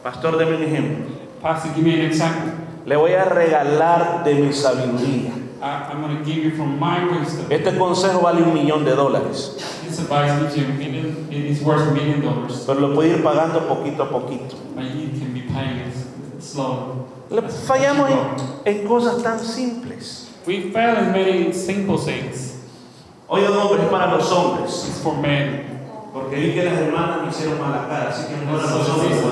Pastor, 0.04 0.38
deme 0.38 0.56
un 0.58 0.64
ejemplo. 0.64 1.06
Pastor, 1.42 1.74
give 1.74 1.84
me 1.86 1.94
an 1.96 2.02
example. 2.06 2.52
Le 2.86 2.96
voy 2.96 3.14
a 3.14 3.24
regalar 3.26 4.24
de 4.24 4.36
mi 4.36 4.54
sabiduría. 4.54 5.32
I, 5.64 5.92
I'm 5.94 6.02
going 6.02 6.18
to 6.18 6.24
give 6.26 6.44
you 6.44 6.52
from 6.58 6.78
my 6.78 7.06
wisdom. 7.06 7.46
Este 7.50 7.72
consejo 7.78 8.22
vale 8.22 8.42
un 8.44 8.54
millón 8.54 8.84
de 8.84 8.92
dólares, 8.96 9.56
This 9.86 10.00
advice 10.00 10.38
gives 10.42 10.58
you 10.58 10.66
a 10.66 10.78
million, 10.78 11.28
it 11.32 11.46
is 11.46 11.62
worth 11.62 11.88
a 11.88 11.94
million 11.94 12.20
dollars, 12.22 12.66
pero 12.68 12.80
lo 12.82 12.94
puede 12.94 13.16
ir 13.18 13.24
pagando 13.24 13.66
poquito 13.68 14.04
a 14.04 14.10
poquito. 14.10 14.58
but 14.76 14.84
you 14.94 15.08
can 15.18 15.34
be 15.34 15.42
paying 15.42 15.78
it 15.88 15.96
slowly. 16.44 17.04
Le- 17.30 17.42
Fallamos 17.44 18.10
en, 18.12 18.78
en 18.82 18.88
cosas 18.88 19.24
tan 19.24 19.40
simples. 19.40 20.30
We 20.46 20.72
fail 20.72 20.98
in 20.98 21.12
many 21.14 21.54
simple 21.54 21.98
things. 21.98 22.58
Oye, 23.30 23.48
hombre, 23.48 23.84
es 23.86 23.90
para 23.90 24.12
los 24.18 24.30
hombres. 24.32 24.86
It's 24.90 25.00
for 25.00 25.16
men. 25.16 25.64
Porque 26.12 26.36
vi 26.36 26.54
que 26.54 26.64
las 26.66 26.78
hermanas 26.78 27.24
me 27.24 27.30
hicieron 27.30 27.58
mala 27.60 27.88
cara, 27.88 28.10
así 28.10 28.28
que 28.28 28.46
no 28.46 28.60
era 28.60 28.70
los 28.70 28.90
hombres. 28.90 29.24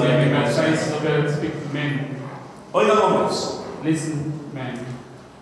Oigan 2.73 2.97
hombres, 2.97 3.57
Listen. 3.83 4.30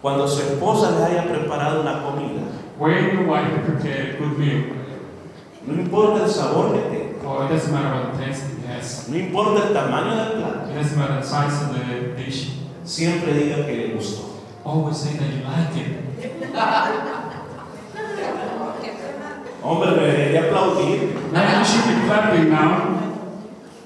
Cuando 0.01 0.27
su 0.27 0.41
esposa 0.41 0.91
les 0.91 1.01
haya 1.01 1.27
preparado 1.27 1.81
una 1.81 2.03
comida, 2.03 2.41
When 2.79 3.11
your 3.11 3.27
wife 3.27 3.65
prepare 3.65 4.15
a 4.15 4.17
good 4.17 4.37
meal, 4.37 4.63
no 5.67 5.73
importa 5.73 6.23
el 6.23 6.29
sabor 6.29 6.71
que 6.71 6.79
tenga, 6.89 7.27
or 7.27 7.45
it 7.45 7.49
doesn't 7.49 7.73
matter 7.73 7.93
what 7.93 8.17
the 8.17 8.25
taste 8.25 8.45
it 8.45 8.65
has, 8.65 9.09
no 9.09 9.17
importa 9.17 9.67
el 9.67 9.73
tamaño 9.73 10.15
del 10.15 10.41
plato, 10.41 10.71
it 10.71 10.75
doesn't 10.75 10.97
matter 10.97 11.19
the 11.19 11.27
size 11.27 11.61
of 11.63 11.73
the 11.73 12.15
dish, 12.15 12.53
siempre 12.85 13.33
diga 13.33 13.65
que 13.65 13.75
le 13.75 13.95
gustó. 13.95 14.29
always 14.65 14.97
say 14.97 15.17
that 15.17 15.29
you 15.33 15.43
like 15.43 15.75
it. 15.75 16.09
Hombre, 19.61 19.91
me 19.91 20.01
debería 20.07 20.47
aplaudir. 20.47 21.31
Man, 21.33 21.59
you 21.59 21.65
should 21.65 21.85
be 21.85 22.07
clapping 22.07 22.49
now. 22.49 22.95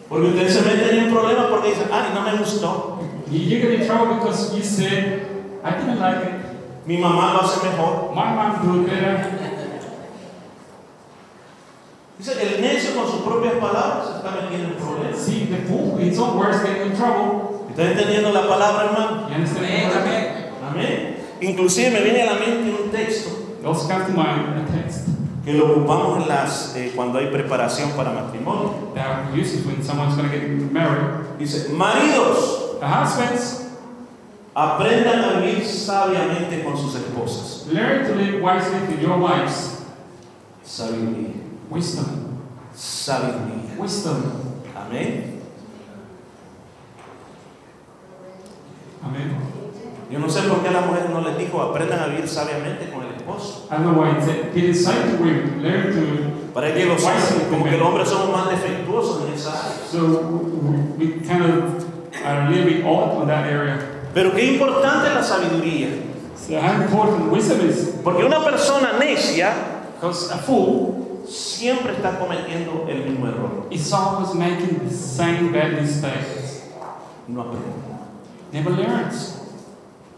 Porque 0.08 0.28
ustedes 0.28 0.54
se 0.54 0.62
meten 0.62 1.08
en 1.08 1.14
porque 1.14 1.70
dicen, 1.70 1.90
ay, 1.92 2.14
no 2.14 2.22
me 2.22 2.38
gustó. 2.38 3.00
Trouble 3.88 4.16
because 4.16 4.56
you 4.56 4.62
said, 4.62 5.33
I 5.64 5.72
didn't 5.72 6.00
like 6.00 6.26
it. 6.28 6.34
Mi 6.86 6.98
mamá 6.98 7.34
lo 7.34 7.40
hace 7.42 7.64
mejor. 7.64 8.14
My 8.14 8.34
mom 8.36 8.62
do 8.62 8.84
it 8.84 8.90
better. 8.90 9.40
Dice, 12.18 12.34
el 12.42 12.62
necio 12.62 12.94
con 12.96 13.10
sus 13.10 13.22
propias 13.22 13.54
palabras 13.56 14.18
está 14.18 14.32
metiendo 14.32 14.76
en 14.76 14.76
problemas. 14.76 15.18
See, 15.18 15.46
the 15.46 15.58
fool, 15.68 15.98
in 15.98 16.10
his 16.10 16.20
own 16.20 16.38
words, 16.38 16.62
getting 16.62 16.92
in 16.92 16.98
trouble. 16.98 17.68
¿Está 17.70 17.92
entendiendo 17.92 18.32
la 18.32 18.48
palabra, 18.48 18.86
hermano? 18.86 19.28
Amén, 19.28 19.92
amén. 19.96 20.52
Amén. 20.70 21.16
Inclusive 21.42 21.92
me 21.92 22.02
viene 22.02 22.22
a 22.22 22.34
la 22.34 22.40
mente 22.40 22.72
un 22.72 22.90
texto 22.92 23.32
It 23.60 23.66
also 23.66 23.88
comes 23.88 24.08
to 24.08 24.14
mind 24.14 24.60
a 24.60 24.72
text 24.72 25.08
que 25.44 25.54
lo 25.54 25.74
ocupamos 25.74 26.22
en 26.22 26.30
las, 26.30 26.74
eh, 26.76 26.92
cuando 26.96 27.20
hay 27.20 27.28
preparación 27.28 27.92
para 27.98 28.12
matrimonio. 28.12 28.94
that 28.96 29.34
uses 29.34 29.66
when 29.66 29.84
someone's 29.84 30.16
going 30.16 30.30
to 30.30 30.38
get 30.38 30.72
married. 30.72 31.38
Dice, 31.40 31.70
maridos, 31.70 32.80
The 32.80 32.88
husbands 32.90 33.63
aprendan 34.56 35.20
a 35.24 35.40
vivir 35.40 35.66
sabiamente 35.66 36.64
con 36.64 36.78
sus 36.78 36.96
esposas. 36.96 37.54
learn 37.72 38.06
to 38.06 38.16
live 38.16 38.42
wisely 38.42 38.80
with 38.88 39.02
your 39.02 39.18
wives. 39.18 39.82
Sabiduría. 40.64 41.34
Wisdom. 41.70 42.40
Sabiduría. 42.74 43.78
Wisdom. 43.78 44.22
Amén. 44.76 45.42
Amen. 49.04 49.36
Yo 50.10 50.20
no 50.20 50.30
sé 50.30 50.48
por 50.48 50.62
qué 50.62 50.70
a 50.70 50.72
las 50.72 50.86
mujeres 50.86 51.10
no 51.10 51.22
les 51.22 51.38
dijo, 51.38 51.62
aprendan 51.62 52.00
a 52.00 52.08
vivir 52.08 52.28
sabiamente 52.28 52.92
con 52.92 53.04
el 53.04 53.16
esposo. 53.16 53.68
I 53.72 53.78
don't 53.78 53.86
know 53.86 54.00
why 54.00 54.16
it 54.16 54.24
said, 54.24 54.56
it 54.56 54.64
is 54.64 54.86
said 54.86 55.10
to 55.10 55.24
women, 55.24 55.64
learn 55.64 55.92
to. 55.92 56.54
Para 56.54 56.72
que 56.72 56.86
los 56.86 57.04
hombres, 57.04 57.48
como 57.50 57.66
que 57.66 57.78
los 57.78 57.88
hombres 57.88 58.08
somos 58.08 58.30
más 58.30 58.50
defectuosos 58.52 59.28
en 59.28 59.34
esa 59.34 59.50
área. 59.50 59.88
So 59.90 60.22
we 60.98 61.20
kind 61.22 61.44
of 61.44 61.84
are 62.24 62.44
a 62.44 62.50
little 62.50 62.66
bit 62.66 62.86
odd 62.86 63.22
on 63.22 63.28
that 63.28 63.48
area. 63.48 63.93
Pero 64.14 64.32
qué 64.34 64.46
importante 64.54 65.08
es 65.10 65.16
la 65.16 65.24
sabiduría. 65.24 65.90
So 66.36 66.60
how 66.60 66.82
important 66.82 67.32
wisdom 67.32 67.68
is. 67.70 67.96
Porque 68.04 68.24
una 68.24 68.44
persona 68.44 68.94
necia 69.00 69.54
Because 69.96 70.30
a 70.32 70.38
fool 70.38 71.24
siempre 71.28 71.94
está 71.94 72.20
cometiendo 72.20 72.86
el 72.90 73.06
mismo 73.06 73.28
error. 73.28 73.68
is 73.72 73.92
always 73.94 74.34
making 74.36 74.80
the 74.88 74.94
same 74.94 75.52
bad 75.52 75.82
mistakes. 75.82 76.64
No 77.28 77.42
aprende. 77.42 77.68
Never 78.52 78.72
learns. 78.72 79.40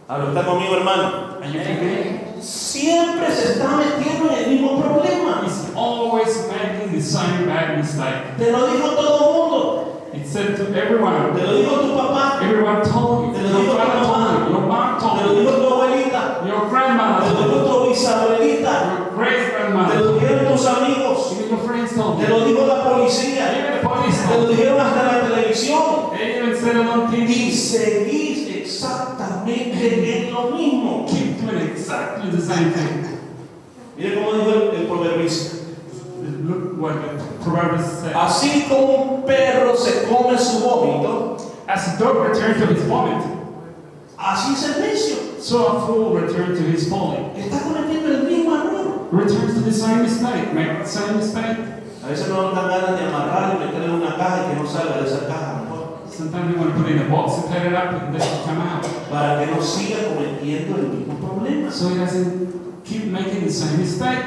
Ahora 0.09 0.27
está 0.29 0.45
conmigo, 0.45 0.75
hermano. 0.75 1.37
Are 1.41 1.47
you 1.47 1.59
forgetting? 1.59 2.19
Siempre 2.41 3.31
se 3.31 3.53
está 3.53 3.77
metiendo 3.77 4.29
en 4.31 4.43
el 4.43 4.49
mismo 4.51 4.81
problema. 4.81 5.41
He's 5.43 5.71
always 5.75 6.47
making 6.47 6.91
the 6.91 7.01
same 7.01 7.45
bad 7.45 7.77
mistake. 7.77 8.37
Te 8.37 8.51
lo 8.51 8.67
dijo 8.67 8.89
todo 8.95 9.17
el 9.17 9.33
mundo. 9.33 9.81
It 10.13 10.25
said 10.27 10.55
to 10.57 10.63
everyone, 10.75 11.33
Te 11.35 11.43
lo 11.45 11.53
dijo 11.53 11.75
tu 11.81 11.94
Mire 33.97 34.15
cómo 34.15 34.33
dijo 34.33 34.51
el, 34.51 34.75
el 34.81 34.87
proverbista. 34.87 35.55
Así 38.15 38.65
como 38.69 38.85
un 38.85 39.23
perro 39.25 39.75
se 39.75 40.03
come 40.07 40.37
su 40.37 40.59
vómito, 40.59 41.37
As 41.67 41.95
a 41.95 41.97
dog 41.97 42.17
returns 42.27 42.59
to 42.61 42.67
his 42.73 42.83
vomit, 42.87 43.23
así 44.19 44.53
es 44.53 44.63
el 44.69 44.81
necio. 44.81 45.15
so 45.41 45.65
a 45.65 45.85
fool 45.87 46.13
returns 46.13 46.59
to 46.59 46.63
his 46.65 46.87
folly. 46.89 47.17
Está 47.35 47.59
cometiendo 47.63 48.09
el 48.09 48.23
mismo 48.23 48.53
error. 48.55 49.07
Returns 49.11 49.55
to 49.55 49.61
the 49.61 49.71
same 49.71 50.03
mistake, 50.03 50.53
make 50.53 50.77
the 50.77 50.85
same 50.87 51.17
mistake. 51.17 51.57
A 52.03 52.07
veces 52.07 52.29
no 52.29 52.51
dan 52.53 52.69
ganas 52.69 52.99
de 52.99 53.05
amarrarlo 53.07 53.55
y 53.61 53.65
meterlo 53.65 53.85
en 53.85 54.01
una 54.03 54.15
caja 54.15 54.45
y 54.45 54.53
que 54.53 54.61
no 54.61 54.67
salga 54.69 55.01
de 55.01 55.07
esa 55.07 55.27
caja. 55.27 55.61
Sometimes 56.15 56.53
we 56.55 56.59
want 56.61 56.73
to 56.75 56.81
put 56.81 56.89
it 56.91 56.95
in 56.95 57.07
a 57.07 57.09
box 57.09 57.43
and 57.43 57.49
tie 57.49 57.67
it 57.67 57.73
up 57.73 57.91
and 57.91 58.13
let 58.13 58.21
it 58.21 58.45
come 58.45 58.61
out. 58.61 58.85
Para 59.09 59.43
que 59.43 59.51
no 59.51 59.59
siga 59.61 59.97
cometiendo 60.13 60.77
el 60.77 60.87
mismo 60.93 61.15
problema. 61.35 61.71
So 61.71 61.89
he 61.89 61.95
doesn't 61.97 62.83
keep 62.85 63.05
making 63.11 63.43
the 63.45 63.51
same 63.51 63.77
mistake. 63.79 64.25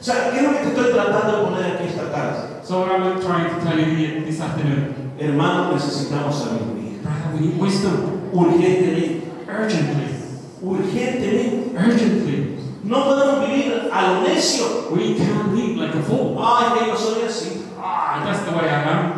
O 0.00 0.02
sea, 0.02 0.30
¿qué 0.30 0.38
es 0.38 0.42
lo 0.42 0.50
que 0.52 0.58
te 0.58 0.68
estoy 0.68 0.92
tratando 0.92 1.36
de 1.38 1.44
poner 1.44 1.64
aquí 1.74 1.84
esta 1.88 2.10
tarde? 2.10 2.64
So 2.64 2.80
what 2.80 2.90
I'm 3.00 3.20
trying 3.20 3.48
to 3.54 3.60
tell 3.64 3.78
you 3.78 3.94
here 3.96 4.20
this 4.24 4.40
afternoon, 4.40 5.12
Hermanos, 5.18 5.74
necesitamos 5.74 6.34
sabiduría. 6.34 7.02
brother, 7.02 7.34
we 7.34 7.40
need 7.48 7.58
wisdom 7.60 8.30
Urgentemente. 8.32 9.22
urgently, 9.48 10.14
Urgentemente. 10.62 11.74
urgently. 11.76 12.58
No 12.84 13.04
podemos 13.04 13.48
vivir 13.48 13.90
a 13.92 14.02
lo 14.12 14.20
necio. 14.22 14.90
We 14.92 15.14
can't 15.14 15.54
live 15.54 15.76
like 15.76 15.94
a 15.94 16.02
fool. 16.02 16.36
Ay, 16.40 16.78
que 16.78 16.86
yo 16.86 16.96
soy 16.96 17.22
así. 17.26 17.62
Ah, 17.78 18.22
that's 18.24 18.44
the 18.44 18.52
way 18.56 18.68
I 18.68 18.82
am. 18.84 19.12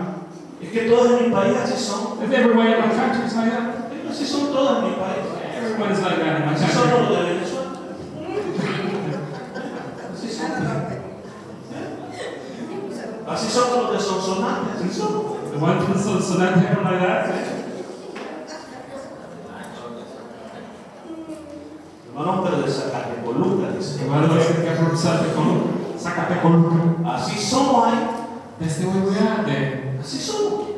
Es 0.63 0.71
que 0.71 0.89
todas 0.89 1.21
en 1.21 1.29
mi 1.29 1.35
país 1.35 1.57
así 1.57 1.77
son. 1.77 2.19
If 2.23 2.33
everywhere 2.33 2.77
in 2.77 2.89
my 2.89 2.95
country 2.95 3.27
is 3.27 3.35
like 3.37 3.51
that, 3.51 3.91
Así 4.11 4.25
son 4.25 4.51
todas 4.53 4.79
en 4.83 4.91
mi 4.91 4.97
país. 4.97 5.25
Así 5.83 6.67
son 6.73 6.91
country. 6.91 6.99
los 6.99 7.11
de 7.11 7.33
Venezuela. 7.33 7.71
Así 10.13 10.29
son. 10.29 10.51
Así 13.29 13.49
son 13.51 13.83
los 13.83 13.93
de 13.93 14.01
Sonsonate. 14.01 14.71
Así 14.77 14.89
son. 14.91 15.41
The 15.51 15.59
one 15.59 15.81
from 15.81 15.99
so, 15.99 16.21
so 16.21 16.39
that 16.39 16.57
hair 16.57 16.83
like 16.83 17.01
that. 17.01 17.31
Hermanos, 22.15 22.41
pero 22.45 22.63
de 22.63 22.71
Zacatecoluca, 22.71 23.73
dice. 23.73 23.99
The 23.99 24.77
from 24.77 24.97
Zacatecoluca. 24.97 25.99
Zacatecoluca. 25.99 27.15
Así 27.15 27.39
somos 27.39 27.87
ahí. 27.87 28.07
We 28.61 29.19
are 29.19 29.45
there. 29.45 29.99
Así 29.99 30.19
somos. 30.19 30.69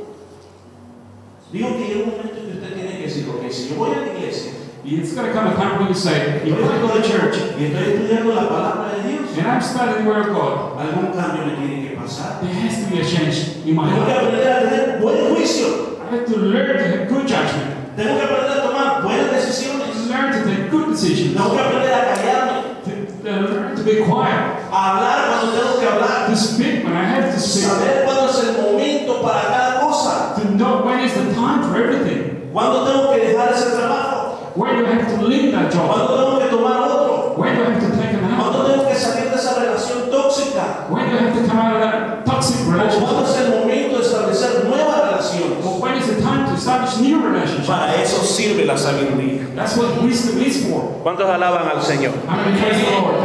Digo 1.53 1.69
que 1.77 1.89
llega 1.89 2.05
un 2.05 2.11
momento 2.11 2.39
en 2.39 2.47
que 2.47 2.53
usted 2.53 2.75
tiene 2.75 2.97
que 2.97 3.03
decir, 3.03 3.29
ok, 3.29 3.51
si 3.51 3.69
yo 3.69 3.77
voy 3.77 3.91
a 3.91 4.01
la 4.01 4.07
iglesia 4.07 4.62
It's 4.85 5.15
going 5.15 5.29
to 5.29 5.33
come 5.33 5.47
a 5.47 5.55
time 5.55 5.79
when 5.79 5.89
you 5.89 5.95
say, 5.95 6.43
if 6.43 6.59
I 6.59 6.79
go 6.83 7.01
to 7.01 7.09
church 7.09 7.37
y 7.57 7.67
estoy 7.71 7.95
estudiando 7.95 8.35
la 8.35 8.49
palabra 8.49 8.97
de 8.97 9.13
Dios, 9.13 9.39
and 9.39 9.47
I'm 9.47 9.63
studying 9.63 10.05
the 10.05 10.11
Word 10.11 10.27
of 10.27 10.35
God, 10.35 10.77
algún 10.77 11.13
cambio 11.15 11.47
me 11.47 11.55
tiene 11.55 11.89
que 11.89 11.97
pasar. 11.97 12.41
there 12.43 12.53
has 12.53 12.83
to 12.83 12.91
be 12.91 12.99
a 13.01 13.05
change 13.07 13.65
in 13.65 13.77
my 13.77 13.87
life. 13.87 14.09
aprender 14.11 14.43
a 14.43 14.69
tener 14.69 15.01
buen 15.01 15.37
juicio. 15.37 16.01
I 16.03 16.17
have 16.17 16.27
to 16.27 16.37
learn 16.37 16.77
to 16.77 16.83
have 16.99 17.09
good 17.09 17.29
judgment, 17.29 17.97
Tengo 17.97 18.17
que 18.19 18.25
aprender 18.27 18.59
a 18.59 18.63
tomar 18.67 19.03
buenas 19.05 19.31
decisiones. 19.31 20.09
learn 20.11 20.33
to 20.33 20.51
take 20.51 20.71
good 20.71 20.89
decisions, 20.91 21.37
Tengo 21.37 21.51
que 21.53 21.61
aprender 21.61 21.93
a 21.93 22.03
callarme, 22.03 22.83
to, 22.83 23.31
uh, 23.31 23.41
learn 23.55 23.77
to 23.77 23.83
be 23.85 24.03
quiet, 24.03 24.67
a 24.67 24.79
hablar 24.83 25.29
cuando 25.31 25.61
tengo 25.61 25.79
que 25.79 25.87
hablar, 25.87 26.27
to 26.27 26.35
speak 26.37 26.83
when 26.83 26.93
I 26.97 27.05
have 27.05 27.33
to 27.33 27.39
speak, 27.39 27.71
saber 27.71 28.03
cuándo 28.05 28.29
es 28.29 28.43
el 28.43 28.61
momento 28.61 29.23
para 29.23 29.43
cada 29.47 29.81
cosa, 29.81 30.35
to 30.41 30.51
know 30.57 30.85
when 30.85 31.05
is 31.07 31.15
the 31.15 31.33
time 31.35 31.63
for 31.71 31.77
everything, 31.79 32.51
cuándo 32.53 32.85
tengo 32.85 33.13
que 33.15 33.29
dejar 33.29 33.53
ese 33.53 33.71
trabajo, 33.79 34.22
when 34.55 34.85
have 34.85 35.09
to 35.09 35.27
leave 35.27 35.53
that 35.53 35.73
job, 35.73 35.89
cuándo 35.89 36.15
tengo 36.15 36.39
que 36.39 36.49
tomar 36.49 36.81
otro, 36.83 37.35
when 37.37 37.55
have 37.57 37.81
to 37.81 37.89
take 37.97 38.17
out, 38.23 38.67
tengo 38.67 38.89
que 38.89 38.95
salir 38.95 39.31
de 39.31 39.37
esa 39.37 39.61
relación 39.61 40.11
tóxica, 40.11 40.87
when 40.91 41.07
have 41.09 41.33
to 41.35 41.49
come 41.49 41.59
out 41.59 41.75
of 41.77 41.81
that 41.81 42.25
toxic 42.27 42.67
relationship, 42.67 43.23
es 43.25 43.37
el 43.39 43.51
momento 43.61 43.99
de 43.99 44.05
establecer 44.05 44.65
nuevas 44.65 44.97
relaciones. 44.97 45.65
or 45.65 45.81
when 45.81 45.95
is 45.97 46.07
the 46.07 46.21
time 46.21 46.47
to 46.49 46.55
establish 46.55 46.99
new 46.99 47.21
relationships. 47.23 47.67
Para 47.69 47.95
eso 48.03 48.23
sirve 48.23 48.65
la 48.65 48.77
sabiduría. 48.77 49.55
That's 49.55 49.77
what 49.77 50.03
wisdom 50.03 50.41
is 50.43 50.67
for. 50.67 51.01
¿Cuántos 51.03 51.29
alaban 51.29 51.69
al 51.69 51.83
Señor? 51.83 52.13
Praise 52.13 52.85
the 52.85 52.91
Lord. 52.91 53.17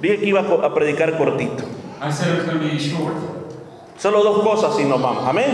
Dije 0.00 0.18
que 0.20 0.26
iba 0.26 0.40
a 0.40 0.74
predicar 0.74 1.16
cortito. 1.16 1.64
I 2.00 2.10
said 2.10 2.34
it 2.34 2.38
was 2.38 2.46
going 2.46 2.58
to 2.60 2.68
be 2.68 2.78
short. 2.78 3.14
Solo 3.98 4.22
dos 4.22 4.42
cosas 4.42 4.78
y 4.80 4.84
nos 4.84 5.00
vamos. 5.00 5.24
Amén. 5.26 5.46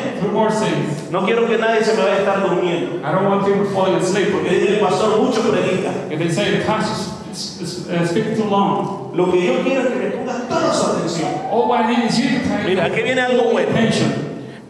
No 1.10 1.24
quiero 1.24 1.46
que 1.46 1.58
nadie 1.58 1.84
se 1.84 1.94
me 1.94 2.02
vaya 2.02 2.14
a 2.14 2.18
estar 2.18 2.42
durmiendo, 2.48 2.96
I 2.96 3.12
don't 3.12 3.28
want 3.28 3.44
people 3.44 3.66
falling 3.72 3.96
asleep. 3.96 4.32
porque 4.32 4.66
el 4.74 4.80
pastor 4.80 5.20
mucho 5.20 5.42
predica. 5.42 5.90
If 6.10 6.18
they 6.18 6.30
say 6.30 6.58
the 6.58 6.64
pastor 6.64 7.16
is, 7.30 7.60
is, 7.60 8.10
speaking 8.10 8.36
too 8.36 8.48
long, 8.50 9.10
Lo 9.14 9.30
que 9.30 9.44
yo 9.44 9.62
quiero 9.62 9.82
es 9.82 9.88
que 9.88 9.98
me 9.98 10.10
pongas 10.10 10.48
toda 10.48 10.72
su 10.72 10.86
atención. 10.90 11.28
All 11.52 11.68
what 11.68 11.84
I 11.84 11.96
need 11.96 12.10
is 12.10 12.18
you 12.18 12.38
to 12.40 12.48
pay 12.48 12.64
Mira, 12.74 12.86
aquí 12.86 13.02
viene 13.02 13.20
algo 13.20 13.50
bueno. 13.52 13.68
attention. 13.70 14.12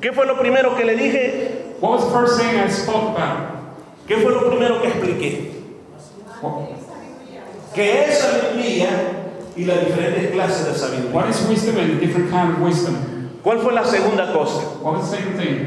¿Qué 0.00 0.12
fue 0.12 0.26
lo 0.26 0.38
primero 0.38 0.74
que 0.76 0.84
le 0.84 0.96
dije? 0.96 1.76
What 1.80 1.92
was 1.92 2.04
the 2.06 2.10
first 2.12 2.40
thing 2.40 2.58
I 2.58 2.68
spoke 2.70 3.16
about? 3.16 3.60
¿Qué 4.08 4.16
fue 4.16 4.32
lo 4.32 4.48
primero 4.50 4.82
que 4.82 4.88
expliqué? 4.88 5.52
What, 6.42 6.68
Que 7.74 8.04
es 8.04 8.18
sabiduría 8.18 8.88
y 9.56 9.64
las 9.64 9.86
diferentes 9.86 10.30
clases 10.32 10.66
de 10.66 10.74
sabiduría. 10.74 11.14
what 11.14 11.28
is 11.28 11.46
wisdom 11.48 11.76
and 11.78 11.92
the 12.00 12.04
different 12.06 12.30
kind 12.30 12.50
of 12.54 12.60
wisdom? 12.62 12.96
¿Cuál 13.42 13.58
fue 13.60 13.72
la 13.72 13.84
segunda 13.84 14.32
cosa? 14.32 14.62
What 14.82 14.94
was 14.98 15.10
the 15.10 15.16
second 15.16 15.38
thing? 15.38 15.66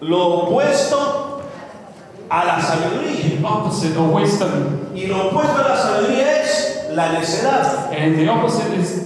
Lo 0.00 0.44
opuesto 0.44 1.42
a 2.30 2.44
la 2.44 2.60
sabiduría. 2.60 3.40
The 3.40 3.44
opposite 3.46 3.96
of 3.96 4.12
wisdom. 4.14 4.94
Y 4.94 5.06
lo 5.06 5.28
opuesto 5.28 5.58
a 5.64 5.68
la 5.68 5.76
sabiduría 5.76 6.42
es 6.42 6.88
la 6.92 7.12
necedad 7.12 7.90
And 7.92 8.16
the 8.16 8.28
opposite 8.28 8.74
is 8.74 9.04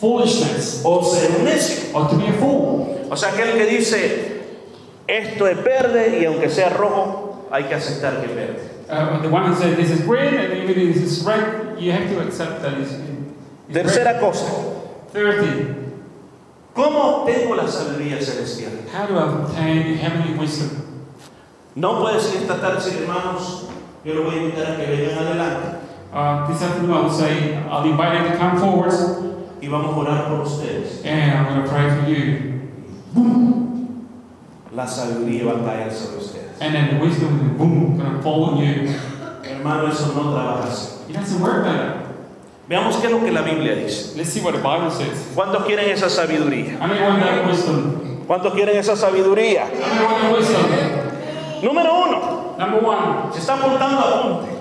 foolishness 0.00 0.82
o 0.84 1.02
ser 1.02 1.30
un 1.38 1.44
necio. 1.44 1.94
or 1.94 2.08
to 2.08 2.16
be 2.16 2.26
a 2.28 2.32
fool. 2.32 3.06
O 3.10 3.16
sea, 3.16 3.30
aquel 3.30 3.52
que 3.56 3.66
dice, 3.66 4.42
esto 5.06 5.46
es 5.46 5.62
verde 5.62 6.18
y 6.20 6.24
aunque 6.24 6.50
sea 6.50 6.70
rojo, 6.70 7.46
hay 7.50 7.64
que 7.64 7.74
aceptar 7.74 8.20
que 8.20 8.26
es 8.26 8.34
verde. 8.34 8.73
Uh, 8.88 9.20
the 9.22 9.28
one 9.30 9.46
who 9.46 9.54
said 9.54 9.76
this 9.76 9.90
is 9.90 10.02
green 10.02 10.34
and 10.34 10.52
even 10.52 10.88
if 10.88 10.94
this 10.94 11.02
is 11.20 11.24
red, 11.24 11.80
you 11.80 11.90
have 11.92 12.08
to 12.10 12.20
accept 12.26 12.60
that 12.62 12.74
it's, 12.74 12.92
it's 12.92 13.72
Tercera 13.72 14.04
red. 14.12 14.20
cosa, 14.20 14.44
Third 15.12 15.40
thing, 15.40 15.80
¿Cómo 16.74 17.22
obtengo 17.24 17.56
la 17.56 17.64
sabiduría 17.64 18.20
celestial? 18.22 18.72
how 18.92 19.06
to 19.06 19.16
obtain 19.16 19.96
heavenly 19.96 20.38
wisdom. 20.38 20.82
No 21.76 22.00
puede 22.02 22.20
ser 22.20 22.42
esta 22.42 22.60
tarde, 22.60 22.80
sí, 22.80 22.98
hermanos, 23.00 23.68
yo 24.04 24.14
lo 24.14 24.24
voy 24.24 24.34
a 24.34 24.42
invitar 24.42 24.72
a 24.72 24.76
que 24.76 24.86
vengan 24.86 25.18
adelante 25.18 25.78
Uh, 26.12 26.46
this 26.46 26.62
afternoon 26.62 26.92
I 26.92 27.00
will 27.00 27.10
say, 27.10 27.56
I'll 27.68 27.84
invite 27.90 28.22
you 28.22 28.28
to 28.30 28.36
come 28.38 28.56
forward 28.60 28.92
y 29.60 29.66
vamos 29.66 29.96
a 29.96 29.98
orar 29.98 30.28
por 30.28 30.42
ustedes. 30.46 31.02
and 31.04 31.32
I'm 31.32 31.46
going 31.46 31.64
to 31.64 31.68
pray 31.68 31.88
for 31.90 32.08
you. 32.08 32.60
La 34.72 34.86
sabiduría 34.86 35.44
va 35.44 35.60
a 35.60 35.64
caer 35.64 35.90
sobre 35.92 36.18
ustedes. 36.18 36.43
And 36.60 36.74
then 36.74 36.94
the 36.98 37.04
wisdom, 37.04 37.56
boom, 37.58 37.98
to 37.98 38.22
fall 38.22 38.44
on 38.44 38.56
you. 38.58 38.88
Hermano, 39.42 39.88
eso 39.88 40.12
no 40.14 40.32
trabaja 40.32 40.68
así. 40.68 41.10
It 41.10 41.14
doesn't 41.16 41.40
work 41.40 41.64
like 41.66 41.76
that. 41.76 41.96
veamos 42.68 42.96
qué 42.96 43.06
es 43.06 43.12
lo 43.12 43.20
que 43.20 43.30
la 43.32 43.42
Biblia 43.42 43.74
dice. 43.74 44.16
Let's 44.16 44.30
see 44.30 44.40
what 44.40 44.52
the 44.54 44.62
Bible 44.62 44.90
says. 44.90 45.32
¿Cuántos 45.34 45.64
quieren 45.66 45.90
esa 45.90 46.08
sabiduría? 46.08 46.78
That 46.78 47.46
wisdom? 47.46 48.24
¿Cuántos 48.26 48.54
quieren 48.54 48.76
esa 48.78 48.96
sabiduría? 48.96 49.66
That 49.68 50.32
wisdom? 50.32 50.64
Número 51.62 51.94
uno, 52.06 52.54
Number 52.58 52.84
one, 52.84 53.32
Se 53.32 53.40
está 53.40 53.54
apuntando 53.54 53.98
apunte, 53.98 54.52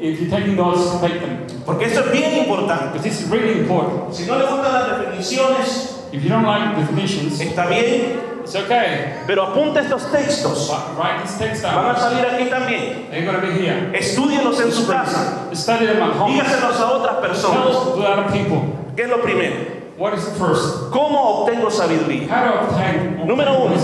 if 0.00 0.20
you're 0.20 0.30
taking 0.30 0.56
notes, 0.56 1.00
take 1.00 1.20
them. 1.20 1.46
porque 1.64 1.84
esto 1.86 2.00
es 2.00 2.12
bien 2.12 2.36
importante. 2.44 2.92
Because 2.92 3.02
this 3.04 3.20
is 3.22 3.30
really 3.30 3.60
important. 3.60 4.12
Si 4.14 4.26
no 4.26 4.36
le 4.38 4.44
gustan 4.44 4.72
las 4.72 4.98
definiciones, 5.00 5.97
If 6.12 6.22
you 6.24 6.30
don't 6.30 6.44
like 6.46 6.76
definitions, 6.76 7.38
está 7.40 7.68
bien, 7.68 8.40
it's 8.42 8.54
okay. 8.56 9.22
pero 9.26 9.42
apunta 9.52 9.80
estos 9.82 10.10
textos. 10.10 10.70
Write 10.96 11.22
these 11.22 11.36
texts 11.38 11.62
Van 11.64 11.74
a 11.74 11.92
down. 11.92 11.96
salir 11.96 12.24
aquí 12.24 12.48
también. 12.48 13.10
They're 13.10 13.26
going 13.26 13.40
to 13.40 13.46
be 13.46 13.52
here. 13.52 13.92
Estúdielos 13.92 14.58
en 14.60 14.72
su 14.72 14.86
casa. 14.86 15.50
Study 15.54 15.86
them 15.86 16.02
at 16.02 16.16
home. 16.16 16.32
Dígaselos 16.32 16.80
a 16.80 16.92
otras 16.92 17.16
personas. 17.20 17.66
Tell 17.66 17.94
to 17.94 18.06
other 18.06 18.32
people. 18.32 18.62
¿Qué 18.96 19.02
es 19.04 19.10
lo 19.10 19.18
primero? 19.18 19.54
What 19.98 20.14
is 20.14 20.24
the 20.24 20.34
first? 20.38 20.90
¿Cómo 20.92 21.44
obtengo 21.44 21.70
sabiduría? 21.70 22.28
How 22.30 22.52
to 22.52 22.72
obtain, 22.72 23.26
Número 23.26 23.64
uno. 23.66 23.74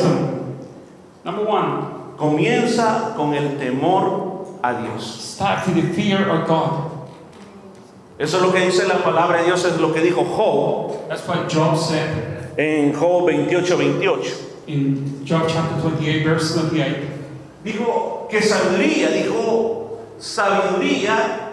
Number 1.24 1.44
one, 1.46 2.16
Comienza 2.16 3.12
con 3.16 3.34
el 3.34 3.58
temor 3.58 4.46
a 4.62 4.72
Dios. 4.80 5.02
start 5.04 5.66
with 5.66 5.74
the 5.74 5.92
fear 5.94 6.28
of 6.30 6.46
God. 6.46 6.90
Eso 8.18 8.36
es 8.36 8.42
lo 8.42 8.52
que 8.52 8.60
dice 8.60 8.86
la 8.86 9.02
palabra 9.02 9.38
de 9.38 9.46
Dios, 9.46 9.64
es 9.64 9.80
lo 9.80 9.92
que 9.92 10.00
dijo 10.00 10.24
Job 10.24 11.08
That's 11.08 11.26
what 11.26 11.48
Job 11.52 11.76
said 11.76 12.34
en 12.56 12.92
Job 12.94 13.26
28, 13.26 13.76
28. 13.76 14.30
in 14.68 15.24
Job 15.24 15.48
chapter 15.48 15.76
28, 15.82 16.24
verse 16.24 16.54
28. 16.54 16.96
dijo 17.64 18.28
que 18.30 18.40
sabiduría, 18.40 19.10
dijo 19.10 19.98
sabiduría, 20.18 21.52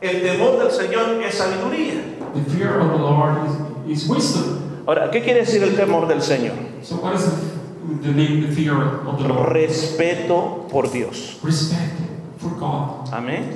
el 0.00 0.22
temor 0.22 0.58
del 0.58 0.70
Señor 0.72 1.22
es 1.22 1.34
sabiduría. 1.34 2.02
The 2.34 2.50
fear 2.50 2.80
of 2.80 2.90
the 2.92 2.98
Lord 2.98 3.46
is, 3.86 4.02
is 4.02 4.08
wisdom. 4.08 4.84
Ahora, 4.86 5.10
¿qué 5.10 5.22
quiere 5.22 5.40
decir 5.40 5.62
el 5.62 5.76
temor 5.76 6.08
del 6.08 6.22
Señor? 6.22 6.54
So 6.82 6.96
what 6.96 7.14
is 7.14 7.24
the, 7.24 8.08
the 8.08 8.12
name, 8.12 8.46
the 8.46 8.52
fear 8.52 8.74
of 9.06 9.18
the 9.18 9.28
Lord? 9.28 9.52
Respeto 9.52 10.66
por 10.70 10.90
Dios. 10.90 11.38
Respect 11.42 11.92
for 12.38 12.50
God. 12.58 13.08
Amén. 13.12 13.54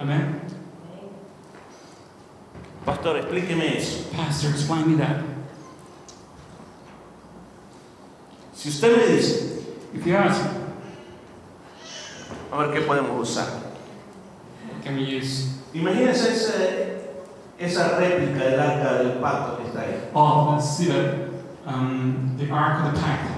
Amen. 0.00 0.40
Pastor, 2.84 3.16
explíqueme 3.18 3.76
eso. 3.76 4.08
Pastor, 4.16 4.50
explain 4.50 4.86
me 4.90 4.96
that. 4.96 5.22
Si 8.54 8.68
usted 8.68 8.96
me 8.96 9.16
dice, 9.16 9.46
If 9.92 10.06
you 10.06 10.14
ask, 10.16 10.40
A 12.52 12.58
ver 12.58 12.72
qué 12.72 12.80
podemos 12.86 13.20
usar. 13.20 13.46
what 14.68 14.82
can 14.84 14.96
we 14.96 15.02
use? 15.04 15.48
imagínese 15.74 16.32
ese- 16.32 17.00
esa 17.58 17.98
réplica 17.98 18.38
del 18.44 18.60
arca 18.60 18.94
del 19.02 19.12
pacto 19.20 19.58
que 19.58 19.68
está 19.68 19.80
ahí. 19.82 20.10
Oh, 20.14 20.52
let's 20.54 20.76
see 20.76 20.86
that. 20.86 21.28
Um, 21.66 22.36
the 22.38 22.50
Ark 22.52 22.86
of 22.86 22.94
the 22.94 23.00
Pact. 23.00 23.30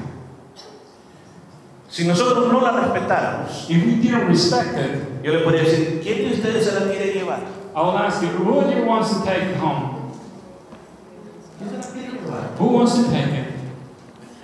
Si 1.91 2.07
nosotros 2.07 2.51
no 2.53 2.61
la 2.61 2.73
respetáramos, 2.73 3.69
If 3.69 3.85
we 3.85 3.97
didn't 3.97 4.29
respect 4.29 4.77
it, 4.79 5.23
yo 5.25 5.33
le 5.33 5.41
podría 5.45 5.63
decir, 5.65 6.01
¿quién 6.03 6.29
de 6.31 6.35
ustedes 6.37 6.65
se 6.67 6.73
la 6.81 6.87
quiere 6.91 7.13
llevar? 7.13 7.41
I 7.75 7.81
will 7.81 7.97
ask 7.99 8.23
you, 8.23 8.29
who 8.29 8.59
of 8.61 8.71
you 8.77 8.85
wants 8.85 9.09
to 9.17 9.25
take 9.25 9.43
it 9.45 9.57
home? 9.57 10.13
Who 12.59 12.67
wants 12.67 12.95
to 12.97 13.11
take 13.11 13.33
it? 13.33 13.49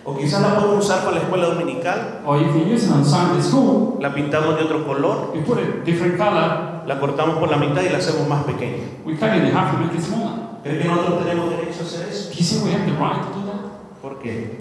O 0.05 0.15
quizás 0.17 0.41
la 0.41 0.55
podemos 0.57 0.85
usar 0.85 1.01
para 1.05 1.17
la 1.17 1.21
escuela 1.21 1.47
dominical. 1.49 2.23
Or 2.25 2.39
you 2.39 2.47
can 2.51 2.67
use 2.67 2.85
it 2.87 2.91
on 2.93 3.05
Sunday 3.05 3.43
school. 3.43 3.99
La 4.01 4.15
pintamos 4.15 4.57
de 4.57 4.65
otro 4.65 4.85
color, 4.87 5.33
We 5.35 5.43
put 5.43 5.59
a 5.59 5.85
different 5.85 6.17
color. 6.17 6.83
la 6.87 6.99
cortamos 6.99 7.37
por 7.39 7.51
la 7.51 7.59
mitad 7.59 7.83
y 7.83 7.91
la 7.91 7.99
hacemos 7.99 8.27
más 8.27 8.45
pequeña. 8.45 8.85
We 9.05 9.15
cut 9.17 9.37
it 9.37 9.45
in 9.45 9.53
half 9.55 9.73
to 9.73 9.79
make 9.79 9.95
it 9.95 10.01
smaller. 10.03 10.49
¿Cree 10.63 10.79
que 10.79 10.89
nosotros 10.89 11.23
tenemos 11.25 11.51
derecho 11.51 11.81
a 11.81 11.85
hacer 11.85 12.09
eso? 12.09 12.31
Do 12.31 12.35
you 12.35 12.43
see 12.45 12.65
we 12.65 12.73
have 12.73 12.87
the 12.87 12.93
right 12.93 13.21
to 13.23 13.39
do 13.39 13.47
that? 13.47 14.01
¿Por 14.01 14.19
qué? 14.21 14.61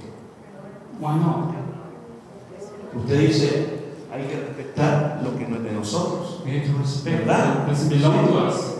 Why 0.99 1.15
not? 1.15 1.55
Usted 2.95 3.19
dice, 3.19 3.86
hay 4.17 4.27
que 4.27 4.35
respetar 4.35 5.21
lo 5.23 5.37
que 5.37 5.47
no 5.47 5.57
es 5.57 5.63
de 5.63 5.71
nosotros. 5.71 6.41
¿Verdad? 7.03 7.67
us. 7.69 8.73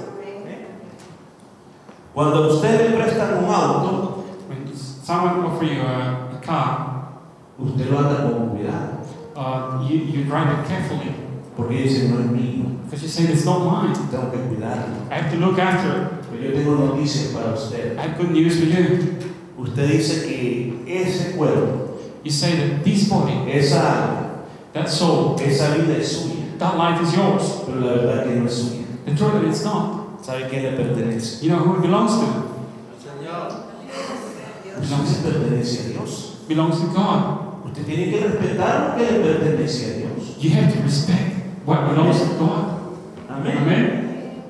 Cuando 2.14 2.44
a 2.44 2.48
usted 2.48 2.90
le 2.90 2.98
prestan 2.98 3.44
un 3.44 3.50
auto, 3.54 4.24
When 4.50 4.66
someone 4.76 5.46
offer 5.46 5.66
you 5.66 5.82
a, 5.82 6.36
a 6.36 6.42
car, 6.42 7.20
usted 7.60 7.90
lo 7.92 8.00
anda 8.00 8.24
con 8.24 8.50
cuidado. 8.50 8.98
uh, 9.36 9.84
you, 9.88 9.98
you 9.98 10.24
drive 10.24 10.60
it 10.60 10.68
carefully 10.68 11.12
Porque 11.56 11.84
dice, 11.84 12.10
no 12.10 12.20
es 12.20 12.26
mío, 12.28 12.66
because 12.86 13.02
you 13.04 13.10
say 13.10 13.26
it's 13.32 13.46
not 13.46 13.60
mine. 13.66 13.94
tengo 14.12 14.32
que 14.32 14.38
cuidarlo. 14.38 14.96
I 15.12 15.16
have 15.16 15.32
to 15.32 15.38
look 15.38 15.60
after 15.60 15.90
it. 16.04 16.08
Pero 16.32 16.44
yo 16.44 16.52
tengo 16.54 16.76
noticias 16.76 17.34
para 17.34 17.54
usted. 17.54 17.98
I 17.98 18.02
have 18.02 18.18
good 18.18 18.32
news 18.32 18.60
for 18.60 18.66
you. 18.66 19.18
Usted 19.58 19.88
dice 19.90 20.26
que 20.28 20.84
ese 20.88 21.36
cuerpo, 21.36 21.86
You 22.24 22.32
say 22.32 22.56
that 22.58 22.84
this 22.84 23.08
body, 23.10 23.50
esa 23.52 24.27
that 24.78 24.90
soul, 24.90 25.36
esa 25.40 25.76
vida 25.76 25.98
es 25.98 26.22
suya. 26.22 26.58
that 26.60 26.78
life 26.78 27.02
is 27.02 27.14
yours. 27.14 27.64
Pero 27.66 27.80
la 27.80 27.94
verdad 27.94 28.24
que 28.26 28.36
no 28.36 28.46
es 28.46 28.54
suya. 28.54 28.86
The 29.06 29.16
truth 29.16 29.34
that 29.34 29.44
it's 29.46 29.64
not. 29.64 30.22
¿Sabe 30.22 30.48
quién 30.50 30.64
le 30.64 30.72
pertenece? 30.72 31.44
You 31.44 31.50
know 31.50 31.60
who 31.60 31.78
it 31.78 31.82
belongs 31.82 32.18
to? 32.18 32.26
Usted 34.80 35.26
le 35.26 35.40
pertenece 35.40 35.86
a 35.86 35.90
Dios. 35.90 36.38
belongs 36.48 36.80
to 36.80 36.88
God. 36.88 37.66
Usted 37.66 37.86
tiene 37.86 38.10
que 38.10 38.20
respetar 38.22 38.98
lo 38.98 39.06
que 39.06 39.12
le 39.12 39.20
pertenece 39.20 39.86
a 39.86 39.98
Dios. 39.98 40.38
You 40.40 40.52
have 40.52 40.74
to 40.74 40.82
respect 40.82 41.36
what 41.66 41.90
belongs 41.90 42.20
to 42.20 42.38
God. 42.38 42.98
Amén. 43.30 43.58
Amen. 43.58 44.44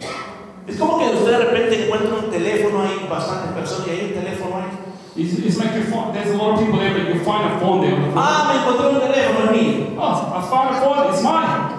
Es 0.68 0.78
como 0.78 1.00
que 1.00 1.06
usted 1.06 1.32
de 1.32 1.38
repente 1.38 1.86
encuentra 1.86 2.16
un 2.16 2.30
teléfono 2.30 2.82
ahí, 2.82 3.08
bastantes 3.10 3.52
personas, 3.52 3.88
y 3.88 3.92
hay 3.92 4.06
un 4.08 4.14
teléfono 4.14 4.58
ahí. 4.58 4.87
It's, 5.18 5.34
it's 5.40 5.58
like 5.58 5.74
you 5.76 5.84
find, 5.84 6.16
there's 6.16 6.30
a 6.30 6.38
lot 6.38 6.54
of 6.54 6.66
people 6.66 6.80
there, 6.80 6.94
but 6.94 7.14
you 7.14 7.24
find 7.24 7.54
a 7.54 7.60
phone 7.60 7.82
there. 7.82 7.96
on 7.96 8.02
the 8.02 8.08
phone. 8.10 8.18
Ah, 8.18 8.54
me 8.54 8.60
encontré 8.62 8.86
un 8.94 9.02
teléfono, 9.02 9.46
es 9.46 9.52
mío. 9.52 9.96
Oh, 9.98 10.34
I 10.36 10.42
found 10.50 10.76
a 10.76 10.80
phone, 10.80 11.14
it's 11.14 11.24
mine. 11.24 11.78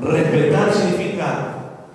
Respetar 0.00 0.72
significa, 0.72 1.26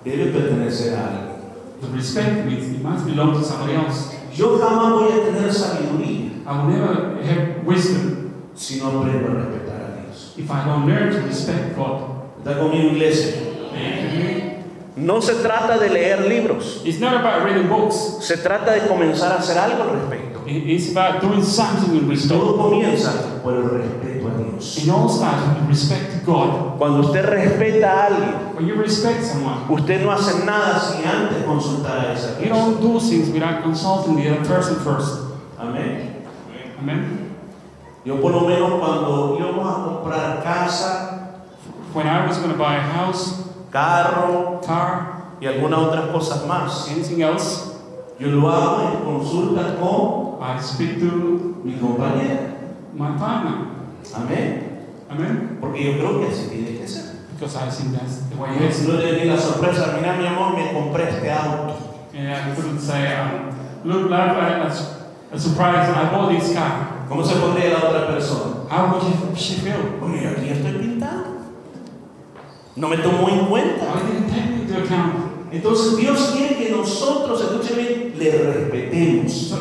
debe 0.04 0.30
pertenecer 0.32 0.94
a 0.94 1.08
alguien. 1.08 1.34
The 1.80 1.88
respect 1.88 2.46
means 2.46 2.70
it 2.70 2.80
must 2.80 3.06
belong 3.06 3.32
to 3.34 3.44
somebody 3.44 3.74
else. 3.74 4.14
Yo 4.36 4.58
jamás 4.58 4.92
voy 4.92 5.12
a 5.12 5.24
tener 5.24 5.52
sabiduría 5.52 6.24
I 6.46 6.58
will 6.58 6.74
never 6.74 7.22
have 7.22 7.64
wisdom 7.64 8.50
si 8.54 8.78
no 8.78 9.00
aprendo 9.00 9.28
a 9.28 9.34
respetar 9.34 9.80
a 9.80 10.02
Dios. 10.02 10.34
if 10.36 10.50
I 10.50 10.64
don't 10.64 10.86
learn 10.86 11.10
to 11.12 11.20
respect 11.20 11.74
God. 11.76 12.10
¿Está 12.38 12.58
conmigo, 12.58 12.90
iglesia? 12.90 13.34
Amen. 13.72 14.43
No 14.96 15.20
se 15.20 15.34
trata 15.34 15.76
de 15.78 15.88
leer 15.90 16.20
libros, 16.28 16.82
It's 16.84 17.00
not 17.00 17.14
about 17.14 17.44
reading 17.44 17.68
books. 17.68 18.18
se 18.20 18.36
trata 18.36 18.72
de 18.72 18.86
comenzar 18.86 19.32
a 19.32 19.36
hacer 19.36 19.58
algo 19.58 19.82
al 19.82 19.90
respecto. 20.00 20.40
It- 20.46 20.64
It's 20.68 20.96
about 20.96 21.20
doing 21.20 21.42
something 21.42 21.96
in 21.96 22.08
respect. 22.08 22.38
Todo 22.40 22.56
comienza 22.56 23.10
por 23.42 23.54
el 23.54 23.62
respeto 23.70 24.28
a 24.28 24.38
Dios. 24.52 24.78
It 24.78 24.88
all 24.90 25.08
starts 25.08 25.42
with 25.58 25.68
respect 25.68 26.12
to 26.24 26.30
God. 26.30 26.78
Cuando 26.78 27.00
usted 27.08 27.24
respeta 27.24 27.90
a 27.90 28.06
alguien, 28.06 28.34
When 28.56 28.68
you 28.68 28.76
respect 28.76 29.24
someone, 29.24 29.64
usted 29.68 30.00
no 30.04 30.12
hace 30.12 30.44
nada 30.44 30.78
sin 30.78 31.04
antes 31.04 31.44
consultar 31.44 31.98
a 32.06 32.12
esa 32.12 32.38
you 32.40 32.48
persona. 32.48 32.54
don't 32.54 32.80
do 32.80 33.00
things 33.00 33.30
without 33.30 33.62
consulting 33.64 34.14
the 34.16 34.30
other 34.30 34.46
person 34.46 34.76
first. 34.76 35.22
Amén. 35.58 36.12
Yo 38.04 38.20
por 38.20 38.30
lo 38.32 38.42
menos 38.42 38.78
cuando 38.78 39.36
íbamos 39.40 39.66
a 39.66 39.84
comprar 39.84 40.42
casa, 40.44 41.10
When 41.94 42.06
I 42.08 42.26
was 42.26 42.38
going 42.38 42.50
to 42.52 42.58
buy 42.58 42.74
a 42.76 42.80
house, 42.82 43.43
carro 43.74 44.60
car, 44.64 45.24
y 45.40 45.46
algunas 45.46 45.80
otras 45.80 46.06
cosas 46.10 46.46
más, 46.46 46.88
anything 46.92 47.20
else, 47.22 47.72
yo 48.20 48.28
lo 48.28 48.48
hago 48.48 48.82
en 48.92 49.04
consulta 49.04 49.74
con 49.80 50.38
I 50.40 50.60
speak 50.62 51.00
to 51.00 51.56
mi 51.64 51.74
compañera. 51.74 52.54
my 52.94 53.18
partner. 53.18 53.54
Amén. 54.14 54.86
Amen. 55.10 55.58
Porque 55.60 55.82
yo 55.84 55.98
creo 55.98 56.20
que 56.20 56.26
así 56.28 56.46
tiene 56.48 56.78
que 56.78 56.86
ser. 56.86 57.02
Because 57.34 57.56
I 57.56 57.68
think 57.68 57.98
that's 57.98 58.28
the 58.30 58.36
way 58.36 58.54
it 58.54 58.70
is. 58.70 58.86
No 58.86 58.94
le 58.94 59.18
di 59.20 59.24
la 59.28 59.36
sorpresa, 59.36 59.96
mira 59.98 60.16
mi 60.16 60.26
amor, 60.26 60.54
me 60.54 60.70
compré 60.72 61.08
este 61.08 61.28
auto. 61.32 61.74
And 62.16 62.28
I 62.28 62.54
couldn't 62.54 62.78
say, 62.78 63.12
um, 63.18 63.50
look, 63.84 64.08
like 64.08 64.30
a, 64.30 64.70
a 65.32 65.38
surprise, 65.38 65.88
I 65.90 66.10
bought 66.12 66.30
this 66.30 66.52
car. 66.54 67.06
¿Cómo 67.08 67.24
se 67.24 67.34
pondría 67.34 67.70
la 67.70 67.88
otra 67.88 68.06
persona? 68.06 68.54
How 68.70 68.92
would 68.92 69.02
you- 69.02 69.34
she 69.36 69.54
feel? 69.56 69.98
Oye, 70.00 70.28
aquí 70.28 70.48
estoy 70.50 70.78
pintado. 70.78 71.33
No 72.76 72.88
me 72.88 72.96
tomó 72.98 73.28
en 73.28 73.46
cuenta. 73.46 73.86
Entonces 75.52 75.96
Dios 75.96 76.32
quiere 76.36 76.56
que 76.56 76.70
nosotros, 76.70 77.40
escuchen 77.40 77.76
bien, 77.76 78.14
le 78.18 78.30
respetemos. 78.52 79.54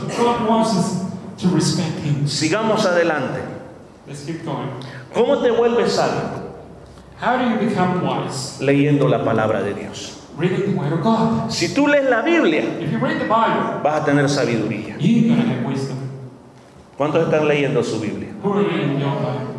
Sigamos 2.25 2.85
adelante. 2.85 3.39
¿Cómo 5.13 5.39
te 5.39 5.51
vuelves 5.51 5.91
sabio? 5.93 6.43
How 7.21 7.37
do 7.37 7.49
you 7.51 7.69
become 7.69 8.01
wise? 8.03 8.61
Leyendo 8.61 9.07
la 9.07 9.23
palabra 9.23 9.61
de 9.61 9.73
Dios. 9.73 10.19
Reading 10.37 10.73
the 10.73 10.79
Word 10.79 10.93
of 10.93 11.01
God. 11.03 11.49
Si 11.51 11.73
tú 11.73 11.87
lees 11.87 12.09
la 12.09 12.21
Biblia, 12.21 12.63
If 12.81 12.91
you 12.91 12.97
read 12.97 13.19
the 13.19 13.25
Bible, 13.25 13.81
vas 13.83 14.01
a 14.01 14.05
tener 14.05 14.27
sabiduría. 14.27 14.97
you're 14.99 15.35
going 15.35 15.41
to 15.41 15.47
have 15.47 15.65
wisdom. 15.65 15.97
¿Cuántos 16.97 17.23
están 17.25 17.47
leyendo 17.47 17.83
su 17.83 17.99
Biblia? 17.99 18.29
Who 18.43 18.53
are? 18.53 19.52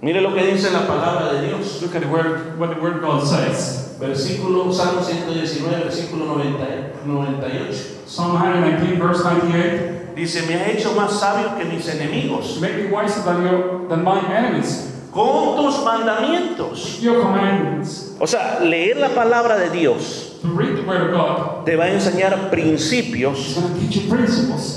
Mire 0.00 0.20
lo 0.20 0.32
que 0.34 0.44
dice 0.44 0.70
la 0.70 0.80
La 0.80 0.86
palabra. 0.86 1.32
de 1.32 1.48
Dios. 1.48 1.82
Look 1.82 1.96
at 1.96 2.02
the 2.02 2.08
word, 2.08 2.58
what 2.58 2.74
the 2.74 2.80
Word 2.80 3.00
God 3.00 3.26
says. 3.26 3.96
Versículo, 3.98 4.72
Salmo 4.72 5.02
119, 5.02 5.82
versículo 5.82 6.26
90 6.26 7.04
98. 7.04 8.02
Psalm 8.06 8.34
119, 8.34 8.98
verse 8.98 9.24
98. 9.24 10.14
Dice, 10.14 10.46
me 10.46 10.54
ha 10.54 10.70
hecho 10.70 10.94
más 10.94 11.18
sabio 11.18 11.56
que 11.56 11.64
mis 11.64 11.88
enemigos. 11.88 12.60
Make 12.60 12.76
me 12.76 12.90
wiser 12.90 13.22
than, 13.24 13.42
your, 13.42 13.88
than 13.88 14.04
my 14.04 14.20
enemies. 14.32 14.94
Con 15.12 15.56
tus 15.56 15.82
mandamientos. 15.84 17.00
Your 17.00 17.22
commandments. 17.22 18.14
O 18.20 18.26
sea, 18.26 18.60
leer 18.60 18.98
la 18.98 19.08
palabra 19.08 19.58
de 19.58 19.70
Dios 19.70 20.28
To 20.42 20.48
read 20.48 20.76
the 20.76 20.82
Word 20.82 21.02
of 21.02 21.10
God 21.10 21.64
te 21.64 21.74
va 21.74 21.84
a 21.86 21.92
enseñar 21.92 22.48
principios 22.50 23.58
teach 23.80 23.96
you 23.96 24.16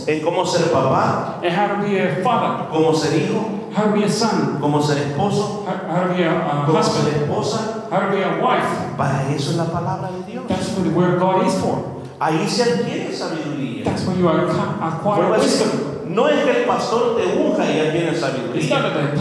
en 0.08 0.22
cómo 0.22 0.44
ser 0.48 0.72
papá, 0.72 1.40
and 1.44 1.54
how 1.54 1.76
to 1.76 1.88
be 1.88 2.00
a 2.00 2.24
father, 2.24 2.68
cómo 2.72 2.96
ser 2.96 3.14
hijo, 3.22 3.61
how 3.74 3.86
to 3.86 3.94
be 3.94 4.04
a 4.04 4.10
son, 4.10 4.60
cómo 4.60 4.82
ser 4.82 4.98
esposo, 4.98 5.66
how, 5.66 5.88
how 5.88 6.08
to 6.08 6.14
be 6.14 6.24
a, 6.24 6.32
a 6.32 6.66
cómo 6.66 6.78
husband, 6.78 7.08
ser 7.08 7.24
esposa. 7.24 7.90
how 7.92 8.10
to 8.10 8.16
be 8.16 8.22
a 8.22 8.40
wife. 8.42 8.96
Para 8.98 9.28
eso 9.34 9.52
es 9.52 9.58
la 9.58 9.66
palabra 9.66 10.12
de 10.12 10.32
Dios. 10.32 10.48
That's 10.48 10.70
what 10.70 10.84
the 10.84 10.92
Word 10.92 11.16
of 11.16 11.20
God 11.20 11.48
is 11.48 11.56
for. 11.60 12.02
Ahí 12.20 12.48
se 12.48 12.64
adquiere 12.64 13.12
sabiduría. 13.12 13.84
That's 13.84 14.06
when 14.06 14.20
you 14.20 14.28
are 14.30 14.48
acquire 14.48 15.30
wisdom. 15.32 15.92
no 16.14 16.28
es 16.28 16.44
que 16.44 16.52
el 16.52 16.66
pastor 16.66 17.18
te 17.18 17.24
unja 17.38 17.66
y 17.66 17.78
ya 17.78 17.92
tienes 17.92 18.20
sabiduría, 18.20 18.70
that 18.70 19.16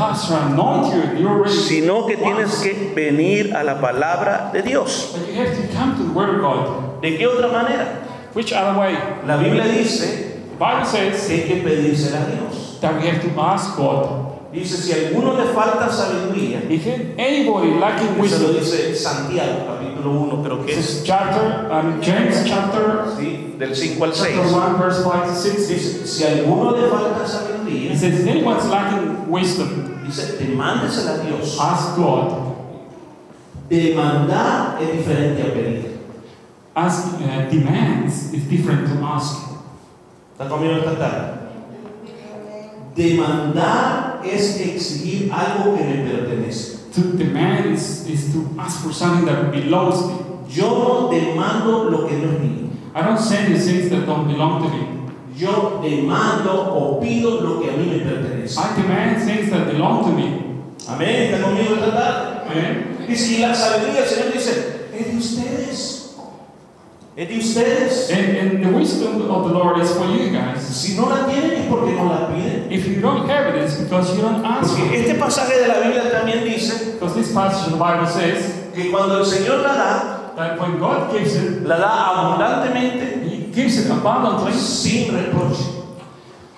you 1.15 1.21
you're 1.21 1.31
already 1.31 1.55
sino 1.55 2.07
que 2.07 2.17
tienes 2.17 2.63
que 2.63 2.93
venir 2.95 3.55
a 3.55 3.63
la 3.65 3.81
palabra 3.81 4.51
de 4.53 4.63
Dios. 4.63 5.13
But 5.17 5.29
you 5.29 5.35
have 5.35 5.57
to 5.57 5.69
come 5.75 5.97
to 5.97 6.05
the 6.05 6.13
Word 6.13 6.37
of 6.37 6.41
God. 6.43 7.01
¿De 7.01 7.17
qué 7.17 7.27
otra 7.27 7.49
manera? 7.49 8.07
Which 8.35 8.53
other 8.53 8.79
way? 8.79 8.97
La 9.27 9.37
Biblia 9.37 9.65
dice 9.65 10.45
The 10.51 10.57
Bible 10.57 10.85
says 10.85 11.27
que 11.27 11.35
hay 11.35 11.49
que 11.49 11.63
pedírsela 11.63 12.23
a 12.23 12.27
Dios. 12.31 12.79
Dice, 14.53 14.77
si 14.77 14.93
alguno 14.93 15.37
le 15.39 15.45
falta 15.53 15.89
sabiduría, 15.89 16.61
If 16.69 16.85
anybody 17.17 17.79
lacking 17.79 18.19
eso 18.25 18.39
lo 18.39 18.49
wisdom, 18.49 18.59
dice 18.59 18.97
Santiago, 18.97 19.67
capítulo 19.69 20.11
1, 20.11 20.43
creo 20.43 20.67
que 20.67 20.73
es, 20.73 21.05
chapter, 21.05 21.71
um, 21.71 22.01
James 22.03 22.43
chapter, 22.45 23.05
¿sí? 23.17 23.55
del 23.57 23.77
5 23.77 24.05
al 24.05 24.13
6. 24.13 24.35
chapter 24.35 24.53
1, 24.53 24.79
verse 24.79 25.03
5 25.05 25.27
to 25.27 25.35
6. 25.35 25.69
Dice, 25.69 26.07
si 26.07 26.25
alguno 26.25 26.77
le 26.77 26.89
falta 26.89 27.25
sabiduría, 27.25 27.97
says, 27.97 28.27
anyone's 28.27 28.67
lacking 28.69 29.31
wisdom, 29.31 30.03
dice, 30.05 30.37
demándesela 30.39 31.13
a 31.13 31.19
Dios. 31.19 31.57
ask 31.61 31.97
God. 31.97 32.51
Demandar 33.69 34.79
es 34.83 34.93
diferente 34.99 35.43
a 35.43 35.55
pedir. 35.55 36.01
Ask 36.75 37.21
uh, 37.21 37.49
demands 37.49 38.33
is 38.35 38.49
different 38.49 38.89
to 38.89 39.07
ask. 39.07 39.47
¿Está 40.33 40.49
conmigo 40.49 40.75
esta 40.75 40.99
tarde? 40.99 41.41
Demandar 42.97 44.10
es 44.25 44.61
exigir 44.61 45.33
algo 45.33 45.77
que 45.77 45.85
me 45.85 46.05
pertenece. 46.05 46.81
To 46.95 47.17
demand 47.17 47.67
is, 47.67 48.07
is 48.09 48.33
to 48.33 48.49
ask 48.59 48.83
for 48.83 48.93
something 48.93 49.25
that 49.27 49.53
belongs 49.53 50.01
to 50.01 50.09
me. 50.09 50.15
Yo 50.49 50.67
no 50.67 51.09
demando 51.09 51.91
lo 51.91 52.09
que 52.09 52.17
no 52.17 52.33
es 52.33 52.41
mío. 52.41 52.71
I 52.95 53.03
don't 53.03 53.19
send 53.19 53.49
you 53.51 53.59
things 53.59 53.89
that 53.91 54.07
don't 54.07 54.27
belong 54.27 54.63
to 54.63 54.69
me. 54.69 54.87
Yo 55.37 55.81
demando 55.81 56.75
o 56.75 57.01
pido 57.01 57.41
lo 57.41 57.61
que 57.61 57.71
a 57.71 57.77
mí 57.77 57.87
me 57.87 57.99
pertenece. 58.01 58.59
I 58.59 58.83
demand 58.83 59.23
things 59.25 59.51
that 59.51 59.67
belong 59.67 60.05
to 60.05 60.11
me. 60.11 60.51
Amén. 60.89 61.33
¿Está 61.33 61.43
conmigo 61.43 61.75
esta 61.77 61.93
tarde? 61.93 62.51
Amen. 62.51 63.07
Y 63.09 63.15
si 63.15 63.39
la 63.39 63.55
sabiduría, 63.55 64.03
el 64.03 64.09
Señor 64.09 64.33
dice, 64.33 64.89
es 64.93 65.13
de 65.13 65.17
ustedes. 65.17 66.00
Es 67.21 67.29
de 67.29 67.37
ustedes. 67.37 68.11
And, 68.11 68.37
and 68.39 68.65
the 68.65 68.73
wisdom 68.75 69.31
of 69.31 69.47
the 69.47 69.53
Lord 69.53 69.79
is 69.79 69.93
for 69.93 70.07
you 70.07 70.31
guys. 70.31 70.63
Si 70.63 70.97
no 70.97 71.07
la 71.07 71.27
tienen 71.27 71.53
es 71.53 71.69
porque 71.69 71.93
no 71.93 72.05
la 72.05 72.29
piden. 72.29 72.73
If 72.73 72.87
you 72.89 73.03
don't 73.03 73.29
have 73.29 73.55
it, 73.55 73.63
it's 73.63 73.75
because 73.75 74.17
you 74.17 74.23
don't 74.23 74.43
ask 74.43 74.75
Porque 74.75 74.95
este 74.95 75.19
pasaje 75.19 75.61
de 75.61 75.69
la 75.69 75.81
Biblia 75.83 76.11
también 76.11 76.45
dice 76.45 76.95
Because 76.95 77.15
this 77.15 77.35
passage 77.35 77.67
of 77.67 77.73
the 77.73 77.85
Bible 77.85 78.07
says 78.07 78.73
que 78.75 78.91
cuando 78.91 79.19
el 79.19 79.27
Señor 79.27 79.63
la 79.63 79.75
da, 79.75 80.35
that 80.35 80.59
when 80.59 80.79
God 80.79 81.13
gives 81.13 81.37
it, 81.37 81.61
la 81.63 81.77
da 81.77 82.39
abundantemente, 82.39 83.23
He 83.29 83.53
gives 83.53 83.77
it 83.85 83.91
abundantly 83.91 84.53
sin 84.55 85.15
reproche. 85.15 85.61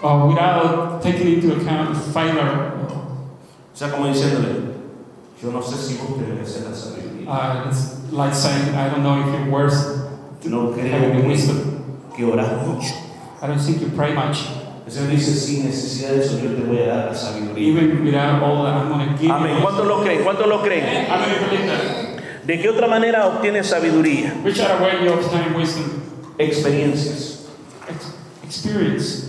uh, 0.05 0.27
without 0.29 1.03
taking 1.03 1.35
into 1.35 1.61
account 1.61 1.97
failure. 2.15 2.71
O 2.79 3.75
sea, 3.75 3.91
como 3.91 4.07
diciéndole, 4.07 4.77
yo 5.43 5.51
no 5.51 5.61
sé 5.61 5.77
si 5.77 5.97
vos 5.97 6.17
tenés 6.19 6.63
la 6.63 6.71
sabiduría. 6.73 7.27
Uh, 7.27 7.69
it's 7.69 8.13
like 8.13 8.33
saying, 8.33 8.77
I 8.77 8.89
don't 8.89 9.03
know 9.03 9.19
if 9.19 9.27
you're 9.27 9.51
worth 9.51 10.02
No 10.45 10.71
creo 10.73 11.13
que, 11.13 11.19
wisdom. 11.29 11.57
que 12.17 12.25
oras 12.25 12.49
mucho. 12.67 12.95
I 13.43 13.47
don't 13.47 13.61
think 13.61 13.81
you 13.81 13.89
pray 13.97 14.13
much. 14.15 14.39
El 14.87 14.93
Señor 14.93 15.11
dice, 15.11 15.33
sin 15.35 15.65
necesidad 15.67 16.11
de 16.11 16.21
eso, 16.21 16.39
yo 16.43 16.51
te 16.55 16.63
voy 16.63 16.79
a 16.81 16.87
dar 16.89 17.07
la 17.07 17.15
sabiduría. 17.15 17.69
Even 17.69 18.05
without 18.05 18.43
all 18.43 18.65
that, 18.65 18.75
I'm 18.77 18.89
going 18.89 19.09
to 19.09 19.17
give 19.17 19.31
Amén. 19.31 19.57
you. 19.57 19.63
¿Cuántos 19.63 19.87
lo 19.87 20.03
creen? 20.03 20.23
¿Cuántos 20.25 20.47
lo 20.49 20.61
creen? 20.63 21.07
¿De 22.45 22.61
qué 22.61 22.69
otra 22.69 22.89
manera 22.89 23.27
obtienes 23.29 23.69
sabiduría? 23.69 24.35
Which 24.45 24.59
other 24.61 24.83
way 24.83 25.05
you 25.05 25.13
obtain 25.13 25.55
wisdom? 25.57 25.85
Experiencias. 26.39 27.47
Ex- 27.89 28.13
experience. 28.45 29.29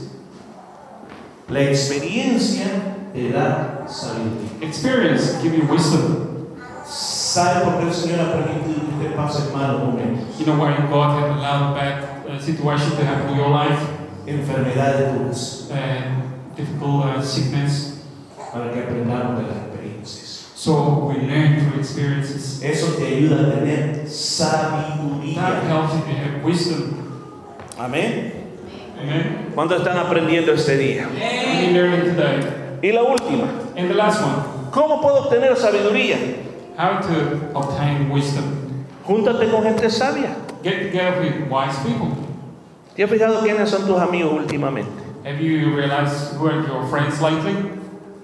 La 1.50 1.62
experiencia 1.62 2.66
te 3.14 3.30
da 3.32 3.86
sabiduría. 3.88 4.50
Experience 4.68 5.38
give 5.44 5.56
you 5.56 5.66
wisdom. 5.72 6.48
¿Sabe 7.34 7.66
por 7.66 7.80
qué 7.80 7.88
el 7.88 7.94
Señor 7.94 8.20
ha 8.20 8.32
permitido 8.32 8.86
que 8.86 8.94
usted 9.06 9.16
pase 9.16 9.52
malos 9.56 9.82
momentos? 9.82 10.38
You 10.38 10.46
know 10.46 10.56
why 10.56 10.76
God 10.88 11.18
has 11.18 11.36
allowed 11.36 11.74
bad 11.74 12.28
uh, 12.30 12.40
situations 12.40 12.94
to 12.96 13.04
happen 13.04 13.30
in 13.32 13.38
your 13.38 13.50
life, 13.50 13.80
Enfermedades 14.28 15.18
duras, 15.18 15.68
and 15.72 16.56
difficult 16.56 17.06
uh, 17.06 17.22
sickness. 17.24 18.04
para 18.54 18.72
que 18.72 18.82
aprendamos 18.82 19.38
de 19.42 19.48
las 19.48 19.58
experiencias. 19.66 20.52
So 20.56 21.08
we 21.10 21.16
learn 21.26 21.60
through 21.60 21.80
experiences. 21.80 22.62
Eso 22.62 22.94
te 23.00 23.08
ayuda 23.08 23.48
a 23.48 23.52
tener 23.56 24.04
That 24.04 24.08
sabiduría. 24.10 25.64
helps 25.68 25.94
you 25.96 26.02
to 26.02 26.14
have 26.14 26.44
wisdom. 26.46 26.94
Amén. 27.80 28.32
¿Cuántos 29.56 29.80
están 29.80 29.98
aprendiendo 29.98 30.54
este 30.54 30.78
día? 30.78 31.08
Y 32.84 32.92
la 32.92 33.02
última, 33.02 33.46
And 33.76 33.88
the 33.90 33.96
last 33.96 34.22
one, 34.22 34.70
¿cómo 34.72 35.02
puedo 35.02 35.24
obtener 35.24 35.58
sabiduría? 35.58 36.18
How 36.76 37.00
to 37.02 37.52
obtain 37.56 38.10
wisdom. 38.10 38.86
Júntate 39.06 39.52
con 39.52 39.64
gente 39.64 39.90
sabia. 39.90 40.36
Get 40.64 40.92
together 40.92 41.22
with 41.22 41.50
wise 41.50 41.78
people. 41.84 42.10
¿Te 42.96 43.04
has 43.04 43.10
fijado 43.10 43.42
quiénes 43.42 43.70
son 43.70 43.86
tus 43.86 44.00
amigos 44.00 44.34
últimamente? 44.34 45.04
Have 45.24 45.40
you 45.42 45.76
realized 45.76 46.36
who 46.36 46.48
are 46.48 46.66
your 46.66 46.88
friends 46.88 47.22
lately? 47.22 47.54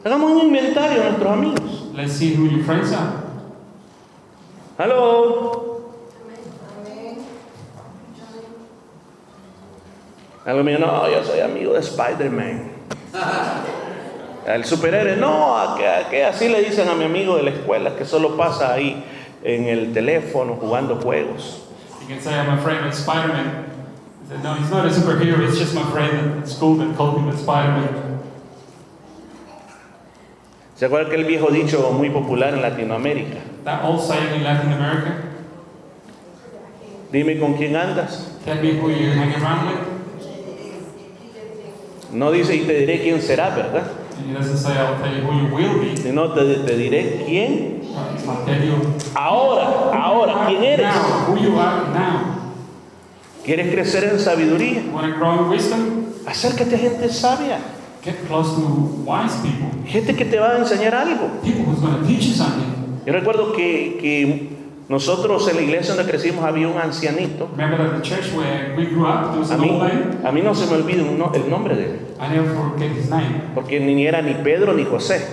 Hagamos 0.03 0.31
un 0.31 0.47
inventario 0.47 1.03
de 1.03 1.09
nuestros 1.11 1.31
amigos. 1.31 1.93
Let's 1.93 2.13
see 2.13 2.33
who 2.33 2.47
your 2.47 2.63
friends 2.63 2.91
are. 2.93 3.23
Hello. 4.77 5.65
Algo 10.45 10.63
me 10.63 10.79
no, 10.79 11.07
yo 11.09 11.23
soy 11.23 11.41
amigo 11.41 11.73
de 11.73 11.81
Spider-Man. 11.81 12.71
El 14.47 14.65
superhéroe, 14.65 15.15
no, 15.17 15.57
a 15.57 15.77
que, 15.77 15.87
a 15.87 16.09
que 16.09 16.23
así 16.25 16.47
le 16.49 16.61
dicen 16.61 16.87
a 16.87 16.95
mi 16.95 17.03
amigo 17.05 17.35
de 17.35 17.43
la 17.43 17.51
escuela 17.51 17.95
que 17.95 18.05
solo 18.05 18.35
pasa 18.37 18.73
ahí 18.73 19.03
en 19.43 19.65
el 19.67 19.93
teléfono 19.93 20.55
jugando 20.59 20.95
juegos. 20.95 21.61
You 22.01 22.15
can 22.15 22.21
say 22.21 22.33
I'm 22.33 22.49
a 22.57 22.61
friend 22.61 22.85
with 22.85 22.95
Spider-Man. 22.95 23.65
No, 24.43 24.53
he's 24.55 24.69
not 24.71 24.85
a 24.85 24.89
superhero, 24.89 25.45
he's 25.45 25.57
just 25.59 25.73
my 25.75 25.83
friend 25.91 26.41
at 26.41 26.47
school 26.47 26.75
that 26.77 26.95
called 26.95 27.17
him 27.17 27.29
Spider-Man. 27.35 28.19
¿Se 30.75 30.85
acuerda 30.85 31.07
aquel 31.09 31.25
viejo 31.25 31.51
dicho 31.51 31.91
muy 31.91 32.09
popular 32.09 32.53
en 32.53 32.61
Latinoamérica? 32.61 33.37
That 33.65 33.83
old 33.83 34.01
saying 34.01 34.33
in 34.35 34.43
Latin 34.43 34.71
America, 34.71 35.23
Dime 37.11 37.39
con 37.39 37.55
quién 37.55 37.75
andas. 37.75 38.31
tell 38.45 38.61
me 38.61 38.77
who 38.79 38.89
you 38.89 39.11
hang 39.11 39.33
around 39.35 39.67
with. 39.67 39.79
No 42.13 42.31
dice 42.31 42.55
y 42.55 42.65
te 42.65 42.73
diré 42.79 43.01
quién 43.01 43.21
será, 43.21 43.49
¿verdad? 43.49 43.83
He 44.27 44.33
doesn't 44.33 44.57
say, 44.57 44.73
tell 44.73 45.15
you 45.15 45.21
who 45.21 45.47
you 45.47 45.55
will 45.55 45.79
be. 45.81 45.95
Sino 45.97 46.33
te, 46.33 46.63
te 46.65 46.77
diré 46.77 47.23
quién. 47.25 47.79
I'll 48.27 48.45
tell 48.45 48.63
you 48.63 48.75
Ahora, 49.15 49.91
ahora, 49.93 50.45
¿quién 50.47 50.63
eres? 50.63 50.85
now, 50.85 51.25
who 51.27 51.37
you 51.39 51.57
are 51.59 51.87
now. 51.93 52.53
¿Quieres 53.43 53.71
crecer 53.73 54.03
en 54.03 54.19
sabiduría? 54.19 54.83
You 54.85 54.91
want 54.91 55.07
to 55.11 55.17
grow 55.17 55.43
in 55.43 55.49
wisdom? 55.49 56.05
Acércate 56.25 56.75
a 56.75 56.77
gente 56.77 57.09
sabia, 57.09 57.57
Get 58.03 58.27
close 58.27 58.53
to 58.55 58.61
wise 59.05 59.35
people. 59.41 59.69
gente 59.87 60.15
que 60.15 60.25
te 60.25 60.37
va 60.37 60.51
a 60.51 60.57
enseñar 60.59 60.93
algo. 60.93 61.41
People 61.43 61.63
who's 61.65 61.79
going 61.79 61.99
to 61.99 62.05
teach 62.07 62.25
you 62.27 62.33
something. 62.35 63.01
Yo 63.05 63.13
recuerdo 63.13 63.53
que, 63.53 63.97
que 63.99 64.49
nosotros 64.89 65.47
en 65.47 65.55
la 65.57 65.61
iglesia 65.61 65.93
donde 65.95 66.09
crecimos 66.11 66.43
había 66.43 66.67
un 66.67 66.77
ancianito. 66.77 67.47
A 69.53 69.57
mí, 69.57 69.69
a 70.25 70.31
mí 70.31 70.41
no 70.41 70.55
se 70.55 70.65
me 70.65 70.73
olvida 70.81 71.03
no- 71.17 71.31
el 71.33 71.49
nombre 71.49 71.75
de 71.75 71.85
él, 71.85 71.99
porque 73.55 73.79
ni 73.79 74.05
era 74.05 74.21
ni 74.21 74.33
Pedro 74.33 74.73
ni 74.73 74.83
José, 74.85 75.25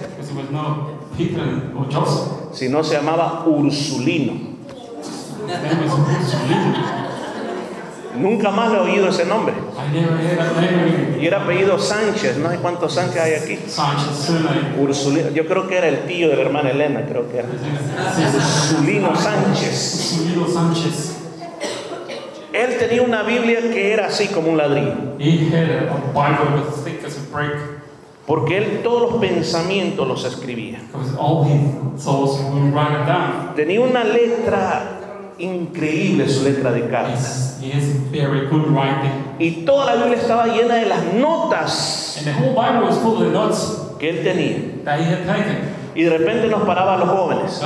Joseph. 2.01 2.33
sino 2.53 2.85
se 2.85 2.95
llamaba 2.97 3.45
Ursulino. 3.47 4.35
Nunca 8.19 8.51
más 8.51 8.71
le 8.73 8.79
he 8.79 8.81
oído 8.81 9.09
ese 9.09 9.25
nombre. 9.27 9.55
Y 11.21 11.27
era 11.27 11.43
apellido 11.43 11.79
Sánchez, 11.79 12.39
no 12.39 12.51
sé 12.51 12.59
cuántos 12.59 12.95
Sánchez 12.95 13.21
hay 13.21 13.35
aquí. 13.35 13.59
Ursulino, 14.81 15.31
yo 15.31 15.47
creo 15.47 15.67
que 15.69 15.77
era 15.77 15.89
el 15.89 16.01
tío 16.07 16.29
de 16.29 16.37
la 16.37 16.43
hermana 16.43 16.71
Elena, 16.71 17.05
creo 17.07 17.31
que 17.31 17.39
era. 17.39 17.49
Ursulino 17.49 19.15
Sánchez. 19.17 20.21
Sanchez. 20.53 21.17
Él 22.53 22.77
tenía 22.79 23.03
una 23.03 23.23
Biblia 23.23 23.61
que 23.61 23.93
era 23.93 24.07
así 24.07 24.29
como 24.29 24.51
un 24.51 24.57
ladrillo, 24.57 24.95
He 25.19 25.49
had 25.51 25.69
a 25.71 25.97
Bible 26.15 26.65
as 26.67 26.85
thick 26.85 27.05
as 27.05 27.19
a 27.19 27.37
brick. 27.37 27.53
porque 28.27 28.57
él 28.57 28.81
todos 28.83 29.13
los 29.13 29.21
pensamientos 29.21 30.09
los 30.09 30.25
escribía. 30.25 30.81
Tenía 33.55 33.81
una 33.81 34.05
letra 34.05 34.96
increíble, 35.39 36.29
su 36.29 36.45
letra 36.45 36.73
de 36.73 36.89
cartas. 36.89 37.61
Y 39.39 39.51
toda 39.65 39.87
la 39.87 40.03
Biblia 40.03 40.21
estaba 40.21 40.47
llena 40.47 40.75
de 40.77 40.87
las 40.87 41.15
notas 41.15 42.25
que 43.99 44.11
él 44.11 44.23
tenía. 44.23 44.85
that 44.85 45.01
he 45.01 45.05
had 45.05 45.27
taken. 45.27 45.75
Y 45.95 46.03
de 46.03 46.11
repente 46.19 46.49
nos 46.49 46.63
paraba 46.63 46.95
a 46.95 46.99
los 46.99 47.09
jóvenes 47.09 47.63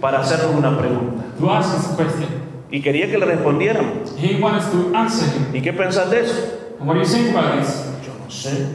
para 0.00 0.20
hacernos 0.20 0.54
una 0.56 0.76
pregunta. 0.78 1.22
to 1.42 1.50
ask 1.50 1.76
us 1.76 1.92
a 1.92 1.96
question. 1.96 2.28
Y 2.70 2.80
quería 2.80 3.10
que 3.10 3.18
le 3.18 3.26
respondiéramos. 3.26 4.14
He 4.16 4.40
wants 4.40 4.70
to 4.70 4.92
answer 4.94 5.26
him. 5.28 5.54
¿Y 5.54 5.60
qué 5.60 5.72
pensás 5.72 6.10
de 6.10 6.20
eso? 6.20 6.34
And 6.78 6.88
what 6.88 6.94
do 6.94 7.02
you 7.02 7.06
think 7.06 7.36
about 7.36 7.58
this? 7.58 7.84
Yo 8.06 8.12
no 8.18 8.30
sé. 8.30 8.66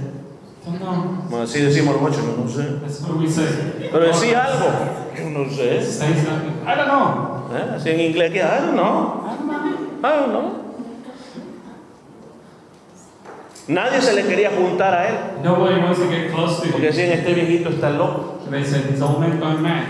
Know. 0.79 1.23
Bueno, 1.29 1.43
así 1.43 1.61
decimos 1.61 1.93
los 1.93 2.01
muchachos, 2.01 2.25
yo 2.25 2.43
no 2.43 2.49
sé. 2.49 2.63
That's 2.81 3.01
what 3.01 3.17
we 3.17 3.29
say. 3.29 3.89
Pero 3.91 4.05
decía 4.05 4.43
algo. 4.43 4.67
Yo 5.17 5.29
no 5.29 5.49
sé. 5.49 5.79
I 5.79 6.75
don't 6.75 6.87
know. 6.87 7.47
¿Eh? 7.55 7.75
Así 7.75 7.89
en 7.89 8.01
inglés 8.01 8.31
que, 8.31 8.39
I 8.39 8.61
don't 8.61 8.73
know. 8.73 9.23
I 10.03 10.07
don't 10.07 10.29
know. 10.29 10.67
Nadie 13.67 14.01
se 14.01 14.13
le 14.13 14.23
quería 14.23 14.51
juntar 14.51 14.93
a 14.93 15.09
él. 15.09 15.15
Nobody 15.43 15.81
wants 15.81 15.99
to 15.99 16.09
get 16.09 16.31
close 16.31 16.61
to 16.61 16.71
Porque 16.71 16.87
decían, 16.87 17.11
este 17.11 17.33
viejito 17.33 17.69
está 17.69 17.89
loco. 17.89 18.39
They 18.49 18.63
said 18.63 19.01
old 19.01 19.19
man 19.19 19.39
gone 19.39 19.61
mad. 19.61 19.83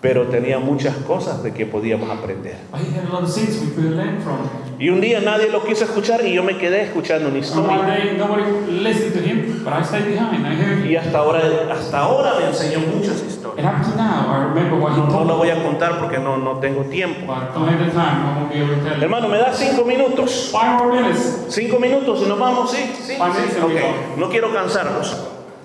Pero 0.00 0.26
tenía 0.28 0.58
muchas 0.58 0.96
cosas 0.96 1.42
de 1.42 1.52
que 1.52 1.66
podíamos 1.66 2.10
aprender. 2.10 2.56
But 2.70 2.80
he 2.80 2.96
had 2.96 3.08
a 3.08 3.12
lot 3.12 3.22
of 3.22 3.32
things 3.32 3.60
we 3.60 3.70
could 3.74 3.96
learn 3.96 4.20
from. 4.20 4.48
Y 4.78 4.88
un 4.88 5.00
día 5.00 5.20
nadie 5.20 5.48
lo 5.48 5.62
quiso 5.64 5.84
escuchar 5.84 6.26
y 6.26 6.32
yo 6.32 6.42
me 6.42 6.58
quedé 6.58 6.82
escuchando 6.82 7.28
una 7.28 7.38
historia. 7.38 7.82
day 7.86 8.16
nobody 8.16 8.42
listened 8.80 9.12
to 9.14 9.20
him, 9.20 9.62
but 9.62 9.71
I 9.82 9.84
stayed 9.84 10.06
behind. 10.06 10.46
I 10.46 10.54
heard 10.54 10.78
him. 10.78 10.90
Y 10.90 10.96
hasta 10.96 11.18
ahora, 11.18 11.40
hasta 11.72 11.98
ahora 11.98 12.34
me 12.38 12.46
enseñó 12.46 12.78
muchas 12.94 13.22
historias. 13.22 13.58
And 13.58 13.66
up 13.66 13.82
to 13.82 13.96
now, 13.96 14.30
I 14.32 14.44
remember 14.44 14.78
what 14.78 14.92
he 14.92 15.00
No, 15.00 15.06
no 15.08 15.24
lo 15.24 15.36
voy 15.36 15.50
a 15.50 15.62
contar 15.62 15.98
porque 15.98 16.18
no, 16.18 16.36
no 16.36 16.58
tengo 16.60 16.84
tiempo. 16.84 17.26
But 17.26 17.52
don't 17.54 17.68
have 17.68 17.84
the 17.84 17.90
time. 17.90 18.24
I 18.24 18.38
won't 18.38 18.52
be 18.52 18.58
able 18.60 18.76
to 18.76 18.82
tell 18.82 18.96
you. 18.96 19.02
Hermano, 19.02 19.28
me 19.28 19.38
da 19.38 19.52
cinco 19.52 19.84
minutos. 19.84 20.50
Five 20.52 20.78
more 20.78 20.92
minutes. 20.92 21.46
Cinco 21.48 21.78
minutos 21.78 22.20
y 22.22 22.28
nos 22.28 22.38
vamos, 22.38 22.70
sí, 22.70 22.78
sí. 23.02 23.16
Five 23.16 23.34
minutes 23.34 23.54
sí, 23.54 23.60
and 23.60 23.68
we 23.68 23.74
ok. 23.76 23.82
go. 23.82 24.20
No 24.20 24.28
quiero 24.30 24.52
cansarnos. 24.52 25.16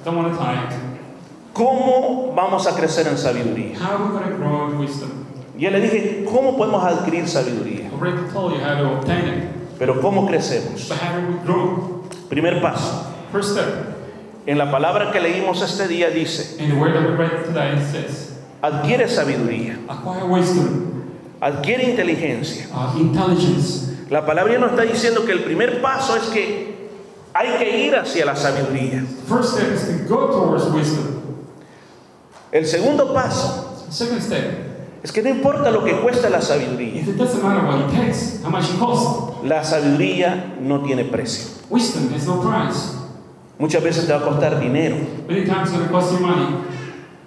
Don't 0.04 0.18
want 0.18 0.34
to 0.34 0.38
tie 0.38 0.56
it. 0.56 0.74
¿Cómo 1.54 2.34
vamos 2.36 2.68
a 2.68 2.76
crecer 2.76 3.08
en 3.08 3.18
sabiduría? 3.18 3.78
How 3.80 3.96
are 3.96 4.04
we 4.04 4.10
going 4.12 4.30
to 4.30 4.38
grow 4.38 4.70
in 4.70 4.80
wisdom? 4.80 5.10
Ya 5.58 5.72
le 5.72 5.82
dije, 5.82 6.24
¿cómo 6.32 6.56
podemos 6.56 6.84
adquirir 6.84 7.28
sabiduría? 7.28 7.86
I 7.88 7.96
already 7.96 8.32
told 8.32 8.54
you 8.54 8.60
how 8.60 8.76
to 8.78 9.00
obtain 9.00 9.28
it. 9.28 9.44
Pero 9.80 10.00
¿cómo 10.02 10.28
crecemos? 10.28 10.88
But 10.88 10.98
how 11.00 11.20
do 11.20 11.28
we 11.28 11.40
grow? 11.44 12.04
Primer 12.30 12.62
paso. 12.62 13.08
First 13.32 13.54
step. 13.54 13.97
En 14.48 14.58
la 14.58 14.72
palabra 14.72 15.12
que 15.12 15.20
leímos 15.20 15.62
este 15.62 15.88
día 15.90 16.10
dice, 16.10 16.56
In 16.64 16.70
the 16.70 16.76
word 16.76 16.94
that 16.94 17.04
we 17.04 17.16
read 17.18 17.44
today, 17.46 17.74
it 17.74 17.86
says, 17.92 18.34
adquiere 18.62 19.08
sabiduría, 19.10 19.78
acquire 19.90 20.24
wisdom, 20.24 21.04
adquiere 21.42 21.84
inteligencia. 21.90 22.66
uh, 22.74 22.98
intelligence. 22.98 23.94
La 24.10 24.26
palabra 24.26 24.58
nos 24.58 24.72
está 24.72 24.84
diciendo 24.84 25.26
que 25.26 25.34
el 25.34 25.44
primer 25.44 25.82
paso 25.82 26.16
es 26.16 26.24
que 26.30 26.78
hay 27.34 27.58
que 27.60 27.88
ir 27.88 27.96
hacia 27.98 28.26
la 28.26 28.36
sabiduría. 28.38 29.04
First 29.28 29.58
step 29.58 29.74
is 29.74 29.82
to 30.08 30.08
go 30.08 30.28
towards 30.28 30.66
wisdom. 30.74 31.22
El 32.54 32.66
segundo 32.66 33.14
paso 33.14 33.86
Second 33.90 34.22
step, 34.22 34.44
es 35.04 35.12
que 35.12 35.22
no 35.22 35.30
importa 35.30 35.70
lo 35.72 35.84
que 35.84 35.92
cuesta 36.00 36.30
la 36.30 36.42
sabiduría. 36.42 37.02
if 37.02 37.10
it 37.10 37.18
doesn't 37.18 37.44
matter 37.44 37.66
what 37.68 37.80
it 37.82 37.92
takes, 37.94 38.42
how 38.42 38.50
much 38.50 38.70
it 38.74 38.80
costs, 38.80 39.44
La 39.44 39.62
sabiduría 39.66 40.56
no 40.62 40.82
tiene 40.84 41.04
precio. 41.04 41.50
wisdom 41.70 42.14
has 42.14 42.26
no 42.26 42.40
price. 42.42 42.94
Muchas 43.60 43.84
veces 43.84 44.06
te 44.06 44.14
va 44.14 44.20
a 44.20 44.24
costar 44.24 44.60
dinero, 44.60 44.98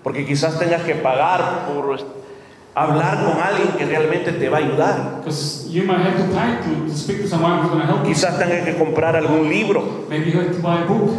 porque 0.03 0.25
quizás 0.25 0.59
tengas 0.59 0.83
que 0.83 0.95
pagar 0.95 1.67
por 1.67 1.99
hablar 2.75 3.25
con 3.25 3.41
alguien 3.43 3.69
que 3.77 3.85
realmente 3.85 4.33
te 4.33 4.49
va 4.49 4.59
a 4.59 4.61
ayudar. 4.61 5.17
because 5.21 5.69
you 5.69 5.83
might 5.85 5.99
have 6.01 6.17
to 6.17 6.33
pay 6.33 6.57
to, 6.63 6.87
to 6.87 6.95
speak 6.97 7.21
to 7.23 7.29
someone 7.29 7.59
who's 7.59 7.71
going 7.71 7.81
to 7.81 7.87
help 7.87 8.01
you. 8.07 8.09
Quizás 8.15 8.39
tengas 8.39 8.65
que 8.65 8.77
comprar 8.79 9.17
algún 9.17 9.49
libro, 9.49 10.07
Maybe 10.09 10.31
you 10.31 10.41
have 10.41 10.53
to 10.55 10.63
buy 10.63 10.83
a 10.83 10.85
book, 10.87 11.11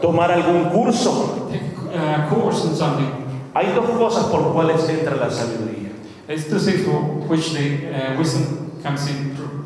tomar 0.00 0.30
algún 0.32 0.70
curso. 0.70 1.48
take 1.50 1.62
a 1.94 2.26
course 2.28 2.64
on 2.66 2.74
something. 2.74 3.12
Hay 3.54 3.72
dos 3.74 3.88
cosas 3.90 4.24
por 4.26 4.52
cuales 4.52 4.88
entra 4.88 5.16
la 5.16 5.30
sabiduría. 5.30 5.90
Uh, 6.28 8.18
wisdom 8.18 8.70
comes 8.82 9.08
in 9.08 9.34
through, 9.36 9.64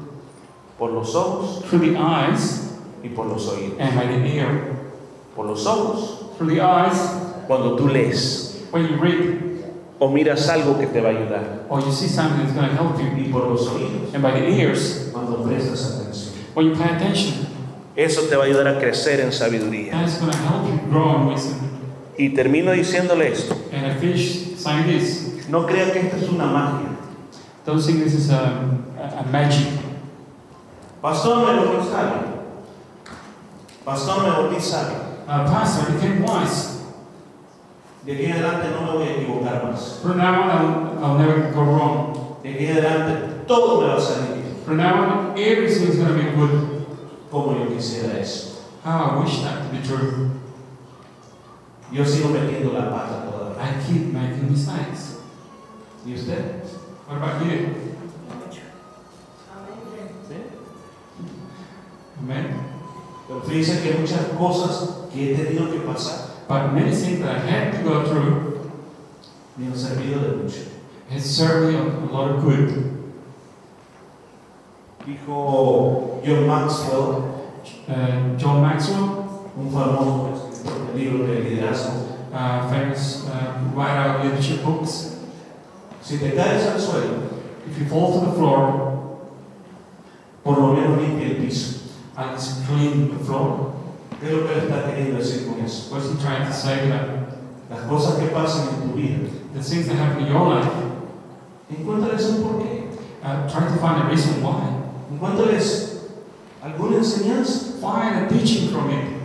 Por 0.78 0.91
los 0.93 1.14
ojos 1.14 1.62
through 1.68 1.80
the 1.80 1.97
eyes 1.97 2.74
y 3.03 3.09
por 3.09 3.26
los 3.26 3.49
oídos. 3.49 3.78
Por 5.37 5.47
los 5.47 5.66
ojos, 5.66 6.16
Through 6.39 6.55
the 6.55 6.61
eyes, 6.62 6.99
cuando 7.47 7.76
tú 7.76 7.89
lees 7.89 8.57
when 8.72 8.87
you 8.89 8.97
read 8.97 9.41
o 9.99 10.09
miras 10.09 10.49
algo 10.49 10.78
que 10.78 10.87
te 10.87 11.01
va 11.01 11.09
a 11.11 11.12
ayudar. 11.12 11.66
or 11.68 11.81
you 11.81 11.93
see 11.93 12.07
something 12.09 12.39
that's 12.43 12.53
going 12.55 12.68
to 12.68 12.74
help 12.74 12.99
you. 12.99 13.07
Y 13.24 13.31
por 13.31 13.47
los 13.49 13.66
oídos, 13.68 14.14
And 14.14 14.22
by 14.22 14.33
the 14.33 14.47
ears, 14.49 15.11
cuando 15.12 15.37
prestas 15.45 15.85
atención. 16.01 16.35
when 16.55 16.66
you 16.66 16.74
pay 16.74 16.95
attention, 16.97 17.47
Eso 17.97 18.22
te 18.28 18.37
va 18.37 18.45
a 18.45 18.47
ayudar 18.47 18.66
a 18.68 18.78
crecer 18.78 19.20
en 19.20 19.31
sabiduría. 19.33 19.91
that 19.93 20.09
is 20.09 20.18
going 20.18 20.31
to 20.33 20.39
help 20.39 20.66
you 20.66 20.78
grow 20.91 21.16
in 21.20 21.26
wisdom. 21.26 21.59
Y 22.16 22.31
termino 22.35 22.72
diciéndole 22.72 23.28
esto. 23.33 23.55
And 23.72 23.87
I 23.87 23.95
finish 23.99 24.57
saying 24.57 24.87
this. 24.87 25.49
No 25.49 25.66
crea 25.66 25.93
que 25.93 26.01
esto 26.01 26.16
es 26.16 26.28
una 26.28 26.47
magia. 26.47 26.89
Don't 27.66 27.83
think 27.85 28.03
this 28.03 28.14
is 28.14 28.31
a, 28.31 28.70
a, 28.99 29.20
a 29.20 29.26
magic. 29.31 29.66
Pastor, 31.03 31.37
me 31.37 31.61
volví 31.61 31.85
sabio. 31.91 32.22
Pastor, 33.85 34.22
me 34.22 34.31
volví 34.31 34.61
sabio. 34.61 35.10
Uh, 35.31 35.47
pastor, 35.47 35.93
became 35.93 36.22
wise. 36.24 36.83
De 38.05 38.14
aquí 38.14 38.24
en 38.24 38.33
adelante 38.33 38.70
no 38.70 38.81
me 38.83 38.99
voy 38.99 39.07
a 39.07 39.12
equivocar 39.12 39.62
más. 39.62 40.01
From 40.03 40.18
now 40.18 40.43
on, 40.43 40.51
I'll, 40.51 41.05
I'll 41.05 41.18
never 41.18 41.53
go 41.53 41.62
wrong. 41.62 42.37
De 42.43 42.51
aquí 42.51 42.66
en 42.66 42.78
adelante 42.78 43.47
todo 43.47 43.81
me 43.81 43.87
va 43.87 43.97
a 43.97 44.01
salir 44.01 44.43
bien. 44.43 44.57
From 44.64 44.78
now 44.78 44.95
on, 45.05 45.39
everything 45.39 45.87
is 45.87 45.97
going 45.99 46.09
to 46.09 46.14
be 46.14 46.31
good. 46.35 46.85
Como 47.31 47.55
yo 47.55 47.66
quisiera 47.70 48.18
eso. 48.18 48.59
How 48.83 49.05
I 49.05 49.22
wish 49.22 49.41
that 49.43 49.62
to 49.62 49.68
be 49.70 49.87
true. 49.87 50.31
Yo 51.93 52.03
sigo 52.03 52.31
metiendo 52.31 52.72
la 52.72 52.91
pata 52.91 53.31
todavía. 53.31 53.62
I 53.62 53.87
keep 53.87 54.12
making 54.12 54.51
mistakes. 54.51 55.20
¿Y 56.05 56.14
usted? 56.14 56.64
What 57.07 57.18
about 57.18 57.47
you? 57.47 57.91
Fíjense 63.47 63.83
que 63.83 63.93
hay 63.93 63.99
muchas 63.99 64.26
cosas 64.39 64.99
que 65.13 65.35
he 65.35 65.37
tenido 65.37 65.71
que 65.71 65.81
pasar 65.81 66.31
But 66.49 66.73
many 66.73 66.91
things 66.95 67.21
that 67.21 67.37
I 67.37 67.39
had 67.39 67.73
to 67.79 67.83
go 67.89 68.05
through 68.05 68.71
me 69.57 69.67
han 69.67 69.75
servido 69.75 70.21
de 70.23 70.37
mucho. 70.43 70.63
has 71.11 71.25
served 71.25 71.73
me 71.73 71.79
a 71.79 72.13
lot 72.13 72.31
of 72.31 72.43
good. 72.43 72.97
Dijo 75.07 76.25
John 76.25 76.47
Maxwell, 76.47 77.37
Uh, 77.87 78.37
John 78.39 78.63
Maxwell, 78.63 79.51
un 79.57 79.69
famoso 79.71 80.33
escritor 80.33 80.87
de 80.87 80.99
libros 80.99 81.29
de 81.29 81.41
liderazgo, 81.41 81.93
uh, 82.33 82.69
famous 82.71 83.27
uh, 83.29 83.61
writer 83.75 84.11
of 84.11 84.25
leadership 84.25 84.65
books, 84.65 85.17
si 86.01 86.17
te 86.19 86.31
caes 86.31 86.67
al 86.69 86.79
suelo, 86.79 87.29
if 87.69 87.79
you 87.79 87.85
fall 87.87 88.19
to 88.19 88.27
the 88.27 88.33
floor, 88.33 89.29
por 90.45 90.57
lo 90.57 90.75
menos 90.75 90.99
limpia 91.03 91.31
el 91.31 91.45
piso. 91.45 91.81
least 92.33 92.65
clean 92.67 93.19
the 93.19 93.25
floor. 93.25 93.70
¿Qué 94.21 94.27
es 94.27 94.33
lo 94.33 94.47
que 94.47 94.55
le 94.55 94.61
está 94.61 94.85
queriendo 94.85 95.18
decir 95.18 95.47
con 95.47 95.64
eso? 95.64 95.95
What's 95.95 96.07
he 96.11 96.16
trying 96.23 96.47
to 96.47 96.53
say 96.53 96.89
that 96.91 97.31
Las 97.71 97.87
cosas 97.89 98.18
que 98.18 98.27
pasan 98.27 98.68
en 98.68 98.91
tu 98.91 98.97
vida, 98.97 99.31
the 99.55 99.62
things 99.62 99.87
that 99.87 99.95
happen 99.95 100.27
in 100.27 100.33
your 100.33 100.49
life, 100.49 100.68
encuéntrales 101.71 102.29
un 102.31 102.43
porqué. 102.43 102.91
uh, 103.23 103.49
try 103.49 103.61
to 103.61 103.77
find 103.81 104.03
a 104.03 104.09
reason 104.09 104.43
why. 104.43 104.61
Encuéntrales 105.12 106.09
alguna 106.62 106.97
enseñanza. 106.97 107.79
Find 107.81 108.25
a 108.25 108.29
teaching 108.29 108.68
from 108.71 108.91
it. 108.91 109.16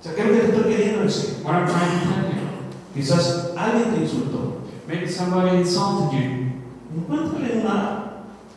O 0.00 0.02
sea, 0.04 0.14
¿qué 0.14 0.22
es 0.22 0.26
lo 0.28 0.32
que 0.34 0.40
te 0.40 0.56
estoy 0.56 0.72
queriendo 0.72 1.02
decir? 1.02 1.44
What 1.44 1.54
I'm 1.54 1.66
trying 1.66 2.00
to 2.00 2.06
tell 2.06 2.30
you. 2.32 2.48
Quizás 2.94 3.52
alguien 3.56 3.94
te 3.94 4.00
insultó. 4.02 4.62
Maybe 4.86 5.06
somebody 5.08 5.56
insulted 5.58 6.16
you. 6.16 6.52
Encuéntrale 6.96 7.60
una, 7.60 8.07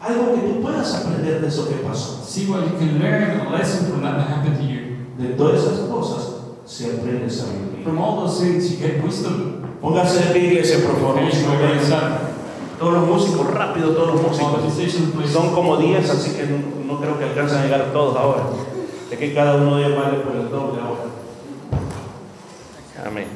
algo 0.02 0.34
que 0.34 0.42
tú 0.42 0.62
puedas 0.62 0.96
aprender 0.96 1.42
de 1.42 1.48
eso 1.48 1.68
que 1.70 1.76
pasó. 1.76 2.24
See 2.26 2.48
what 2.48 2.64
you 2.64 2.78
can 2.78 3.00
learn, 3.00 3.40
a 3.42 3.52
lesson 3.52 3.86
from 3.86 4.02
that 4.02 4.18
that 4.18 4.28
happened 4.28 4.58
to 4.58 4.64
you. 4.64 4.98
De 5.18 5.36
todas 5.36 5.62
esas 5.62 5.88
cosas 5.88 6.42
se 6.66 6.98
aprende 6.98 7.30
sabiduría. 7.30 7.84
From 7.84 8.00
all 8.00 8.22
those 8.22 8.42
things, 8.42 8.72
you 8.72 8.78
get 8.78 9.04
wisdom. 9.04 9.62
Póngase 9.82 10.28
de 10.28 10.34
pie, 10.34 10.48
iglesia, 10.48 10.80
por 10.86 11.00
favor. 11.00 11.20
Todos 12.80 12.94
los 12.94 13.08
músicos, 13.08 13.54
rápido 13.54 13.92
todos 13.92 14.16
los 14.16 14.22
músicos. 14.24 15.32
Son 15.32 15.54
como 15.54 15.78
10, 15.78 16.10
así 16.10 16.32
que 16.32 16.48
no, 16.48 16.94
no 16.94 17.00
creo 17.00 17.20
que 17.20 17.26
alcancen 17.26 17.60
a 17.60 17.64
llegar 17.64 17.92
todos 17.94 18.16
ahora. 18.18 18.44
Es 19.12 19.18
que 19.20 19.34
cada 19.36 19.58
uno 19.58 19.78
de 19.78 19.86
ellos 19.86 20.00
vale 20.00 20.18
por 20.20 20.36
el 20.36 20.50
doble 20.50 20.82
ahora. 20.82 21.04
Amén. 23.06 23.28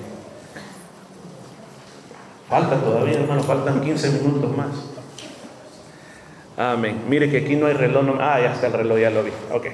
Falta 2.49 2.75
todavía, 2.79 3.19
hermano, 3.19 3.43
faltan 3.43 3.81
15 3.81 4.11
minutos 4.11 4.55
más. 4.55 4.94
Amén. 6.57 7.03
Mire 7.09 7.29
que 7.29 7.37
aquí 7.39 7.55
no 7.55 7.67
hay 7.67 7.73
reloj. 7.73 8.03
no- 8.05 8.17
ah, 8.19 8.39
ya 8.39 8.53
está 8.53 8.67
el 8.67 8.73
reloj, 8.73 8.97
ya 8.99 9.09
lo 9.09 9.23
vi. 9.23 9.31
Ok. 9.51 9.65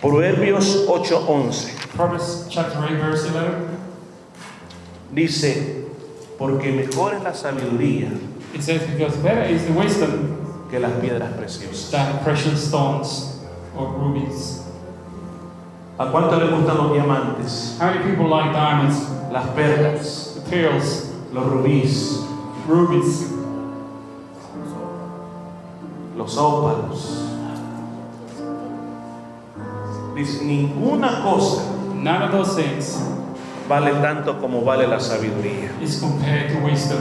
Proverbios 0.00 0.86
8:11 0.88 1.72
Proverbs 1.96 2.46
chapter 2.48 2.78
8, 2.84 2.94
verse 3.02 3.28
11. 3.28 3.50
dice, 5.12 5.84
porque 6.38 6.70
mejor 6.70 7.14
es 7.14 7.22
la 7.22 7.34
sabiduría 7.34 8.08
It 8.54 8.62
says, 8.62 8.80
Because 8.86 9.16
better 9.22 9.44
is 9.44 9.64
the 9.66 9.72
wisdom 9.72 10.36
que 10.70 10.78
las 10.78 10.92
piedras 11.00 11.32
preciosas. 11.36 11.90
than 11.90 12.18
precious 12.24 12.62
stones 12.68 13.40
or 13.76 13.88
rubies. 13.98 14.62
¿A 15.98 16.10
cuánto 16.12 16.36
le 16.38 16.46
gustan 16.46 16.76
los 16.78 16.92
diamantes? 16.92 17.76
How 17.80 17.86
many 17.90 18.04
people 18.04 18.28
like 18.28 18.52
diamonds, 18.52 18.96
Las 19.32 19.46
perlas, 19.50 20.34
the 20.36 20.40
pearls, 20.50 21.10
los 21.34 21.44
rubíes, 21.44 22.20
rubies, 22.66 23.26
los 26.18 26.36
ópalos. 26.36 27.24
Dice, 30.14 30.44
ninguna 30.44 31.22
cosa 31.22 31.62
none 31.94 32.22
of 32.24 32.32
those 32.32 32.56
things 32.60 32.98
vale 33.68 33.92
tanto 34.02 34.40
como 34.40 34.62
vale 34.62 34.86
la 34.88 34.98
sabiduría. 34.98 35.70
is 35.80 36.00
compared 36.00 36.50
to 36.52 36.64
wisdom. 36.64 36.98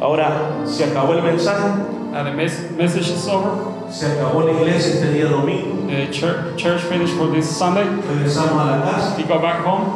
Ahora, 0.00 0.66
se 0.66 0.84
acabó 0.84 1.14
el 1.14 1.22
mensaje, 1.22 1.68
Now 2.12 2.24
the 2.24 2.32
mes- 2.32 2.70
message 2.76 3.08
is 3.10 3.26
over. 3.28 3.50
se 3.90 4.06
acabó 4.06 4.42
la 4.44 4.52
iglesia 4.52 4.94
este 4.94 5.12
día 5.12 5.26
domingo, 5.30 5.86
The 5.88 6.10
church, 6.10 6.56
church 6.56 6.82
finished 6.82 7.14
for 7.16 7.28
this 7.32 7.48
Sunday. 7.48 7.84
regresamos 7.84 8.60
a 8.60 8.76
la 8.76 8.82
casa, 8.84 9.14
We 9.16 9.22
go 9.24 9.38
back 9.40 9.64
home. 9.64 9.86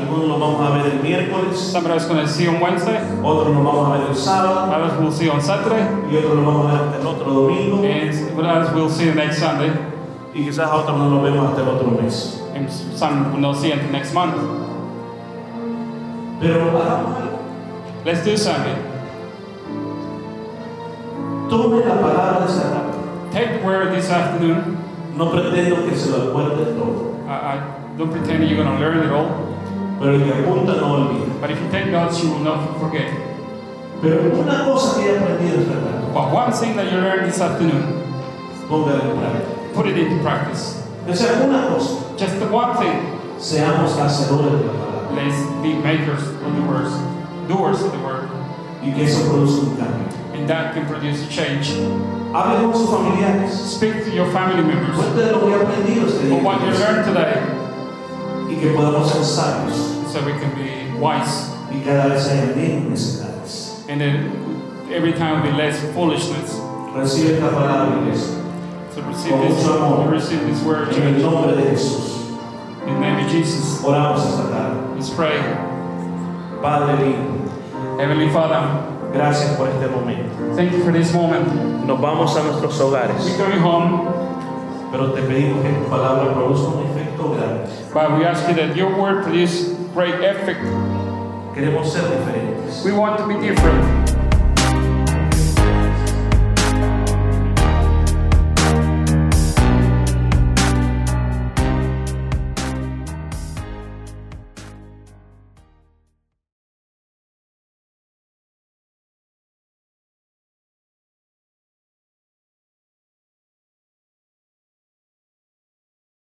Algunos 0.00 0.28
nos 0.28 0.40
vamos 0.40 0.60
a 0.66 0.70
ver 0.76 0.86
el 0.92 1.00
miércoles, 1.00 1.56
Some 1.58 1.86
of 1.86 1.92
us 1.96 2.06
going 2.06 2.20
to 2.20 2.28
see 2.28 2.46
on 2.48 2.60
Wednesday. 2.60 2.98
otros 3.22 3.54
nos 3.54 3.64
vamos 3.64 3.88
a 3.88 3.98
ver 3.98 4.08
el 4.08 4.14
sábado 4.16 4.72
Others 4.72 4.98
we'll 5.00 5.12
see 5.12 5.28
on 5.28 5.40
Saturday. 5.40 5.82
y 6.10 6.16
otros 6.16 6.34
nos 6.36 6.44
vamos 6.46 6.72
a 6.72 6.82
ver 6.90 7.00
el 7.00 7.06
otro 7.06 7.32
domingo 7.32 7.76
And 7.84 8.46
others 8.46 8.72
we'll 8.74 8.88
see 8.90 9.12
next 9.14 9.38
Sunday. 9.38 9.70
y 10.34 10.44
quizás 10.44 10.68
a 10.70 10.74
otros 10.76 10.96
no 10.98 11.10
nos 11.10 11.22
vemos 11.22 11.48
hasta 11.50 11.62
el 11.62 11.68
otro 11.68 11.90
mes. 12.00 12.40
And 12.54 12.70
some 12.70 13.32
will 13.32 13.40
not 13.40 13.56
see 13.56 13.72
until 13.72 13.90
next 13.90 14.12
month. 14.14 14.34
Pero 16.40 16.62
hagamos 16.70 17.16
algo. 17.16 17.38
Let's 18.04 18.24
do 18.24 18.36
something. 18.36 18.76
Tome 21.50 21.84
la 21.84 21.94
palabra 22.00 22.40
de 22.40 22.46
esta 22.46 22.70
tarde. 22.70 23.32
Take 23.32 23.60
the 23.60 23.66
word 23.66 23.92
this 23.94 24.10
afternoon. 24.10 24.78
No 25.16 25.30
pretendo 25.30 25.84
que 25.88 25.96
se 25.96 26.10
lo 26.10 26.30
acuerde 26.30 26.76
todo, 26.78 27.14
I, 27.28 27.32
I 27.56 27.60
don't 27.98 28.10
pretend 28.10 28.48
you're 28.48 28.56
going 28.62 28.74
to 28.74 28.80
learn 28.80 28.98
it 29.04 29.10
all. 29.12 29.39
Pero 30.00 30.14
el 30.14 30.24
que 30.24 30.32
apunta 30.32 30.72
no 30.80 30.94
olvida. 30.94 31.40
But 31.40 31.50
if 31.50 31.60
you 31.60 31.68
take 31.70 31.90
notes, 31.92 32.22
you 32.22 32.30
will 32.30 32.40
not 32.40 32.80
forget. 32.80 33.12
Pero 34.02 34.32
una 34.40 34.64
cosa 34.64 34.98
que 34.98 35.10
he 35.12 35.16
aprendido 35.18 35.60
esta 35.60 35.74
tarde, 35.74 36.12
But 36.14 36.32
one 36.32 36.52
thing 36.52 36.74
that 36.76 36.90
you 36.90 36.98
learned 37.00 37.26
this 37.30 37.40
afternoon, 37.40 37.84
en 39.04 39.18
práctica. 39.18 39.74
put 39.74 39.86
it 39.86 39.96
into 39.98 40.22
practice. 40.22 40.82
Que 41.06 41.14
sea 41.14 41.44
una 41.44 41.68
cosa, 41.68 42.02
Just 42.16 42.38
the 42.40 42.46
one 42.48 42.76
thing. 42.78 43.18
seamos 43.38 43.92
hacedores 43.98 44.58
de 44.60 44.66
la 44.66 44.72
palabra 44.72 45.14
Let's 45.14 45.36
be 45.62 45.74
makers 45.74 46.22
of 46.28 46.54
the 46.56 46.62
words, 46.62 46.90
doers 47.48 47.82
of 47.82 47.92
the 47.92 47.98
word. 47.98 48.28
y 48.82 48.92
que 48.92 49.04
eso 49.04 49.28
produzca 49.28 49.66
un 49.68 49.76
cambio. 49.76 50.08
And 50.34 50.48
that 50.48 50.72
can 50.72 50.86
produce 50.86 51.22
a 51.26 51.28
change. 51.28 51.72
Hable 52.32 52.62
con 52.62 52.74
sus 52.74 52.88
familiares. 52.88 53.52
Speak 53.52 54.04
to 54.04 54.10
your 54.10 54.30
family 54.32 54.62
members 54.62 54.96
Cuente 54.96 55.30
lo 55.32 55.40
que 55.46 55.54
aprendido 55.54 56.06
este 56.06 56.32
of 56.32 56.42
what 56.42 56.60
you 56.62 56.70
día 56.70 56.78
learned 56.78 57.04
today 57.04 57.59
y 58.50 58.56
que 58.56 58.70
podamos 58.74 59.10
ser 59.10 59.24
sabios 59.24 59.76
so 60.12 60.20
we 60.24 60.32
can 60.32 60.52
be 60.54 60.92
wise. 60.98 61.50
y 61.70 61.80
cada 61.84 62.08
vez 62.08 62.28
haya 62.28 62.52
menos 62.56 62.90
necesidades. 62.90 63.84
And 63.88 64.00
then 64.00 64.90
every 64.92 65.12
time 65.12 65.42
be 65.42 65.52
less 65.52 65.80
foolishness. 65.94 66.58
Recibe 66.94 67.34
esta 67.34 67.50
palabra, 67.50 68.02
iglesia, 68.02 68.42
So 68.92 69.02
receive 69.02 69.38
this, 69.40 69.64
receive 70.10 70.46
this 70.46 70.62
word, 70.64 70.88
en 70.92 71.14
el 71.14 71.22
nombre 71.22 71.54
de 71.54 71.70
Jesús. 71.70 72.36
In 72.86 72.94
the 72.94 73.00
name 73.00 73.24
of 73.24 73.30
Jesus. 73.30 73.80
Oramos 73.84 74.26
esta 74.26 74.50
tarde. 74.50 74.96
Let's 74.96 75.10
pray. 75.10 75.38
Padre 76.60 76.96
lindo, 76.96 77.48
Heavenly 77.98 78.28
Father, 78.30 78.60
gracias 79.14 79.56
por 79.56 79.68
este 79.68 79.88
momento. 79.88 80.56
thank 80.56 80.72
you 80.72 80.82
for 80.84 80.92
this 80.92 81.12
moment. 81.14 81.46
Nos 81.86 81.98
vamos 82.00 82.36
a 82.36 82.42
nuestros 82.42 82.78
hogares, 82.80 83.24
We're 83.24 83.38
going 83.38 83.60
home, 83.60 84.08
pero 84.90 85.12
te 85.12 85.22
pedimos 85.22 85.62
que 85.62 85.72
tu 85.72 85.88
palabra 85.88 86.34
produzca 86.34 86.68
un 86.68 86.86
efecto. 86.86 87.09
But 87.20 88.18
we 88.18 88.24
ask 88.24 88.48
you 88.48 88.54
that 88.54 88.74
your 88.76 88.96
word 88.98 89.22
produce 89.22 89.68
great 89.92 90.14
effect. 90.14 90.60
Queremos 91.54 91.92
ser 91.92 92.00
diferentes. 92.00 92.84
We 92.84 92.92
want 92.92 93.18
to 93.18 93.28
be 93.28 93.34
different. 93.46 93.99